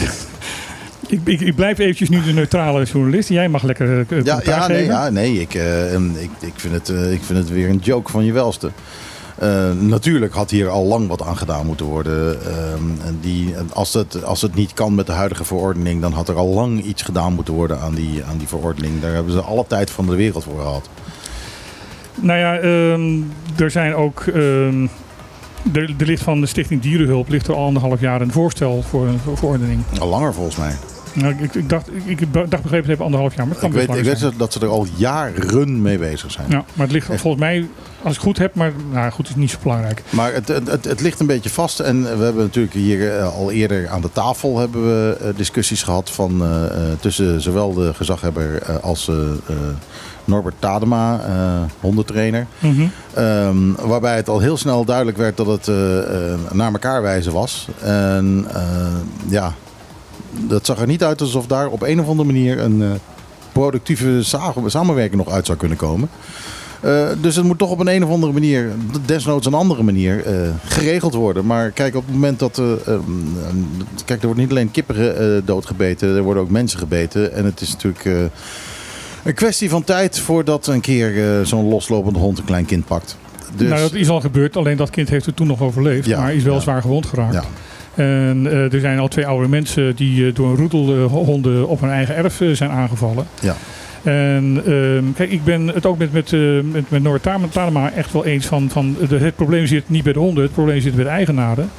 [1.12, 3.28] Ik, ik, ik blijf eventjes nu de neutrale journalist.
[3.28, 4.92] Jij mag lekker eh, Ja, ja, nee, geven.
[4.92, 8.10] ja, nee ik, eh, ik, ik, vind het, eh, ik vind het weer een joke
[8.10, 8.70] van je welste.
[9.78, 12.38] Natuurlijk had hier al lang wat aan gedaan moeten worden.
[13.04, 16.34] En die, als, het, als het niet kan met de huidige verordening, dan had er
[16.36, 19.00] al lang iets gedaan moeten worden aan die, aan die verordening.
[19.00, 20.88] Daar hebben ze alle tijd van de wereld voor gehad.
[22.20, 23.20] Nou ja, ehm,
[23.56, 24.20] er zijn ook.
[24.26, 24.86] ehm,
[25.72, 29.06] er, er ligt van de Stichting Dierenhulp ligt er al anderhalf jaar een voorstel voor
[29.06, 29.82] een verordening.
[29.98, 30.74] Al langer volgens mij.
[31.12, 33.86] Nou, ik, ik dacht, ik, ik dacht begrepen even anderhalf jaar, maar het kan Ik
[33.86, 36.46] weet, ik weet dat ze er al jaren mee bezig zijn.
[36.48, 37.20] Ja, maar het ligt Echt.
[37.20, 37.68] volgens mij,
[38.02, 40.02] als ik goed heb, maar nou, goed is niet zo belangrijk.
[40.10, 41.80] Maar het, het, het, het ligt een beetje vast.
[41.80, 45.82] En we hebben natuurlijk hier eh, al eerder aan de tafel hebben we, eh, discussies
[45.82, 46.48] gehad van, eh,
[47.00, 49.10] tussen zowel de gezaghebber als
[50.24, 51.20] Norbert Tadema,
[51.80, 52.46] hondentrainer.
[52.58, 52.86] Mhm.
[53.14, 55.66] Ehm, waarbij het al heel snel duidelijk werd dat het
[56.52, 57.68] naar elkaar wijzen was.
[57.80, 58.46] En
[59.28, 59.54] ja,
[60.40, 62.88] dat zag er niet uit alsof daar op een of andere manier een eh,
[63.52, 66.08] productieve sa- samenwerking nog uit zou kunnen komen.
[66.80, 68.70] Eh, dus het moet toch op een, een of andere manier,
[69.06, 71.46] desnoods een andere manier, eh, geregeld worden.
[71.46, 72.58] Maar kijk, op het moment dat.
[72.58, 73.02] eh, ehm,
[74.04, 77.32] kijk, er wordt niet alleen kippen doodgebeten, er worden ook mensen gebeten.
[77.34, 78.04] En het is natuurlijk
[79.24, 83.16] een kwestie van tijd voordat een keer zo'n loslopende hond een klein kind pakt.
[83.56, 86.20] Dus, Nou, dat is al gebeurd, alleen dat kind heeft het toen nog overleefd, Ja,
[86.20, 86.60] maar is wel ja.
[86.60, 87.34] zwaar gewond geraakt.
[87.34, 87.44] ja.
[87.94, 91.68] En eh, er zijn al twee oude mensen die eh, door een roedel eh, honden
[91.68, 93.26] op hun eigen erf zijn aangevallen.
[93.40, 93.56] Ja.
[94.02, 98.12] En ehm, kijk, ik ben het ook met, met, eh, met, met Noord Tanema echt
[98.12, 100.94] wel eens van, van de, het probleem zit niet bij de honden, het probleem zit
[100.94, 101.70] bij de eigenaren.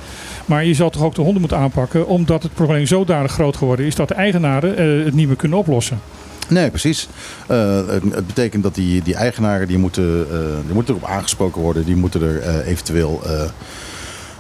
[0.45, 3.86] Maar je zal toch ook de honden moeten aanpakken, omdat het probleem zodanig groot geworden
[3.86, 5.99] is dat de eigenaren het niet meer kunnen oplossen.
[6.47, 7.07] Nee, precies.
[7.47, 10.28] Het, betekent dat die, die eigenaren die moeten,
[10.66, 11.86] die moeten erop aangesproken worden.
[11.86, 13.22] Die moeten er eventueel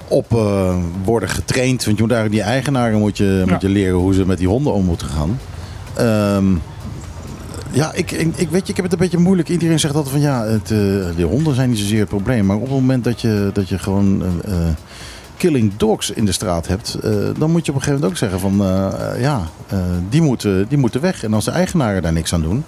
[0.07, 1.85] op eh, worden getraind.
[1.85, 3.51] Want je moet eigenlijk die eigenaren moet je, Ja.
[3.53, 5.39] moet je leren hoe ze met die honden om moeten gaan.
[5.95, 6.45] Ehm,
[7.71, 9.49] ja, ik, ik, weet je, ik heb het een beetje moeilijk.
[9.49, 12.45] Iedereen zegt altijd van ja, het, eh, die honden zijn niet zozeer het probleem.
[12.45, 14.53] Maar op het moment dat je, dat je gewoon eh,
[15.37, 16.97] killing dogs in de straat hebt,
[17.37, 18.57] dan moet je op een gegeven moment ook zeggen van
[19.19, 19.41] ja,
[20.09, 21.23] die, moeten, die moeten weg.
[21.23, 22.63] En als de eigenaren daar niks aan doen,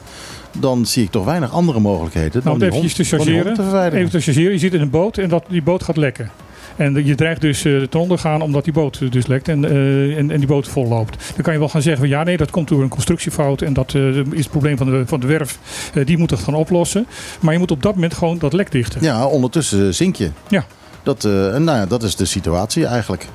[0.59, 3.53] dan zie ik toch weinig andere mogelijkheden Nou, om dan het die hond, te chargeren.
[3.53, 3.89] te.
[3.97, 6.29] Even te chargeren, je zit in een boot en dat, die boot gaat lekken.
[6.75, 10.17] En je dreigt dus eh, ten onder gaan omdat die boot dus lekt en, eh,
[10.17, 11.23] en, en die boot vol loopt.
[11.33, 13.73] Dan kan je wel gaan zeggen van ja nee, dat komt door een constructiefout en
[13.73, 15.59] dat eh, is het probleem van de, van de werf.
[16.05, 17.07] Die moet het gaan oplossen.
[17.39, 19.01] Maar je moet op dat moment gewoon dat lek dichten.
[19.01, 20.29] Ja, ondertussen zink je.
[20.47, 20.65] Ja.
[21.03, 23.27] Dat, nou ja, dat is de situatie eigenlijk.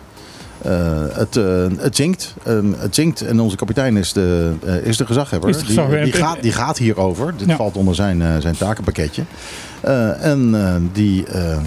[1.12, 1.34] Het,
[1.78, 2.34] het zinkt.
[2.42, 4.52] Eh, het zinkt en onze kapitein is de,
[4.84, 5.50] is de gezaghebber.
[5.50, 6.02] Is de gezaghebber.
[6.02, 7.34] Die, die, gaat, die gaat hierover.
[7.36, 7.56] Dit Ja.
[7.56, 9.22] valt onder zijn, zijn takenpakketje.
[10.20, 11.24] En die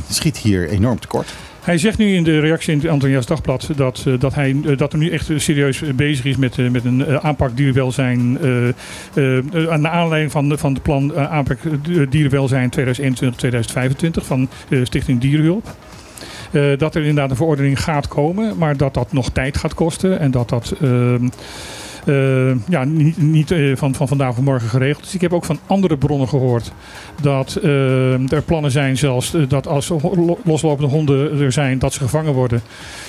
[0.09, 1.33] schiet hier enorm tekort.
[1.63, 4.93] Hij zegt nu in de reactie in het Dagblad dat, eh, dat, hij, eh, dat
[4.93, 8.37] er nu echt serieus bezig is met, eh, met een aanpak dierenwelzijn.
[9.13, 11.57] eh, aan de aanleiding van, van het plan aanpak
[12.09, 14.49] dierenwelzijn 2021-2025 van
[14.83, 15.75] Stichting Dierenhulp.
[16.77, 20.31] Dat er inderdaad een verordening gaat komen, maar dat dat nog tijd gaat kosten en
[20.31, 21.29] dat dat ehm, eh,
[22.69, 25.13] ja, niet, niet eh, van, van vandaag of morgen geregeld is.
[25.13, 26.71] Ik heb ook van andere bronnen gehoord
[27.21, 29.91] dat eh, er plannen zijn zelfs eh, dat als
[30.43, 32.61] loslopende honden er zijn, dat ze gevangen worden.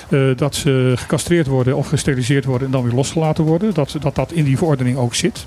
[0.09, 3.75] eh, dat ze gecastreerd worden of gesteriliseerd worden en dan weer losgelaten worden.
[3.75, 5.47] Dat dat, dat in die verordening ook zit.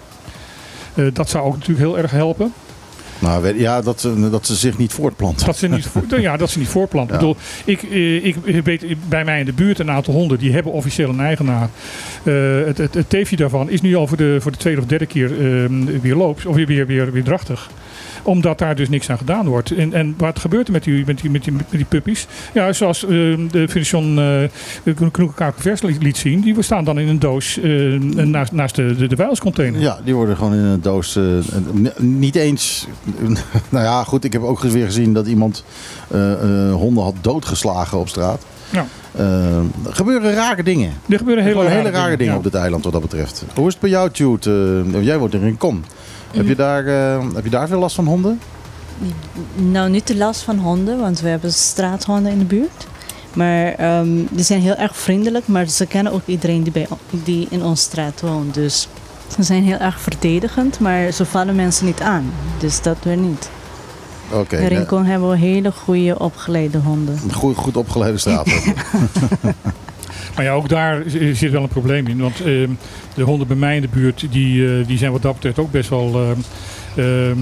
[0.96, 2.54] Eh, dat zou ook natuurlijk heel erg helpen.
[3.20, 5.46] Nou, ja, dat, ze- dat ze zich niet voortplanten.
[5.46, 7.20] Dat ze niet, voor- ja, dat ze niet voorplanten.
[7.20, 7.34] Ja.
[7.66, 7.92] Ik, bedoel,
[8.24, 11.10] ik, eh, ik weet bij mij in de buurt een aantal honden die hebben officieel
[11.10, 11.70] een eigenaar.
[12.24, 12.34] Eh,
[12.66, 15.06] het, het, het teefje daarvan is nu al voor de, voor de tweede of derde
[15.06, 15.70] keer eh,
[16.02, 17.70] weer loops of weer, weer, weer, weer drachtig
[18.28, 19.72] omdat daar dus niks aan gedaan wordt.
[19.72, 22.28] En, en wat gebeurt er met die, met die, met die, met die puppies?
[22.54, 23.10] Ja, zoals eh,
[23.52, 24.18] de Finition
[24.84, 26.42] uh, Knoekenkakenvers liet zien.
[26.42, 29.72] Die staan dan in een doos eh, naast, naast de, de, de.
[29.80, 31.16] Ja, die worden gewoon in een doos.
[31.16, 31.24] eh,
[31.98, 32.88] niet eens.
[33.70, 34.24] nou ja, goed.
[34.24, 35.64] Ik heb ook weer gezien dat iemand
[36.08, 38.46] eh, eh, honden had doodgeslagen op straat.
[38.70, 38.86] Ja.
[39.12, 40.94] Eh, er gebeuren rare dingen.
[41.10, 42.38] Er gebeuren hele, rare, hele rare dingen ja.
[42.38, 43.46] op dit eiland wat dat betreft.
[43.56, 44.10] Hoe is het bij jou?
[44.14, 45.58] Eh, jij woont in
[46.32, 48.40] Heb, je daar, eh, heb je daar veel last van honden?
[49.56, 52.88] Nou, niet de last van honden, want we hebben straathonden in de buurt.
[53.34, 57.48] Maar ehm, die zijn heel erg vriendelijk, maar ze kennen ook iedereen die, bij, die
[57.50, 58.54] in onze straat woont.
[58.54, 58.88] Dus
[59.36, 62.32] ze zijn heel erg verdedigend, maar ze vallen mensen niet aan.
[62.60, 63.50] Dus dat weer niet.
[64.32, 64.56] Oké.
[64.56, 64.78] in nee.
[64.78, 67.20] Rincon hebben we hele goede opgeleide honden.
[67.34, 68.48] goed, goed opgeleide straat.
[70.38, 72.18] Maar ja, ook daar z- zit wel een probleem in.
[72.20, 72.70] Want ehm,
[73.16, 75.72] de honden bij mij in de buurt, die, eh, die zijn wat dat betreft ook
[75.72, 76.40] best wel ehm,
[77.06, 77.38] ehm,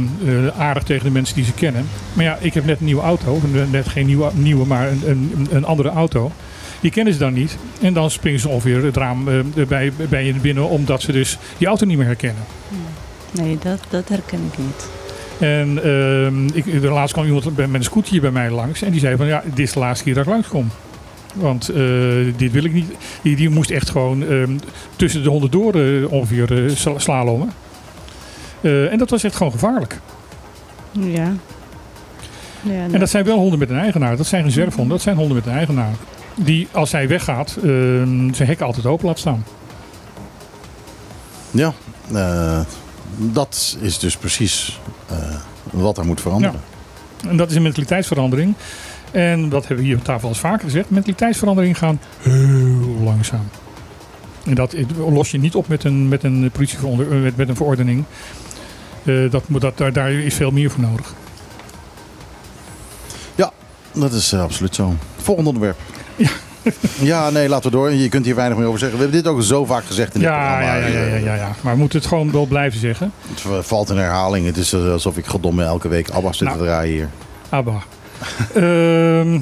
[0.48, 1.86] eh, aardig tegen de mensen die ze kennen.
[2.14, 3.40] Maar ja, ik heb net een nieuwe auto.
[3.72, 6.32] Net geen nieuwe, nieuwe maar een, een, een andere auto.
[6.80, 7.58] Die kennen ze dan niet.
[7.82, 11.38] En dan springen ze ongeveer het raam eh, bij, bij je binnen omdat ze dus
[11.58, 12.44] die auto niet meer herkennen.
[13.32, 14.88] Nee, dat, dat herken ik niet.
[15.40, 18.82] En ehm, ik, de laatst kwam iemand met een scooter bij mij langs.
[18.82, 20.70] En die zei van ja, dit is de laatste keer dat ik langskom.
[21.36, 21.76] Want eh,
[22.38, 22.92] dit wil ik niet.
[23.22, 24.58] Die, die moest echt gewoon ehm,
[24.96, 27.52] tussen de honderd door eh, ongeveer eh, sla- slalommen.
[28.62, 30.00] Eh, en dat was echt gewoon gevaarlijk.
[30.92, 31.34] Ja.
[32.62, 34.18] ja En dat zijn wel honden met een eigenaar.
[34.18, 34.94] Dat zijn reservehonden.
[34.96, 35.94] Dat zijn honden met een eigenaar.
[36.36, 39.46] Die als hij weggaat, ehm, zijn hek altijd open laat staan.
[41.52, 41.74] Ja,
[42.14, 42.60] eh,
[43.18, 44.80] dat is dus precies
[45.10, 45.18] eh,
[45.72, 46.62] wat er moet veranderen.
[47.28, 48.54] En dat is een mentaliteitsverandering.
[49.16, 50.90] En dat hebben we hier op tafel al eens vaker gezegd.
[50.90, 53.48] Mentaliteitsveranderingen gaan heel langzaam.
[54.46, 57.56] En dat los je niet op met een, met een, politieveronder, eh, met, met een
[57.56, 58.04] verordening.
[59.04, 61.14] Eh, dat, moet- dat, daar, daar is veel meer voor nodig.
[63.98, 64.94] Dat is eh, absoluut zo.
[65.18, 65.78] Volgende onderwerp.
[66.16, 66.30] Ja.
[67.12, 67.92] ja, nee, laten we door.
[67.92, 68.98] Je kunt hier weinig meer over zeggen.
[68.98, 70.66] We hebben dit ook zo vaak gezegd in dit Ja, programma.
[70.76, 71.56] ja, ja, ja, ja, ja, ja.
[71.62, 73.12] Maar we moeten het gewoon wel blijven zeggen.
[73.30, 74.46] Het valt in herhaling.
[74.46, 76.58] Het is alsof ik goddomme elke week Abba zit Nou.
[76.60, 77.10] te draaien hier.
[77.50, 77.84] Abba.
[78.54, 79.40] Ehm,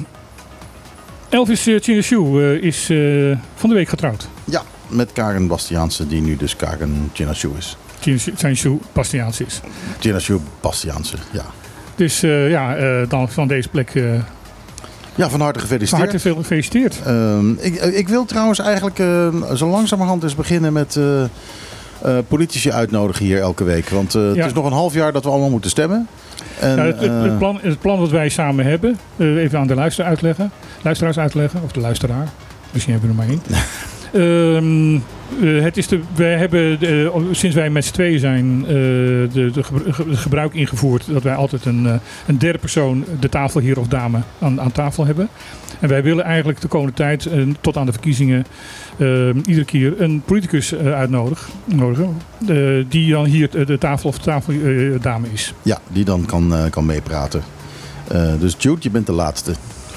[1.28, 4.28] Elvis uh, Chinashu eh, is eh, van de week getrouwd.
[4.44, 7.76] Ja, met Karen Bastiaanse, die nu dus Karen Chinashu is.
[8.36, 9.60] Chinashu Bastiaans is.
[9.98, 11.44] Chinashu Bastiaanse, ja.
[11.94, 14.02] Dus eh, ja, eh, dan van deze plek eh
[15.14, 16.02] Ja, van harte van gefeliciteerd.
[16.02, 17.00] harte veel gefeliciteerd.
[17.06, 21.28] Ehm, ik, ik wil trouwens eigenlijk eh, zo langzamerhand eens beginnen met eh, eh,
[22.28, 23.88] politici uitnodigen hier elke week.
[23.88, 24.28] Want eh, Ja.
[24.36, 26.08] het is nog een half jaar dat we allemaal moeten stemmen.
[26.60, 29.58] En, Ja, het, het, het eh, plan, het plan wat wij samen hebben, eh, even
[29.58, 30.50] aan de luisteraar uitleggen,
[30.82, 32.28] luisteraars uitleggen, of de luisteraar,
[32.70, 33.42] misschien hebben we er maar één.
[35.42, 39.52] Eh, het is de, wij hebben eh, sinds wij met z'n tweeën zijn eh, de,
[40.12, 44.60] gebruik ingevoerd dat wij altijd een, een derde persoon, de tafel hier of dame, aan,
[44.60, 45.28] aan tafel hebben.
[45.80, 47.28] En wij willen eigenlijk de komende tijd,
[47.60, 48.46] tot aan de verkiezingen,
[49.46, 52.20] iedere keer een politicus uitnodigen, nodigen,
[52.88, 55.54] die dan hier de, tafel of tafeldame is.
[55.62, 57.42] ja, die dan kan, kan meepraten.
[58.38, 59.52] Dus Jude, je bent de laatste.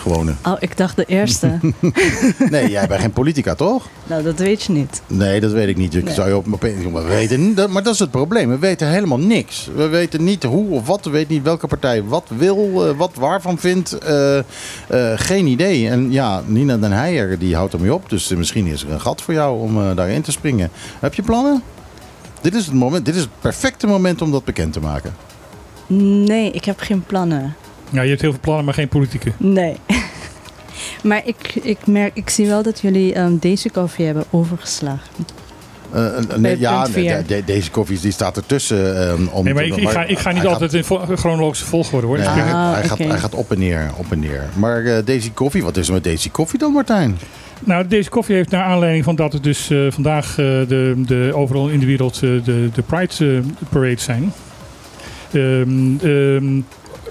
[0.07, 0.34] Gewone.
[0.45, 1.59] Oh, ik dacht de eerste.
[2.49, 3.88] Nee, jij bent geen politica, toch?
[4.07, 5.01] nou, dat weet je niet.
[5.07, 5.95] Nee, dat weet ik niet.
[5.95, 6.13] Ik Nee.
[6.13, 8.49] zou je op, we weten, dat- maar dat is het probleem.
[8.49, 9.69] We weten helemaal niks.
[9.75, 11.05] We weten niet hoe of wat.
[11.05, 13.97] We weten niet welke partij wat wil, eh, wat waarvan vindt.
[13.97, 14.43] Eh, eh,
[15.15, 15.89] geen idee.
[15.89, 18.09] En ja, Nina den Heijer die houdt ermee op.
[18.09, 20.69] Dus misschien is er een gat voor jou om eh, daarin te springen.
[20.99, 21.61] Heb je plannen?
[22.41, 23.05] Dit is het moment.
[23.05, 25.15] Dit is het perfecte moment om dat bekend te maken.
[25.88, 27.55] Nee, ik heb geen plannen.
[27.89, 29.31] Ja, je hebt heel veel plannen, maar geen politieke.
[29.38, 29.75] Nee.
[31.03, 35.09] Maar ik, ik, merk, ik zie wel dat jullie ehm, deze koffie hebben overgeslagen.
[35.91, 37.23] Eh, eh, nee, Bij ja, punt nee, vier.
[37.45, 39.07] de- die koffie die staat ertussen.
[39.09, 41.65] eh, om Nee, maar te- ik, ik, ga, ik ga niet altijd in vo- chronologische
[41.65, 42.17] volgorde hoor.
[42.17, 44.43] Nee, Ik hij, spring- Ah, hij gaat, hij gaat op en neer, op en neer.
[44.53, 47.17] Maar eh Daisy Koffie, wat is er met Daisy Koffie dan, Martijn?
[47.59, 51.31] Nou, deze koffie heeft naar aanleiding van dat het dus eh, vandaag eh, de, de,
[51.33, 54.33] overal in de wereld eh, de, de Pride Parades zijn.
[55.31, 56.61] Ehm, ehm,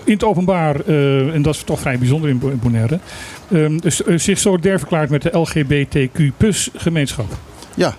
[0.06, 2.98] in het openbaar, eh, en dat is toch vrij bijzonder in Bo- in Bonaire,
[3.48, 6.32] eh, zich solidair verklaard met de LGBTQ
[6.76, 7.26] gemeenschap.
[7.74, 7.94] Ja,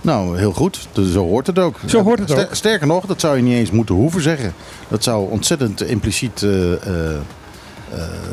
[0.00, 0.88] nou, heel goed.
[1.12, 1.76] Zo hoort het ook.
[1.86, 2.48] Zo hoort het ook.
[2.54, 4.52] Sterker nog, dat zou je niet eens moeten hoeven zeggen.
[4.88, 6.42] Dat zou ontzettend impliciet...
[6.42, 6.72] eh,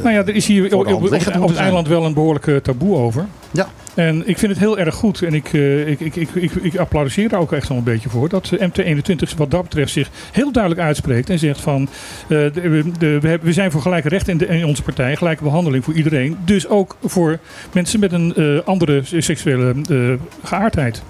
[0.04, 0.86] Nou ja, er is hier op,
[1.50, 3.26] het eiland wel een behoorlijk eh, taboe over.
[3.52, 3.68] Ja.
[3.94, 5.22] En ik vind het heel erg goed.
[5.22, 8.10] En ik, eh, ik, ik, ik, ik, ik applaudisseer daar ook echt wel een beetje
[8.10, 8.30] voor.
[8.30, 11.30] Dat eh, MT21 wat dat betreft zich heel duidelijk uitspreekt.
[11.30, 12.52] En zegt van, eh, de-
[13.00, 15.16] we, hebben, we zijn voor gelijke rechten in, de, in onze partij.
[15.16, 16.38] Gelijke behandeling voor iedereen.
[16.46, 17.40] Dus ook voor
[17.74, 20.14] mensen met een eh, andere seksuele eh,
[20.48, 21.02] geaardheid.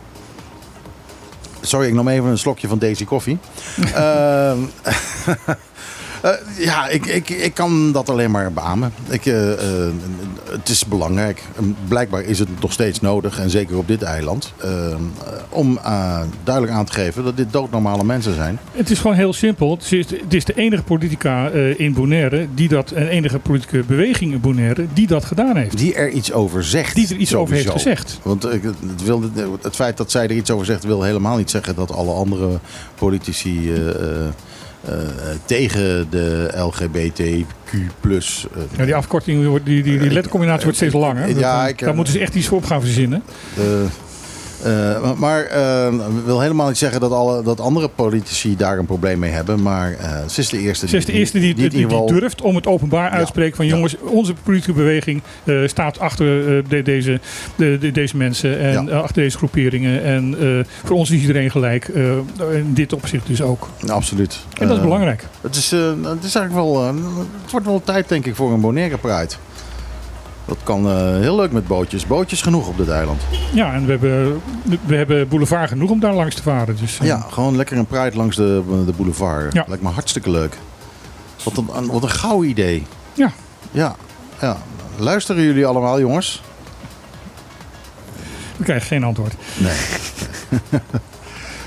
[1.61, 3.37] Sorry, ik nam even een slokje van Daisy Koffie.
[6.25, 8.93] Eh, ja, ik, ik, ik kan dat alleen maar beamen.
[9.09, 9.93] Ik, eh, eh,
[10.49, 11.41] het is belangrijk.
[11.87, 14.53] Blijkbaar is het nog steeds nodig, en zeker op dit eiland,
[15.49, 15.79] om
[16.43, 18.59] duidelijk aan te geven dat dit doodnormale mensen zijn.
[18.71, 19.71] Het is gewoon heel simpel.
[19.71, 24.33] Het is, het is de enige politica in Bonaire die dat, en enige politieke beweging
[24.33, 25.77] in Bonaire die dat gedaan heeft.
[25.77, 26.95] Die er iets over zegt.
[26.95, 28.19] Die er iets over heeft gezegd.
[28.23, 29.23] Want het, wil,
[29.61, 32.59] het feit dat zij er iets over zegt, wil helemaal niet zeggen dat alle andere
[32.95, 33.73] politici
[35.45, 37.71] tegen de LGBTQ.
[38.55, 41.37] eh, Ja, die afkorting, die, die, die lettercombinatie wordt steeds langer.
[41.37, 43.23] Ja, ik, daar eh, moeten ze echt iets voor op gaan verzinnen.
[44.63, 45.93] Eh, maar eh,
[46.25, 49.61] wil helemaal niet zeggen dat, alle, dat andere politici daar een probleem mee hebben.
[49.61, 52.07] Maar eh, ze is de eerste Ze is de eerste die, die, ieder die geval-
[52.07, 53.73] durft om het openbaar uit te spreken van Ja.
[53.73, 55.21] jongens, onze politieke beweging
[55.65, 56.25] staat achter
[56.69, 57.19] de- deze,
[57.55, 58.95] de, de- deze mensen en Ja.
[58.97, 60.03] achter deze groeperingen.
[60.03, 60.35] En
[60.83, 61.87] voor ons is iedereen gelijk.
[62.53, 63.67] in dit opzicht dus ook.
[63.87, 64.39] Absoluut.
[64.59, 65.25] En dat is belangrijk.
[65.41, 66.85] Het is, het is eigenlijk wel.
[67.41, 69.33] het wordt wel tijd, denk ik, voor een Bonaire Pride.
[70.45, 72.07] Dat kan eh, heel leuk met bootjes.
[72.07, 73.21] Bootjes genoeg op dit eiland.
[73.53, 74.41] Ja, en we hebben,
[74.85, 76.75] we hebben boulevard genoeg om daar langs te varen.
[76.75, 79.53] Dus, eh, Ja, gewoon lekker een pride langs de, de boulevard.
[79.53, 79.65] Ja.
[79.67, 80.57] Lijkt me hartstikke leuk.
[81.43, 82.83] Wat een, wat een gauw idee.
[83.13, 83.31] Ja.
[83.71, 83.95] Ja,
[84.41, 84.57] ja.
[84.97, 86.41] Luisteren jullie allemaal, jongens?
[88.57, 89.33] we krijgen geen antwoord.
[89.57, 89.75] Nee.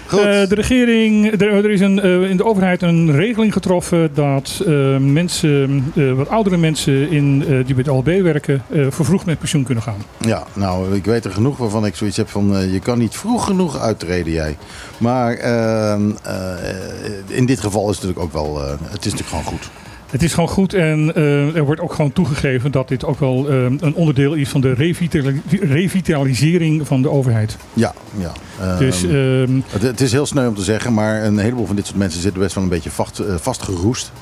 [0.09, 0.19] Goed.
[0.19, 4.63] Eh, de regering, er, er is een, eh, in de overheid een regeling getroffen dat
[4.67, 9.85] eh, mensen, wat oudere mensen in, die bij LB werken, eh, vervroegd met pensioen kunnen
[9.85, 10.03] gaan.
[10.19, 12.71] Ja, nou, ik weet er genoeg waarvan ik zoiets heb van...
[12.71, 14.57] je kan niet vroeg genoeg uittreden, jij.
[14.99, 18.69] Maar ehm, eh, in dit geval is het natuurlijk ook wel...
[18.69, 19.71] het is natuurlijk gewoon goed.
[20.11, 23.49] Het is gewoon goed en eh, er wordt ook gewoon toegegeven dat dit ook wel
[23.49, 27.57] eh, een onderdeel is van de revitali- revitalisering van de overheid.
[27.75, 28.33] Ja, ja.
[28.61, 31.77] Ehm, dus ehm, het, het is heel sneu om te zeggen, maar een heleboel van
[31.77, 34.13] dit soort mensen zitten best wel een beetje vast, eh, vastgeroest.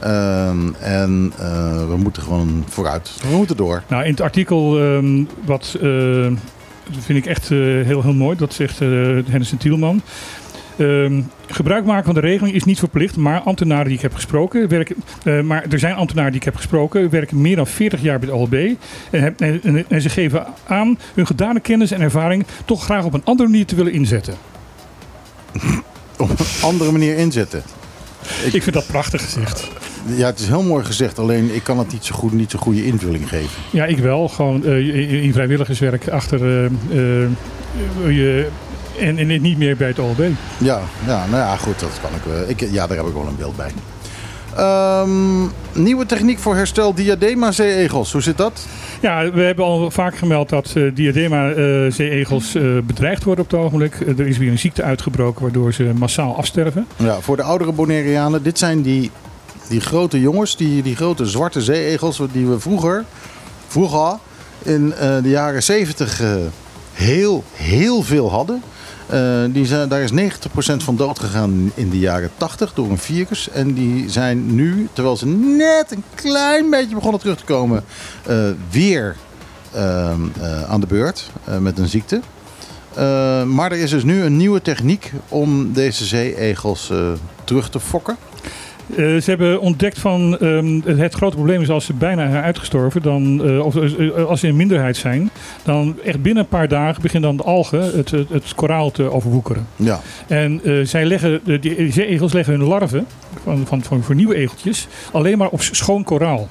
[0.00, 1.32] Ehm, en
[1.88, 3.10] we moeten gewoon vooruit.
[3.30, 3.82] We moeten door.
[3.88, 5.76] Nou, in het artikel, ehm, wat
[7.00, 10.02] vind ik echt heel, heel mooi, dat zegt Hennis en Tielman.
[10.76, 14.68] Ehm, gebruik maken van de regeling is niet verplicht, maar ambtenaren die ik heb gesproken
[14.68, 14.96] werken.
[15.24, 18.28] eh, maar er zijn ambtenaren die ik heb gesproken, werken meer dan 40 jaar bij
[18.28, 18.54] de OLB.
[19.10, 23.04] En, heb- en, en- en ze geven aan hun gedane kennis en ervaring toch graag
[23.04, 24.34] op een andere manier te willen inzetten.
[26.18, 27.62] Op een andere manier inzetten.
[28.52, 29.70] Ik vind dat prachtig gezegd.
[30.16, 32.58] Ja, het is heel mooi gezegd, alleen ik kan het niet zo goed, niet zo
[32.58, 33.50] goede invulling geven.
[33.70, 34.28] Ja, ik wel.
[34.28, 36.64] Gewoon eh, in, in vrijwilligerswerk achter eh,
[37.24, 37.28] eh,
[38.06, 38.48] je.
[38.98, 40.20] En, en niet meer bij het OLB.
[40.58, 42.48] Ja, ja, nou ja, goed, dat kan ik wel.
[42.48, 43.70] Ik, ja, daar heb ik wel een beeld bij.
[44.56, 45.42] Ehm,
[45.72, 48.12] nieuwe techniek voor herstel diadema zeeegels.
[48.12, 48.66] Hoe zit dat?
[49.00, 54.00] Ja, we hebben al vaak gemeld dat eh, diadema-zeeegels eh, bedreigd worden op het ogenblik.
[54.00, 56.86] Eh, er is weer een ziekte uitgebroken waardoor ze massaal afsterven.
[56.96, 59.10] Ja, voor de oudere Bonaireanen, dit zijn die,
[59.68, 63.04] die grote jongens, die, die grote zwarte zeeegels die we vroeger,
[63.66, 64.18] vroeger
[64.66, 66.34] in eh, de jaren 70 eh,
[66.92, 68.62] heel, heel veel hadden.
[69.06, 72.98] Eh, die zijn, daar is 90% van dood gegaan in de jaren 80 door een
[72.98, 73.50] virus.
[73.50, 77.84] En die zijn nu, terwijl ze net een klein beetje begonnen terug te komen,
[78.26, 78.36] eh,
[78.70, 79.16] weer
[79.72, 81.30] ehm, eh, aan de beurt
[81.60, 82.20] met een ziekte.
[83.46, 86.92] Maar er is dus nu een nieuwe techniek om deze zeeegels
[87.44, 88.16] terug te fokken.
[88.90, 93.02] Eh, ze hebben ontdekt van ehm, het grote probleem is als ze bijna zijn uitgestorven,
[93.02, 95.30] dan, eh, of eh, als ze in minderheid zijn,
[95.62, 99.12] dan echt binnen een paar dagen beginnen dan de algen, het, het, het koraal te
[99.12, 99.66] overwoekeren.
[99.76, 103.06] Ja, En zij leggen, de, die zeeegels leggen hun larven
[103.42, 106.48] van, van, van, voor nieuwe egeltjes alleen maar op schoon koraal.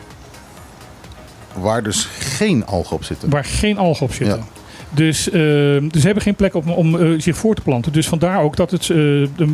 [1.54, 3.30] waar dus geen algen op zitten.
[3.30, 4.38] Waar geen algen op zitten.
[4.38, 4.55] Ja.
[4.96, 5.34] Dus, eh,
[5.82, 7.92] dus ze hebben geen plek om, om eh, zich voor te planten.
[7.92, 8.98] Dus vandaar ook dat het, eh,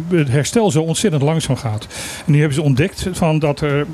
[0.10, 1.88] het herstel zo ontzettend langzaam gaat.
[2.26, 3.86] En nu hebben ze ontdekt van dat, er,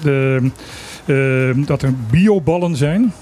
[1.66, 3.14] dat er bioballen zijn.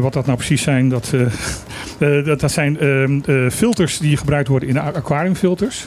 [0.00, 1.14] Wat dat nou precies zijn, dat,
[2.24, 2.78] dat, dat zijn
[3.52, 5.86] filters die gebruikt worden in aquariumfilters.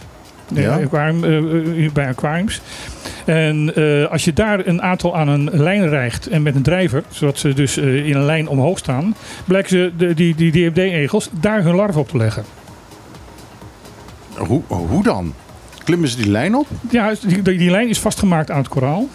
[0.53, 0.79] Ja.
[0.83, 2.61] aquarium, eh, eh, bij aquariums.
[3.25, 7.03] En eh, als je daar een aantal aan een lijn rijgt en met een drijver,
[7.09, 9.15] zodat ze dus in een lijn omhoog staan,
[9.45, 12.43] blijken ze de, die, die DMD-egels daar hun larven op te leggen.
[14.37, 15.33] Hoe, hoe dan?
[15.83, 16.67] Klimmen ze die lijn op?
[16.89, 19.07] Ja, die, die, die lijn is vastgemaakt aan het koraal.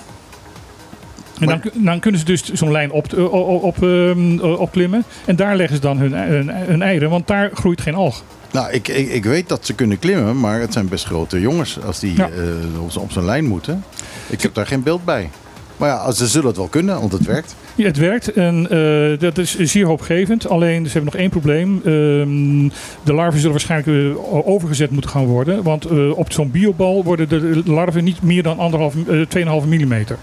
[1.40, 5.04] En dan, dan kunnen ze dus zo'n lijn op, op, op, ehm, opklimmen.
[5.24, 8.22] En daar leggen ze dan hun, hun, hun eieren, want daar groeit geen alg.
[8.52, 11.78] Nou, ik, ik, ik weet dat ze kunnen klimmen, maar het zijn best grote jongens
[11.84, 12.28] als die Ja.
[12.28, 13.84] eh, op, op zijn lijn moeten.
[14.26, 15.30] Ik heb daar geen beeld bij.
[15.76, 17.54] Maar ja, ze zullen het wel kunnen, want het werkt.
[17.74, 20.48] Ja, het werkt en eh, dat is zeer hoopgevend.
[20.48, 21.74] Alleen ze hebben nog één probleem.
[21.84, 22.68] Ehm,
[23.02, 25.62] de larven zullen waarschijnlijk eh, overgezet moeten gaan worden.
[25.62, 30.16] Want eh, op zo'n biobal worden de larven niet meer dan anderhalf, eh, 2,5 millimeter.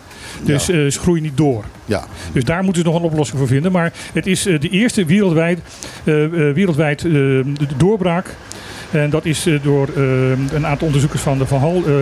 [0.43, 0.89] Dus Ja.
[0.89, 1.63] ze groeien niet door.
[1.85, 2.03] Ja,
[2.33, 3.71] Dus daar moeten ze nog een oplossing voor vinden.
[3.71, 5.59] Maar het is de eerste wereldwijd,
[6.53, 7.43] wereldwijd de
[7.77, 8.35] doorbraak.
[8.93, 10.03] En dat is eh, door eh,
[10.53, 11.93] een aantal onderzoekers van de Van Hal, eh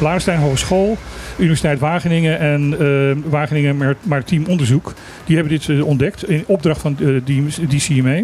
[0.00, 0.96] Laarstein Hogeschool,
[1.38, 2.76] Universiteit Wageningen en
[3.30, 4.92] Wageningen Mar- Maritiem Onderzoek.
[5.24, 8.22] Die hebben dit ontdekt in opdracht van die, die CMA.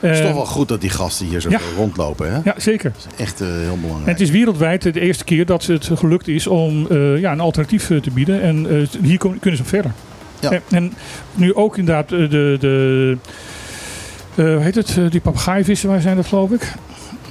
[0.00, 1.58] het is toch wel goed dat die gasten hier zo ja.
[1.76, 2.32] rondlopen.
[2.32, 2.40] Hè?
[2.44, 2.92] Ja, zeker.
[2.92, 4.06] Dat is echt heel En belangrijk.
[4.06, 6.86] het is wereldwijd de eerste keer dat het gelukt is om
[7.16, 8.42] ja, een alternatief te bieden.
[8.42, 9.90] En hier kunnen ze verder.
[10.40, 10.50] Ja.
[10.50, 10.92] En, en
[11.34, 13.16] nu ook inderdaad de, de
[14.34, 16.72] hoe heet het, die papegaaivissen, waar zijn dat geloof ik?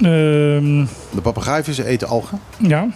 [0.02, 2.40] Ehm, De papegaaivissen eten algen.
[2.58, 2.86] ja,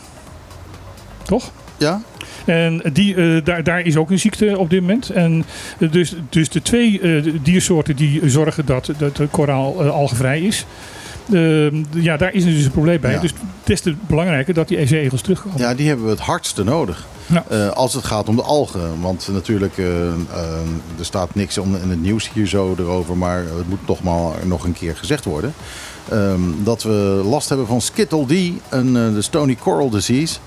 [1.23, 1.51] toch?
[1.79, 2.03] Ja?
[2.45, 5.11] En die, eh, daar, daar is ook een ziekte op dit moment.
[5.11, 5.45] En
[5.79, 10.67] eh, dus, dus de twee eh, diersoorten die zorgen dat, dat de koraal algevrij is.
[11.33, 13.13] Ehm, ja, daar is dus een probleem bij.
[13.13, 13.21] Ja.
[13.21, 13.33] Dus
[13.65, 15.59] des te belangrijker dat die EC-egels terugkomen.
[15.59, 17.07] Ja, die hebben we het hardste nodig.
[17.27, 17.67] Ja.
[17.67, 19.01] Als het gaat om de algen.
[19.01, 23.17] Want natuurlijk, er staat niks om- in het nieuws hier zo erover.
[23.17, 25.55] Maar het moet toch maar nog een keer gezegd worden.
[26.09, 30.39] Ehm, dat we last hebben van Skittle D, een, eh, de Stony Coral Disease.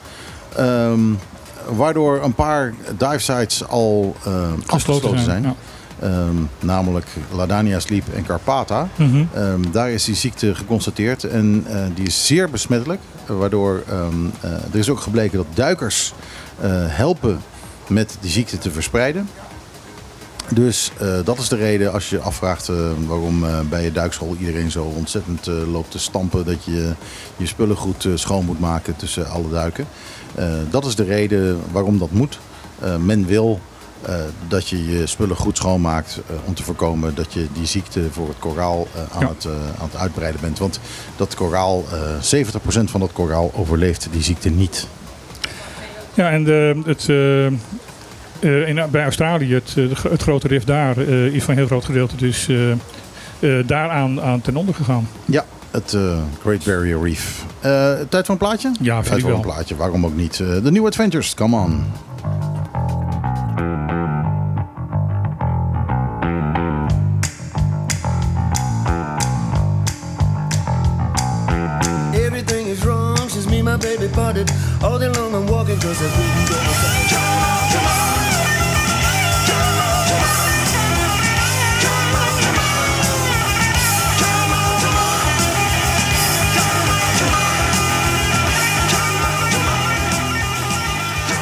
[0.55, 0.99] Ehm,
[1.75, 4.33] waardoor een paar dive sites al eh,
[4.65, 5.43] afgesloten zijn.
[5.43, 5.55] Ja.
[5.99, 8.87] Ehm, namelijk Ladania Sleep en Carpata.
[8.95, 9.25] Mhm.
[9.71, 13.01] Daar is die ziekte geconstateerd en eh, die is zeer besmettelijk.
[13.25, 13.83] Waardoor
[14.71, 16.13] er is ook gebleken dat duikers
[16.87, 17.41] helpen
[17.87, 19.29] met die ziekte te verspreiden.
[20.49, 22.75] Dus eh, dat is de reden als je afvraagt eh,
[23.07, 26.91] waarom eh, bij je duikschool iedereen zo ontzettend loopt te stampen dat je
[27.37, 29.87] je spullen goed schoon moet maken tussen alle duiken.
[30.69, 32.39] Dat is de reden waarom dat moet.
[32.99, 33.59] Men wil
[34.47, 38.39] dat je je spullen goed schoonmaakt om te voorkomen dat je die ziekte voor het
[38.39, 39.27] koraal aan, Ja.
[39.27, 39.47] het,
[39.79, 40.59] aan het uitbreiden bent.
[40.59, 40.79] Want
[41.15, 44.87] dat koraal, eh 70% van dat koraal overleeft die ziekte niet.
[46.13, 47.07] Ja, en de, het,
[48.39, 51.57] eh, eh, in, bij Australië, het, eh, het grote rif daar, eh, is van een
[51.59, 52.77] heel groot gedeelte dus eh, eh,
[53.67, 55.07] daaraan aan ten onder gegaan.
[55.25, 57.43] Ja, het eh, Great Barrier Reef.
[57.59, 58.71] Eh, tijd voor een plaatje?
[58.81, 59.39] Ja, vind tijd ik voor wel.
[59.39, 60.37] een plaatje, waarom ook niet?
[60.37, 61.83] De New Adventures, come on.
[72.13, 74.49] Everything is wrong since me my baby parted.
[74.81, 78.14] All day long I'm walking cause I couldn't get inside.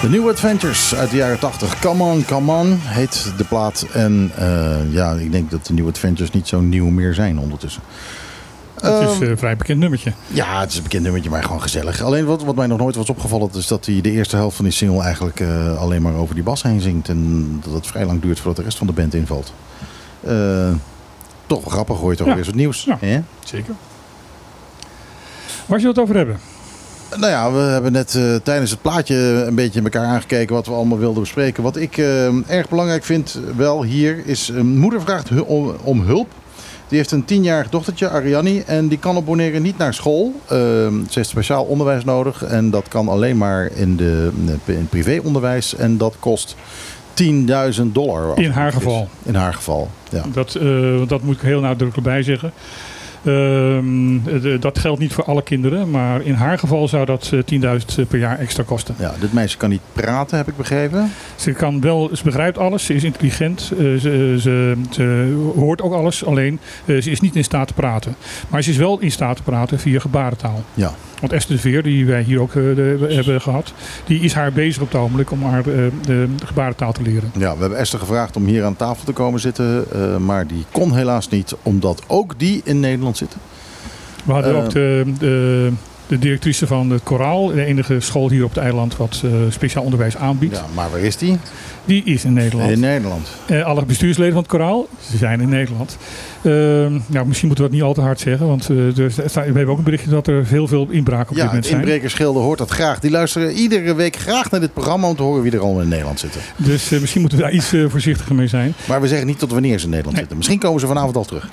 [0.03, 1.79] De New Adventures uit de jaren 80.
[1.79, 3.85] Come on, come on heet de plaat.
[3.93, 7.81] En eh, ja, ik denk dat de New Adventures niet zo nieuw meer zijn ondertussen.
[8.81, 10.13] Het is Ehm, eh, een vrij bekend nummertje.
[10.27, 12.01] Ja, het is een bekend nummertje, maar gewoon gezellig.
[12.01, 14.65] Alleen wat, wat mij nog nooit was opgevallen, is dat hij de eerste helft van
[14.65, 17.09] die single eigenlijk eh, alleen maar over die bas heen zingt.
[17.09, 19.53] En dat het vrij lang duurt voordat de rest van de band invalt.
[21.47, 22.31] Toch grappig, hoor je toch Ja.
[22.33, 22.83] weer eens wat nieuws.
[22.83, 22.97] Ja.
[22.99, 23.21] hè?
[23.43, 23.73] Zeker.
[25.65, 26.39] Waar je het over hebben?
[27.17, 29.15] Nou ja, we hebben net eh, tijdens het plaatje
[29.47, 31.63] een beetje in elkaar aangekeken wat we allemaal wilden bespreken.
[31.63, 36.01] Wat ik eh, erg belangrijk vind wel hier is, een moeder vraagt hu- om, om
[36.01, 36.27] hulp.
[36.87, 40.33] Die heeft een tienjarig dochtertje, Ariani, en die kan op Bonaire niet naar school.
[40.45, 44.29] Eh, ze heeft speciaal onderwijs nodig en dat kan alleen maar in, de,
[44.65, 45.75] in het privéonderwijs.
[45.75, 46.55] En dat kost
[47.23, 48.37] 10.000 dollar.
[48.39, 48.73] In haar is.
[48.73, 49.07] geval.
[49.23, 50.23] In haar geval, ja.
[50.33, 52.51] Dat, eh, dat moet ik heel nadrukkelijk bij zeggen.
[53.23, 57.39] Ehm, de- dat geldt niet voor alle kinderen, maar in haar geval zou dat eh,
[57.43, 58.95] 10.000 per jaar extra kosten.
[58.99, 59.13] ja.
[59.19, 61.11] Dit meisje kan niet praten, heb ik begrepen.
[61.35, 65.93] Ze, kan wel, ze begrijpt alles, ze is intelligent, eh, ze, ze, ze hoort ook
[65.93, 68.15] alles, alleen eh, ze is niet in staat te praten.
[68.49, 70.63] Maar ze is wel in staat te praten via gebarentaal.
[70.73, 70.93] Ja.
[71.23, 73.73] Want Esther de Veer, die wij hier ook eh, de- hebben gehad,
[74.05, 75.75] die is haar bezig op het ogenblik om haar eh,
[76.05, 77.31] de gebarentaal te leren.
[77.37, 79.85] Ja, we hebben Esther gevraagd om hier aan tafel te komen zitten.
[79.91, 83.39] eh, maar die kon helaas niet, omdat ook die in Nederland zitten.
[84.25, 85.69] We hadden ook de, de,
[86.13, 89.83] de directrice van het Koraal, de enige school hier op het eiland wat eh, speciaal
[89.83, 90.55] onderwijs aanbiedt.
[90.55, 91.37] Ja, maar waar is die?
[91.85, 92.71] Die is in Nederland.
[92.71, 93.27] In Nederland.
[93.47, 95.97] Eh, alle bestuursleden van het Koraal, ze zijn in Nederland.
[96.43, 99.41] Ehm, nou, misschien moeten we dat niet al te hard zeggen, want eh, er sta-
[99.41, 101.73] we hebben ook een berichtje dat er heel veel inbraken op dit Ja, moment het
[101.73, 101.79] zijn.
[101.81, 102.99] inbrekersschilder hoort dat graag.
[102.99, 105.87] Die luisteren iedere week graag naar dit programma om te horen wie er allemaal in
[105.87, 106.41] Nederland zitten.
[106.57, 108.73] Dus misschien moeten we daar iets voorzichtiger mee zijn.
[108.87, 110.19] Maar we zeggen niet tot wanneer ze in Nederland Nee.
[110.19, 110.37] zitten.
[110.37, 111.49] Misschien komen ze vanavond al terug.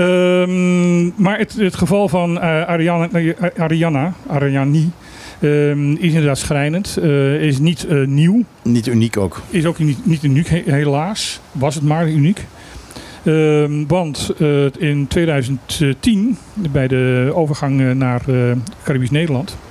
[0.00, 4.90] Ehm, maar het, het geval van eh, Ariana, nee, Ariana, Ariani,
[5.40, 6.96] ehm, is inderdaad schrijnend.
[7.02, 8.44] Eh, is niet eh, nieuw.
[8.62, 9.42] Niet uniek ook.
[9.50, 11.40] Is ook niet, niet uniek, he- helaas.
[11.52, 12.46] Was het maar uniek.
[13.24, 18.34] Ehm, want eh, in 2010, bij de overgang eh, naar eh,
[18.84, 19.69] Caribisch Nederland, eh,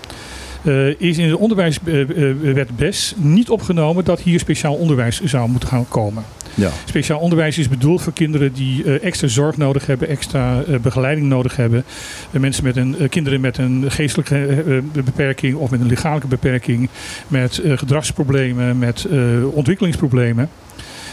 [0.97, 6.23] is in de onderwijswet BES niet opgenomen dat hier speciaal onderwijs zou moeten gaan komen.
[6.53, 6.69] Ja.
[6.85, 11.27] Speciaal onderwijs is bedoeld voor kinderen die eh, extra zorg nodig hebben, extra eh, begeleiding
[11.27, 11.83] nodig hebben.
[12.31, 15.87] Eh, mensen met een, eh, kinderen met een geestelijke eh, eh, beperking of met een
[15.87, 16.89] lichamelijke beperking,
[17.27, 19.17] met eh, gedragsproblemen, met eh,
[19.51, 20.49] ontwikkelingsproblemen.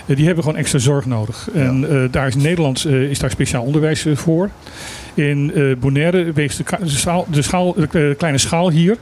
[0.07, 1.49] Eh, die hebben gewoon extra zorg nodig.
[1.55, 4.51] En eh, daar is in Nederland eh, is daar speciaal onderwijs eh, voor.
[5.17, 6.49] In eh, Bonaire de,
[6.85, 8.97] schaal, de, schaal, de eh, kleine schaal hier.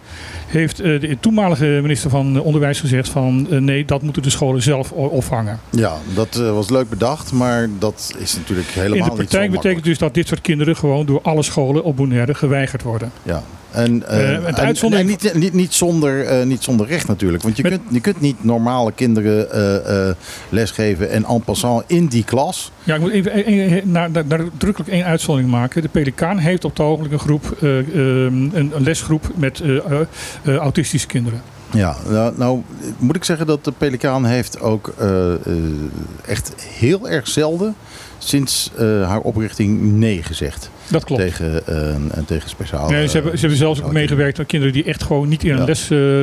[0.46, 4.92] Heeft eh, de toenmalige minister van Onderwijs gezegd van nee, dat moeten de scholen zelf
[4.92, 5.60] opvangen.
[5.70, 9.84] Ja, dat was leuk bedacht, maar dat is natuurlijk helemaal In de niet praktijk betekent
[9.84, 13.10] dus dat dit soort kinderen gewoon door alle scholen op Bonaire geweigerd worden.
[13.22, 13.42] Ja.
[13.70, 17.42] En, en- uitzondering- niet, niet, niet, zonder, niet zonder recht natuurlijk.
[17.42, 19.48] Want je, Met- kunt, je kunt niet normale kinderen
[20.48, 22.72] lesgeven en en passant in die klas.
[22.84, 25.82] Ja, ik moet even nadrukkelijk één uitzondering maken.
[25.82, 30.00] De Pelikaan heeft op het ogenblik een groep, eh, ehm, een, lesgroep met eh, eh,
[30.44, 31.42] eh, autistische kinderen.
[31.74, 32.62] Ja, nou, nou
[32.98, 35.40] moet ik zeggen dat de Pelikaan heeft ook eh, eh,
[36.26, 37.74] echt heel erg zelden
[38.18, 40.70] sinds eh, haar oprichting nee gezegd.
[40.90, 41.22] Dat klopt.
[41.22, 41.66] Tegen,
[42.14, 42.88] en tegen speciaal.
[42.90, 45.50] Nee, ze, hebben, ze hebben zelfs ook meegewerkt aan kinderen die echt gewoon niet in
[45.50, 45.64] een Ja.
[45.64, 46.22] les eh,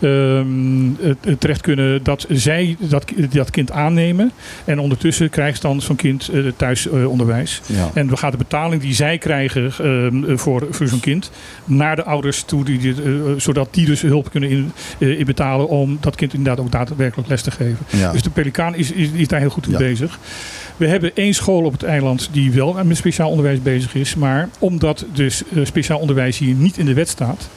[0.00, 2.02] ehm, eh, terecht kunnen.
[2.02, 4.32] Dat zij dat, dat kind aannemen.
[4.64, 7.60] En ondertussen krijgt dan zo'n kind eh, thuisonderwijs.
[7.66, 7.90] Ja.
[7.94, 11.30] En we gaan de betaling die zij krijgen ehm, voor, voor zo'n kind
[11.64, 12.64] naar de ouders toe.
[12.64, 12.94] Die,
[13.36, 17.42] zodat die dus hulp kunnen in, in betalen om dat kind inderdaad ook daadwerkelijk les
[17.42, 17.78] te geven.
[17.90, 18.12] Ja.
[18.12, 19.84] Dus de Pelikaan is, is, is daar heel goed mee Ja.
[19.84, 20.18] bezig.
[20.76, 24.14] We hebben één school op het eiland die wel met speciaal onderwijs bezig is.
[24.14, 27.48] Maar omdat dus eh, speciaal onderwijs hier niet in de wet staat,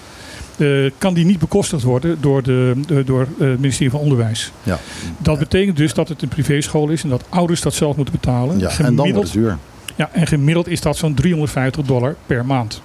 [0.58, 0.68] eh,
[0.98, 4.52] kan die niet bekostigd worden door, de, de- door eh, het ministerie van Onderwijs.
[4.64, 4.80] Ja.
[5.18, 8.60] Dat betekent dus dat het een privéschool is en dat ouders dat zelf moeten betalen.
[8.60, 9.58] Ja, en dan wordt het duur.
[9.96, 12.82] ja, en gemiddeld is dat zo'n 350 dollar per maand.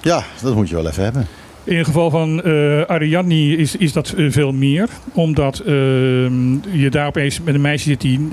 [0.00, 1.26] Ja, dat moet je wel even hebben.
[1.64, 4.88] In het geval van eh Ariadne is, is dat veel meer.
[5.12, 8.28] Omdat ehm, je daar opeens met een meisje zit die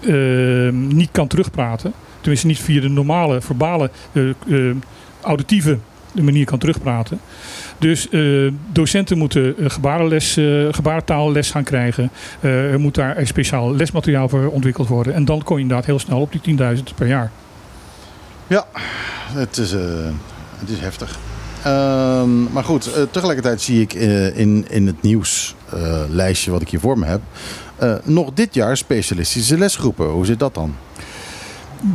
[0.00, 1.92] ehm, niet kan terugpraten.
[2.26, 4.76] Tenminste niet via de normale verbale, eh, eh,
[5.20, 5.78] auditieve
[6.12, 7.20] manier kan terugpraten.
[7.78, 10.32] Dus eh, docenten moeten gebarenles,
[10.70, 12.10] gebarentaalles gaan krijgen.
[12.40, 15.14] Er moet daar speciaal lesmateriaal voor ontwikkeld worden.
[15.14, 17.30] En dan kom je inderdaad heel snel op die 10.000 per jaar.
[19.32, 19.70] Het is,
[20.58, 21.18] het is heftig.
[21.62, 23.92] Ehm, maar goed, tegelijkertijd zie ik
[24.34, 27.20] in, in het nieuwslijstje lijstje wat ik hier voor me heb...
[27.78, 30.06] eh, nog dit jaar specialistische lesgroepen.
[30.06, 30.74] Hoe zit dat dan?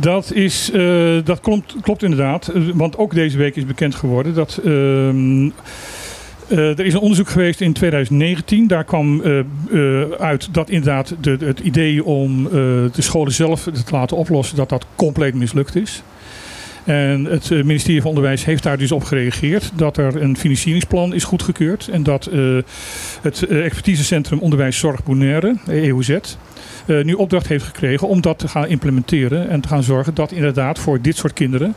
[0.00, 2.48] Dat, is, eh, dat klopt, klopt inderdaad.
[2.48, 4.60] Eh, Want ook deze week is bekend geworden dat.
[4.64, 5.50] ehm,
[6.48, 8.66] eh, er is een onderzoek geweest in 2019.
[8.66, 9.22] Daar kwam
[10.18, 14.86] uit dat inderdaad de, het idee om de scholen zelf te laten oplossen, dat dat
[14.96, 16.02] compleet mislukt is.
[16.84, 21.14] En het eh, ministerie van Onderwijs heeft daar dus op gereageerd dat er een financieringsplan
[21.14, 21.88] is goedgekeurd.
[21.92, 22.58] En dat eh,
[23.22, 26.18] het eh, expertisecentrum Onderwijs Zorg Bonaire, EOZ,
[26.86, 29.48] nu opdracht heeft gekregen om dat te gaan implementeren.
[29.48, 31.74] En te gaan zorgen dat inderdaad voor dit soort kinderen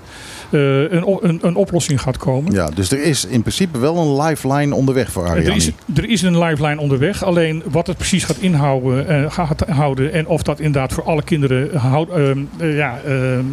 [0.52, 2.52] een, een, een oplossing gaat komen.
[2.52, 5.49] Ja, dus er is in principe wel een lifeline onderweg voor Ariane.
[5.49, 7.23] Er is, er is een lifeline onderweg.
[7.23, 11.77] Alleen wat het precies gaat inhouden gaat houden en of dat inderdaad voor alle kinderen
[11.77, 13.45] houd, ehm, eh, ja, ehm,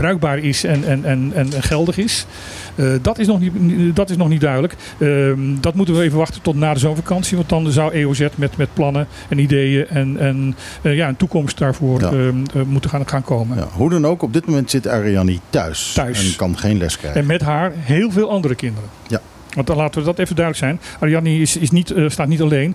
[0.00, 2.26] bruikbaar is en, en, en, en geldig is.
[2.74, 4.76] eh, dat, is nog niet, dat is nog niet duidelijk.
[4.98, 7.36] Ehm, dat moeten we even wachten tot na de zomervakantie.
[7.36, 11.58] Want dan zou EOZ met, met plannen en ideeën en, en eh, ja, een toekomst
[11.58, 12.06] daarvoor Ja.
[12.10, 13.56] ehm, eh, moeten gaan, gaan komen.
[13.56, 15.92] Ja, hoe dan ook, op dit moment zit Ariane thuis.
[15.92, 16.30] Thuis.
[16.30, 17.20] En kan geen les krijgen.
[17.20, 18.88] En met haar heel veel andere kinderen.
[19.06, 19.20] Ja.
[19.54, 20.80] Want dan laten we dat even duidelijk zijn.
[21.00, 22.74] Ariadne is, is niet, staat niet alleen.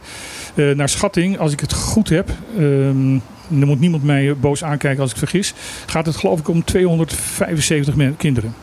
[0.76, 3.18] Naar schatting, als ik het goed heb, ehm,
[3.60, 5.54] er moet niemand mij boos aankijken als ik vergis,
[5.86, 8.54] gaat het geloof ik om 275 men- kinderen.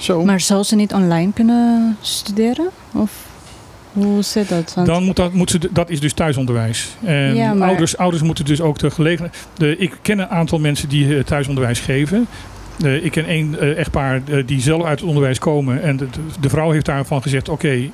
[0.00, 0.24] Zo.
[0.24, 2.68] Maar zou ze niet online kunnen studeren?
[2.92, 3.10] Of
[3.92, 4.74] hoe zit dat?
[4.74, 6.96] Want- Dan moet dat, moet ze, dat is dus thuisonderwijs.
[7.04, 9.36] En Ja, maar- ouders, ouders moeten dus ook de gelegenheid.
[9.56, 12.26] De, ik ken een aantal mensen die eh, thuisonderwijs geven.
[12.84, 15.82] Eh, ik ken één eh, echtpaar die zelf uit het onderwijs komen.
[15.82, 16.06] En de,
[16.40, 17.90] de vrouw heeft daarvan gezegd: Oké,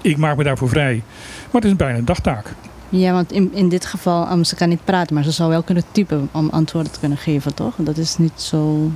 [0.00, 1.02] ik maak me daarvoor vrij.
[1.50, 2.54] Maar het is bijna een dagtaak.
[2.88, 5.62] Ja, want in, in dit geval, um, ze kan niet praten, maar ze zou wel
[5.62, 7.74] kunnen typen om antwoorden te kunnen geven, toch?
[7.76, 8.90] Dat is niet zo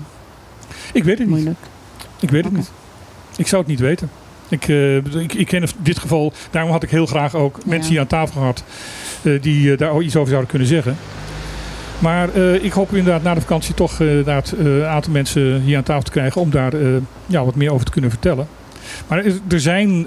[0.93, 1.29] Ik weet het niet.
[1.29, 1.59] moeilijk.
[2.21, 2.71] Ik weet het niet.
[3.37, 4.11] Ik zou het niet weten.
[4.49, 8.01] Ik, eh, ik, ik ken dit geval, daarom had ik heel graag ook mensen hier
[8.01, 8.65] aan tafel gehad
[9.23, 10.97] eh, die eh, daar iets over zouden kunnen zeggen.
[11.99, 16.03] Maar ik hoop inderdaad na de vakantie toch inderdaad, een aantal mensen hier aan tafel
[16.03, 16.73] te krijgen om daar
[17.27, 18.47] ja, wat meer over te kunnen vertellen.
[19.09, 20.05] Maar er, zijn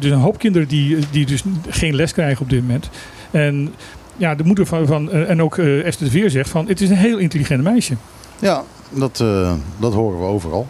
[0.00, 2.88] een hoop kinderen die, die dus geen les krijgen op dit moment.
[3.30, 3.74] En
[4.16, 6.80] ja, de moeder van, van eh, en ook eh, Esther de Veer zegt van het
[6.80, 7.94] is een heel intelligent meisje.
[8.38, 9.24] Ja, dat,
[9.78, 10.68] dat horen we overal.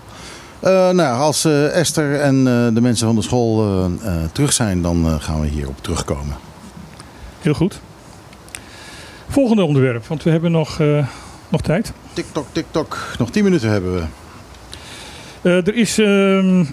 [0.60, 2.44] Nou, als Esther en
[2.74, 3.90] de mensen van de school
[4.32, 6.36] terug zijn, dan gaan we hierop terugkomen.
[7.40, 7.80] Heel goed.
[9.28, 10.78] Volgende onderwerp, want we hebben nog,
[11.48, 11.92] nog tijd.
[12.12, 12.98] Tik-tok, tik-tok.
[13.18, 14.02] Nog 10 minuten hebben we.
[15.50, 16.64] Er is ehm,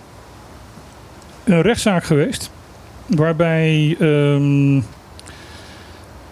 [1.45, 2.51] een rechtszaak geweest
[3.05, 4.77] waarbij ehm,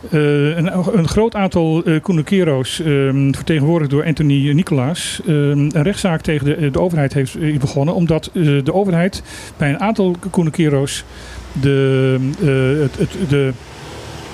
[0.09, 6.69] eh, een, een groot aantal ehm, vertegenwoordigd door Anthony Nicolaas, ehm, een rechtszaak tegen de,
[6.69, 7.95] de overheid heeft eh, begonnen.
[7.95, 9.23] Omdat de overheid
[9.57, 11.03] bij een aantal Kunukero's
[11.61, 12.19] de,
[12.97, 13.53] het, de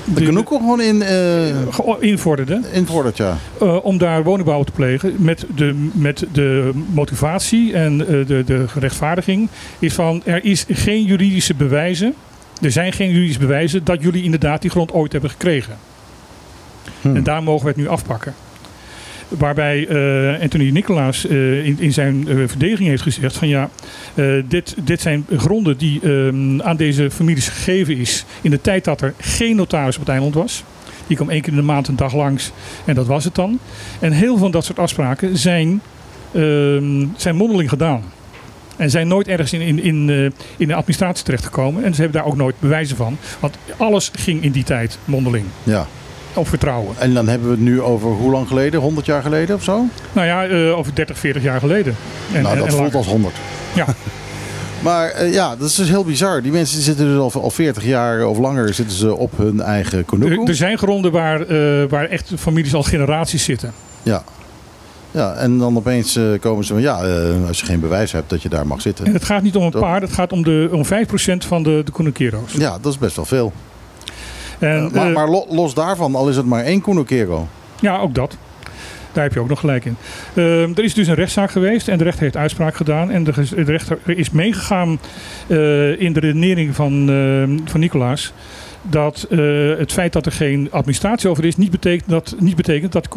[0.04, 1.10] De Canoeco gewoon in, eh
[1.72, 2.62] ge- invorderde.
[2.72, 3.38] in Vordert, ja.
[3.60, 5.14] eh, om daar woningbouw te plegen.
[5.18, 9.50] Met de, met de motivatie en eh, de, de rechtvaardiging
[9.80, 12.14] is van er is geen juridische bewijzen.
[12.62, 15.78] Er zijn geen juridische bewijzen dat jullie inderdaad die grond ooit hebben gekregen.
[17.02, 17.16] Hm.
[17.16, 18.34] En daar mogen we het nu afpakken.
[19.30, 23.70] Waarbij eh, Anthony Nicolaas eh, in, in zijn eh, verdediging heeft gezegd van ja,
[24.48, 29.02] dit, dit zijn gronden die ehm, aan deze families gegeven is in de tijd dat
[29.02, 30.64] er geen notaris op het eiland was.
[31.08, 32.52] Die kwam één keer in de maand een dag langs
[32.86, 33.60] en dat was het dan.
[34.00, 35.82] En heel veel van dat soort afspraken zijn,
[36.32, 38.04] ehm, zijn mondeling gedaan.
[38.78, 41.84] En zijn nooit ergens in, in, in, in de administratie terechtgekomen.
[41.84, 43.18] En ze hebben daar ook nooit bewijzen van.
[43.40, 45.46] Want alles ging in die tijd mondeling.
[45.64, 45.88] ja.
[46.34, 46.96] Op vertrouwen.
[46.98, 48.80] En dan hebben we het nu over hoe lang geleden?
[48.80, 49.86] 100 jaar geleden of zo?
[50.14, 51.96] Nou ja, eh, over 30, 40 jaar geleden.
[52.34, 52.96] En, nou, en- dat en voelt langer.
[52.98, 53.36] als 100.
[53.76, 53.86] Ja.
[54.84, 56.42] Maar eh, ja, dat is dus heel bizar.
[56.42, 59.98] Die mensen zitten dus al, al 40 jaar of langer zitten ze op hun eigen
[59.98, 60.46] Er, Canoeco.
[60.46, 63.74] er zijn gronden waar, eh, waar echt families al generaties zitten.
[64.04, 64.24] Ja.
[65.12, 66.94] Ja, en dan opeens komen ze van ja,
[67.48, 69.14] als je geen bewijs hebt dat je daar mag En zitten.
[69.14, 70.88] het gaat niet om een paar, het gaat om, de, om 5%
[71.48, 72.28] van de, de.
[72.58, 73.54] Ja, dat is best wel veel.
[74.60, 77.48] En, Eh, maar eh, maar los daarvan, al is het maar één Kunokero.
[77.80, 78.38] Ja, ook dat.
[79.12, 79.96] Daar heb je ook nog gelijk in.
[80.34, 83.12] Ehm, er is dus een rechtszaak geweest en de rechter heeft uitspraak gedaan.
[83.12, 85.00] En de, de rechter is meegegaan
[85.48, 88.34] eh, in de redenering van, ehm, van Nicolaas.
[88.82, 89.26] Dat
[89.78, 93.08] het feit dat er geen administratie over is, niet betekent dat, niet betekent dat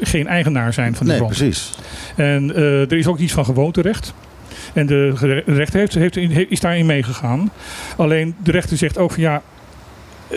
[0.00, 1.72] geen eigenaar zijn van die Nee, precies.
[2.16, 4.14] En er is ook iets van gewoonterecht.
[4.72, 6.16] En de rechter heeft, heeft,
[6.50, 7.50] is daarin meegegaan.
[7.96, 9.42] Alleen de rechter zegt ook van ja,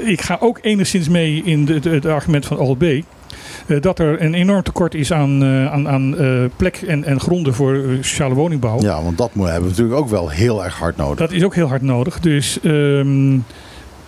[0.04, 2.84] ik ga ook enigszins mee in het argument van OLB.
[2.84, 7.20] eh, dat er een enorm tekort is aan, eh, aan, aan eh, plek en, en
[7.20, 8.82] gronden voor sociale woningbouw.
[8.82, 11.18] Ja, want dat hebben we natuurlijk ook wel heel erg hard nodig.
[11.18, 12.20] Dat is ook heel hard nodig.
[12.20, 13.34] Dus ehm,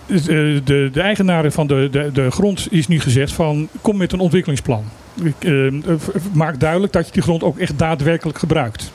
[0.07, 0.15] eh,
[0.63, 4.19] de, de eigenaren van de, de, de grond is nu gezegd van kom met een
[4.19, 4.83] ontwikkelingsplan.
[5.23, 5.93] Ik, ehm, eh,
[6.33, 8.91] maak duidelijk dat je die grond ook echt daadwerkelijk gebruikt.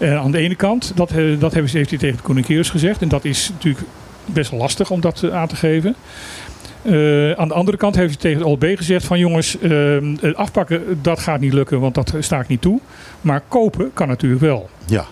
[0.00, 3.02] Aan de ene kant, dat, dat hebben ze, heeft hij tegen de Koninkiers gezegd.
[3.02, 3.86] En dat is natuurlijk
[4.24, 5.94] best lastig om dat eh, aan te geven.
[6.82, 9.56] Eh, aan de andere kant heeft hij tegen de OLB gezegd van jongens,
[10.20, 12.80] het afpakken dat gaat niet lukken, want dat sta ik niet toe.
[13.20, 14.68] Maar kopen kan natuurlijk wel.
[14.86, 15.04] Ja,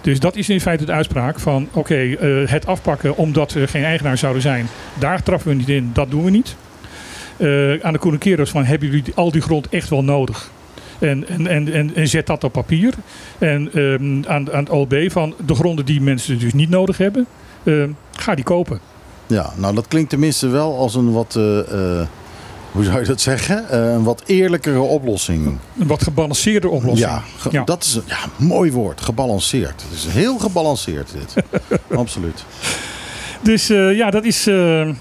[0.00, 1.94] Dus dat is in feite de uitspraak van oké,
[2.46, 4.66] het afpakken omdat er geen eigenaar zouden zijn,
[4.98, 6.56] daar trappen we niet in, dat doen we niet.
[7.82, 10.50] Aan de Koenikeros van hebben jullie al die grond echt wel nodig?
[11.02, 12.94] En, en, en, en, en zet dat op papier.
[13.38, 17.26] En ehm, aan, aan het OLB van de gronden die mensen dus niet nodig hebben,
[18.12, 18.80] ga die kopen.
[19.26, 21.58] ja, nou dat klinkt tenminste wel als een wat, eh,
[22.00, 22.06] eh,
[22.72, 23.68] hoe zou je dat zeggen?
[23.68, 25.58] Eh, een wat eerlijkere oplossing.
[25.78, 27.10] Een wat gebalanceerde oplossing.
[27.10, 27.64] Ja, ge- Ja.
[27.64, 29.82] dat is een ja, mooi woord, gebalanceerd.
[29.88, 31.44] Het is heel gebalanceerd dit.
[31.98, 32.44] Absoluut.
[33.42, 34.44] Dus ja, dat is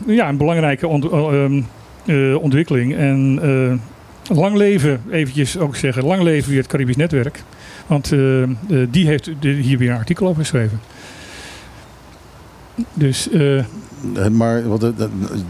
[0.05, 1.61] ja, een belangrijke ont- eh, ehm,
[2.05, 2.95] eh, ontwikkeling.
[2.95, 3.39] En
[4.29, 7.43] lang leven, eventjes ook zeggen, lang leven weer het Caribisch Netwerk.
[7.87, 8.09] Want
[8.89, 10.79] die heeft hier weer een artikel over geschreven.
[12.93, 13.65] Dus Eh, eh,
[14.31, 14.89] Maar wat, eh,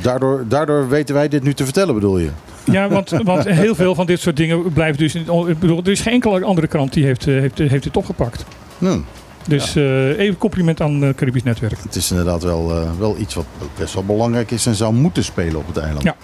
[0.02, 2.30] daardoor, daardoor weten wij dit nu te vertellen, bedoel je?
[2.72, 5.16] ja, want, want heel veel van dit soort dingen blijven dus...
[5.16, 8.46] In, ik bedoel, er is geen enkele andere krant die heeft, heeft, heeft dit opgepakt.
[8.78, 9.00] Hm,
[9.48, 11.78] Dus eh, even compliment aan het Caribisch Netwerk.
[11.84, 13.46] het is inderdaad wel, wel iets wat
[13.78, 16.04] best wel belangrijk is en zou moeten spelen op het eiland.
[16.04, 16.16] Ja.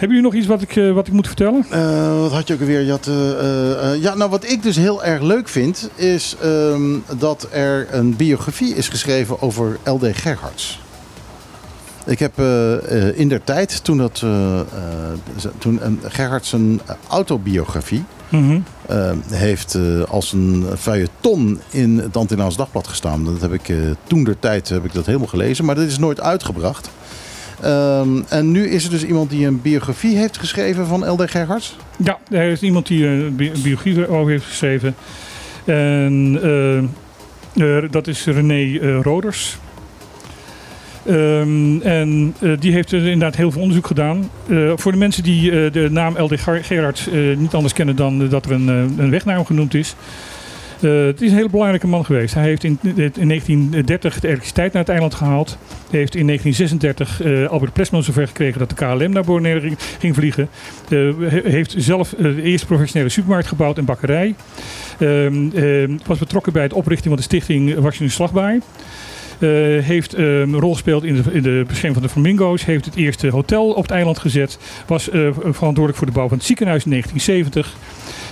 [0.00, 1.66] Hebben jullie nog iets wat ik, eh, wat ik moet vertellen?
[1.70, 2.80] Eh, wat had je ook alweer?
[2.80, 7.48] Je had, eh, ja, nou, wat ik dus heel erg leuk vind, is ehm, dat
[7.50, 10.16] er een biografie is geschreven over L.D.
[10.16, 10.80] Gerhards.
[12.06, 12.38] Ik heb
[13.14, 14.24] in der tijd, toen, dat,
[15.58, 18.58] toen een Gerhards een autobiografie Mhm.
[18.86, 19.76] eh, heeft
[20.08, 23.24] als een feuilleton in het Antilliaans Dagblad gestaan.
[23.24, 23.72] Dat heb ik
[24.06, 26.90] toen der tijd heb ik dat helemaal gelezen, maar dat is nooit uitgebracht.
[27.62, 31.30] Ehm, en nu is er dus iemand die een biografie heeft geschreven van L.D.
[31.30, 31.76] Gerhards.
[32.04, 34.94] Ja, er is iemand die een bi- een biografie over heeft geschreven.
[35.64, 36.38] En
[37.54, 39.58] eh, dat is René eh, Roders.
[41.06, 44.30] Ehm, en eh, die heeft er inderdaad heel veel onderzoek gedaan.
[44.74, 46.40] Voor de mensen die de naam L.D.
[46.40, 48.68] Ger- Gerards niet anders kennen dan dat er een,
[48.98, 49.94] een weg naar hem genoemd is.
[50.80, 52.34] Eh, het is een hele belangrijke man geweest.
[52.34, 55.58] Hij heeft in, in 1930 de elektriciteit naar het eiland gehaald.
[55.90, 60.14] Hij heeft in 1936 eh, Albert Plesman zover gekregen dat de KLM naar Bonaire ging,
[60.14, 60.48] vliegen.
[60.88, 64.34] He- heeft zelf de eerste professionele supermarkt gebouwd en bakkerij.
[64.98, 68.60] Ehm, ehm, was betrokken bij het oprichting van de stichting Washington Slagbaai.
[69.38, 69.48] Eh,
[69.84, 72.64] heeft ehm, een rol gespeeld in de, in de bescherming van de flamingo's.
[72.64, 74.58] Heeft het eerste hotel op het eiland gezet.
[74.86, 75.04] Was
[75.40, 77.76] verantwoordelijk voor de bouw van het ziekenhuis in 1970.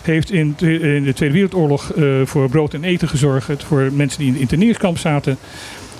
[0.09, 3.65] Heeft in, in de Tweede Wereldoorlog eh, voor brood en eten gezorgd.
[3.65, 5.39] Voor mensen die in de interneerskamp zaten.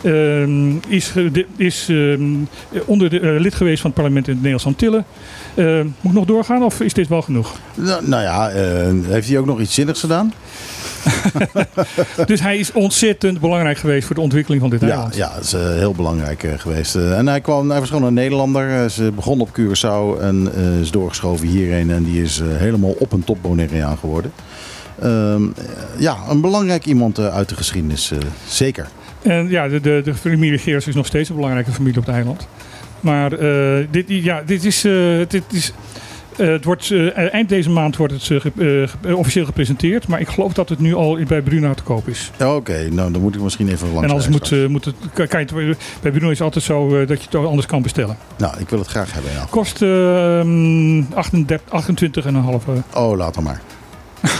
[0.03, 1.13] Ehm, is
[1.57, 2.23] is ehm,
[2.85, 5.05] onder de, eh, lid geweest van het parlement in de Nederlandse Antillen.
[5.55, 7.57] Ehm, moet ik nog doorgaan of is dit wel genoeg?
[7.75, 10.33] Nou, nou ja, eh, heeft hij ook nog iets zinnigs gedaan?
[12.27, 15.15] dus hij is ontzettend belangrijk geweest voor de ontwikkeling van dit Ja, eiland.
[15.15, 16.97] ja, dat is eh, heel belangrijk eh, geweest.
[16.97, 18.91] Eh, en hij, kwam, hij was gewoon een Nederlander.
[18.91, 21.91] Ze begon op Curaçao en is doorgeschoven hierheen.
[21.91, 24.33] En die is helemaal op een top Bonaireaan geworden.
[25.03, 25.65] Ehm, eh,
[25.99, 28.13] ja, een belangrijk iemand uit de geschiedenis,
[28.49, 28.89] zeker.
[29.23, 32.15] En ja, de, de, de familie Geers is nog steeds een belangrijke familie op het
[32.15, 32.49] eiland.
[33.01, 33.31] Maar
[33.91, 34.81] dit, ja, dit is.
[35.29, 35.73] dit is
[36.39, 40.09] eh, het wordt, eh, eind deze maand wordt het eh, eh, officieel gepresenteerd.
[40.09, 42.31] Maar ik geloof dat het nu al bij Bruna te koop is.
[42.45, 44.03] Oké, nou dan moet ik misschien even langs.
[44.03, 44.95] en anders moet, eh, moet het.
[45.13, 47.47] kan- kan je het- bij Bruna is het altijd zo eh, dat je het ook
[47.47, 48.17] anders kan bestellen.
[48.39, 49.33] Nou, ik wil het graag hebben.
[49.33, 49.47] Ja.
[49.51, 52.83] Kost ehm 38 28,5 euro.
[52.95, 53.61] Oh, laat dan maar.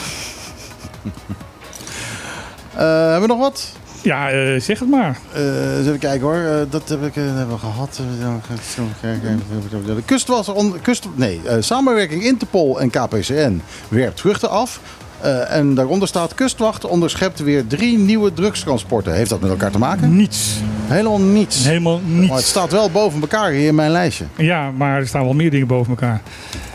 [2.77, 3.73] Eh, hebben we nog wat?
[4.03, 5.19] Ja, eh, zeg het maar.
[5.33, 6.35] Eh, eens even kijken hoor.
[6.37, 8.01] Eh, dat heb ik, eh, hebben we gehad.
[8.01, 9.43] Eh, ja, zo kijken.
[9.87, 14.81] De kustwasser, on, kust, nee, eh, samenwerking Interpol en KPCN werpt vruchten af.
[15.21, 19.15] Eh, en daaronder staat kustwacht onderschept weer drie nieuwe drugstransporten.
[19.15, 20.17] Heeft dat met elkaar te maken?
[20.17, 20.55] Niets.
[20.87, 21.65] Helemaal niets.
[21.65, 22.49] Helemaal Maar het niets.
[22.49, 24.25] staat wel boven elkaar hier in mijn lijstje.
[24.37, 26.21] Ja, maar er staan wel meer dingen boven elkaar.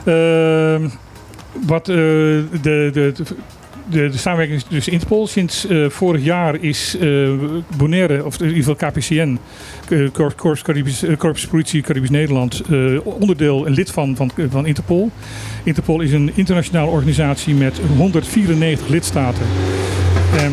[0.03, 0.87] Ehm,
[1.65, 3.23] wat eh, de, de, de,
[3.89, 5.27] de, samenwerking dus Interpol.
[5.27, 7.29] Sinds eh, vorig jaar is eh
[7.77, 9.39] Bonaire, of in ieder geval KPCN,
[9.89, 15.11] eh, Korps Politie Caribisch Nederland, eh, onderdeel en lid van, van, van Interpol.
[15.63, 19.45] Interpol is een internationale organisatie met 194 lidstaten.
[20.37, 20.51] En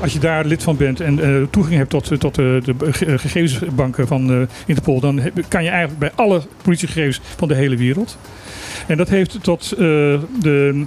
[0.00, 4.48] als je daar lid van bent en toegang hebt tot, tot de ge- gegevensbanken van
[4.66, 8.18] Interpol, dan kan je eigenlijk bij alle politiegegevens van de hele wereld.
[8.86, 10.84] En dat heeft tot, de,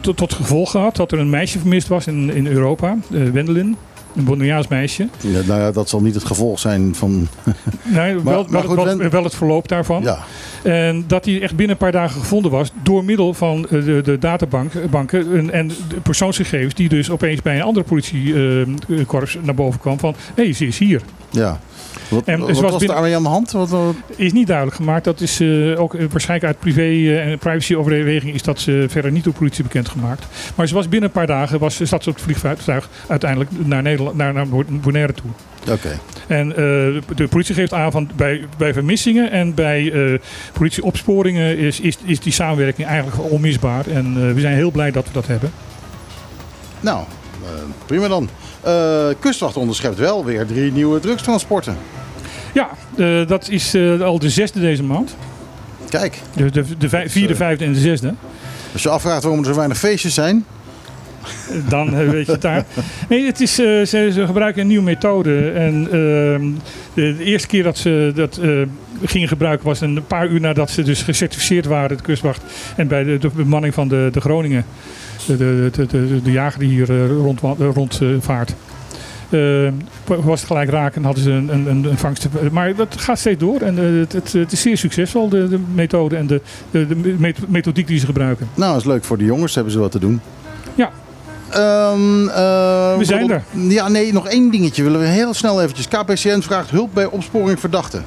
[0.00, 3.76] tot, tot gevolg gehad dat er een meisje vermist was in, in Europa, eh Wendelin.
[4.16, 5.08] Een Bonaireaans meisje.
[5.20, 7.28] Ja, nou ja, dat zal niet het gevolg zijn van...
[7.84, 10.02] Nee, wel, maar wel, goed, wel- Wen- wel het verloop daarvan.
[10.02, 10.18] Ja,
[10.62, 14.00] En dat die echt binnen een paar dagen gevonden was door middel van eh, de,
[14.04, 19.80] de databanken en, en de persoonsgegevens die dus opeens bij een andere politiekorps naar boven
[19.80, 21.00] kwam van hé, hey, ze is hier.
[21.30, 21.60] ja.
[22.08, 23.52] Wat, En wat ze was binnen- daarmee aan de hand?
[23.52, 25.04] Wat, wat- Is niet duidelijk gemaakt.
[25.04, 29.12] Dat is eh, ook eh, waarschijnlijk uit privé eh, en privacyoverweging is dat ze verder
[29.12, 30.26] niet door politie bekendgemaakt.
[30.54, 33.82] Maar ze was binnen een paar dagen was, zat ze op het vliegtuig uiteindelijk naar,
[33.82, 35.30] Nederland, naar, naar Bonaire toe.
[35.70, 35.98] Oké.
[36.26, 40.18] En de, politie geeft aan van bij, bij vermissingen en bij eh,
[40.52, 43.86] politieopsporingen is, is, is die samenwerking eigenlijk onmisbaar.
[43.86, 45.50] En we zijn heel blij dat we dat hebben.
[46.80, 47.04] Nou,
[47.86, 48.28] prima dan.
[48.60, 51.76] Eh, kustwacht onderschept wel weer drie nieuwe drugstransporten.
[52.54, 55.16] Ja, eh, dat is eh, al de zesde deze maand.
[55.88, 58.14] Kijk, De, de, de vij- vierde, eh, vijfde en de zesde.
[58.72, 60.44] als je afvraagt waarom er zo weinig feestjes zijn.
[61.68, 62.64] Dan eh, weet je het daar.
[63.08, 65.50] Nee, het is, eh, ze, ze gebruiken een nieuwe methode.
[65.50, 66.50] En ehm,
[66.94, 68.50] de, de eerste keer dat ze dat eh,
[69.04, 72.42] gingen gebruiken was een paar uur nadat ze dus gecertificeerd waren, de kustwacht.
[72.76, 74.64] En bij de, de bemanning van de, de Groningen.
[75.26, 78.54] De, de, de, de, jager die hier eh, rond, rond eh, vaart.
[79.30, 79.68] Eh,
[80.04, 82.28] was het gelijk raken en hadden ze een, een, een, vangst.
[82.50, 86.16] Maar dat gaat steeds door en het, het, het is zeer succesvol, de, de methode
[86.16, 86.40] en de,
[86.70, 88.48] de, de met- methodiek die ze gebruiken.
[88.54, 90.20] Nou, dat is leuk voor de jongens, hebben ze wat te doen.
[90.74, 90.90] Ja.
[91.50, 93.42] Ehm, eh, We zijn er.
[93.68, 94.82] Ja, nee, nog één dingetje.
[94.82, 95.88] Willen we heel snel eventjes.
[95.88, 98.04] KPCN vraagt hulp bij opsporing verdachten.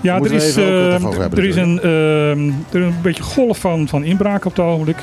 [0.00, 3.88] Ja, er is, eh, hebben er is een, ehm, er is een beetje golf van,
[3.88, 4.98] van inbraken op het ogenblik.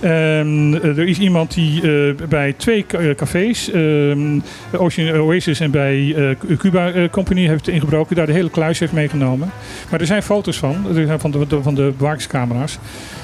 [0.00, 4.38] En eh, er is iemand die eh, bij twee eh, cafés, ehm,
[4.76, 6.14] Ocean Oasis en bij
[6.50, 8.16] eh, Cuba Company, heeft ingebroken.
[8.16, 9.50] Daar de hele kluis heeft meegenomen.
[9.90, 12.78] Maar er zijn foto's van, er zijn van de, de- van de bewakingscamera's.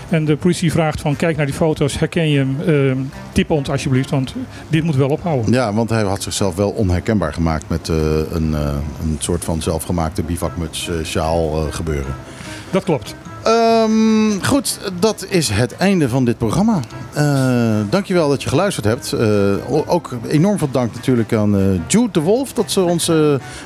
[0.08, 2.56] En de politie vraagt van, kijk naar die foto's, herken je hem?
[2.66, 2.98] Ehm,
[3.32, 4.34] tip ons alsjeblieft, want
[4.68, 5.52] dit moet wel ophouden.
[5.52, 10.90] Ja, want hij had zichzelf wel onherkenbaar gemaakt met een, een soort van zelfgemaakte bivakmuts
[11.04, 12.14] sjaal gebeuren.
[12.70, 13.14] Dat klopt.
[13.44, 16.80] Ehm, goed, dat is het einde van dit programma.
[17.12, 19.12] Eh dankjewel dat je geluisterd hebt.
[19.12, 23.10] Eh, ook enorm veel dank natuurlijk aan eh, Jude de Wolf dat ze ons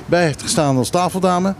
[0.06, 1.54] bij heeft gestaan als tafeldame.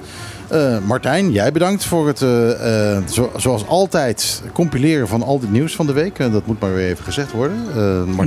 [0.49, 5.51] Eh, Martijn, jij bedankt voor het, eh, eh, zo- zoals altijd, compileren van al dit
[5.51, 6.17] nieuws van de week.
[6.33, 7.57] Dat moet maar weer even gezegd worden.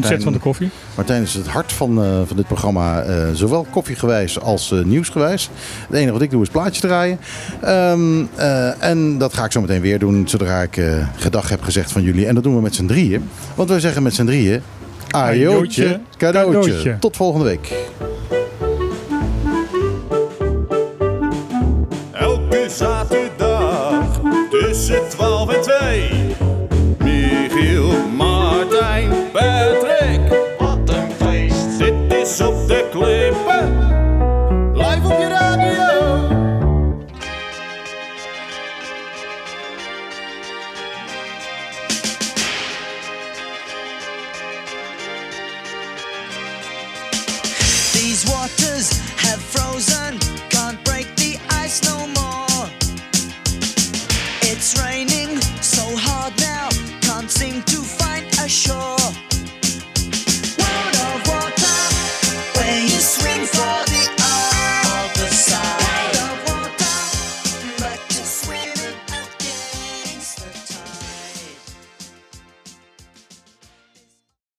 [0.10, 0.69] Set van de koffie.
[0.95, 1.95] Martijn is het hart van,
[2.27, 3.03] van dit programma,
[3.34, 5.49] zowel koffiegewijs als nieuwsgewijs.
[5.88, 7.19] Het enige wat ik doe is plaatjes draaien.
[7.61, 10.81] Ehm, eh, en dat ga ik zo meteen weer doen, zodra ik
[11.15, 12.27] gedag heb gezegd van jullie.
[12.27, 13.30] En dat doen we met z'n drieën.
[13.56, 14.61] Want wij zeggen met z'n drieën,
[15.11, 16.72] ajootje, cadeautje.
[16.99, 17.73] Tot volgende week.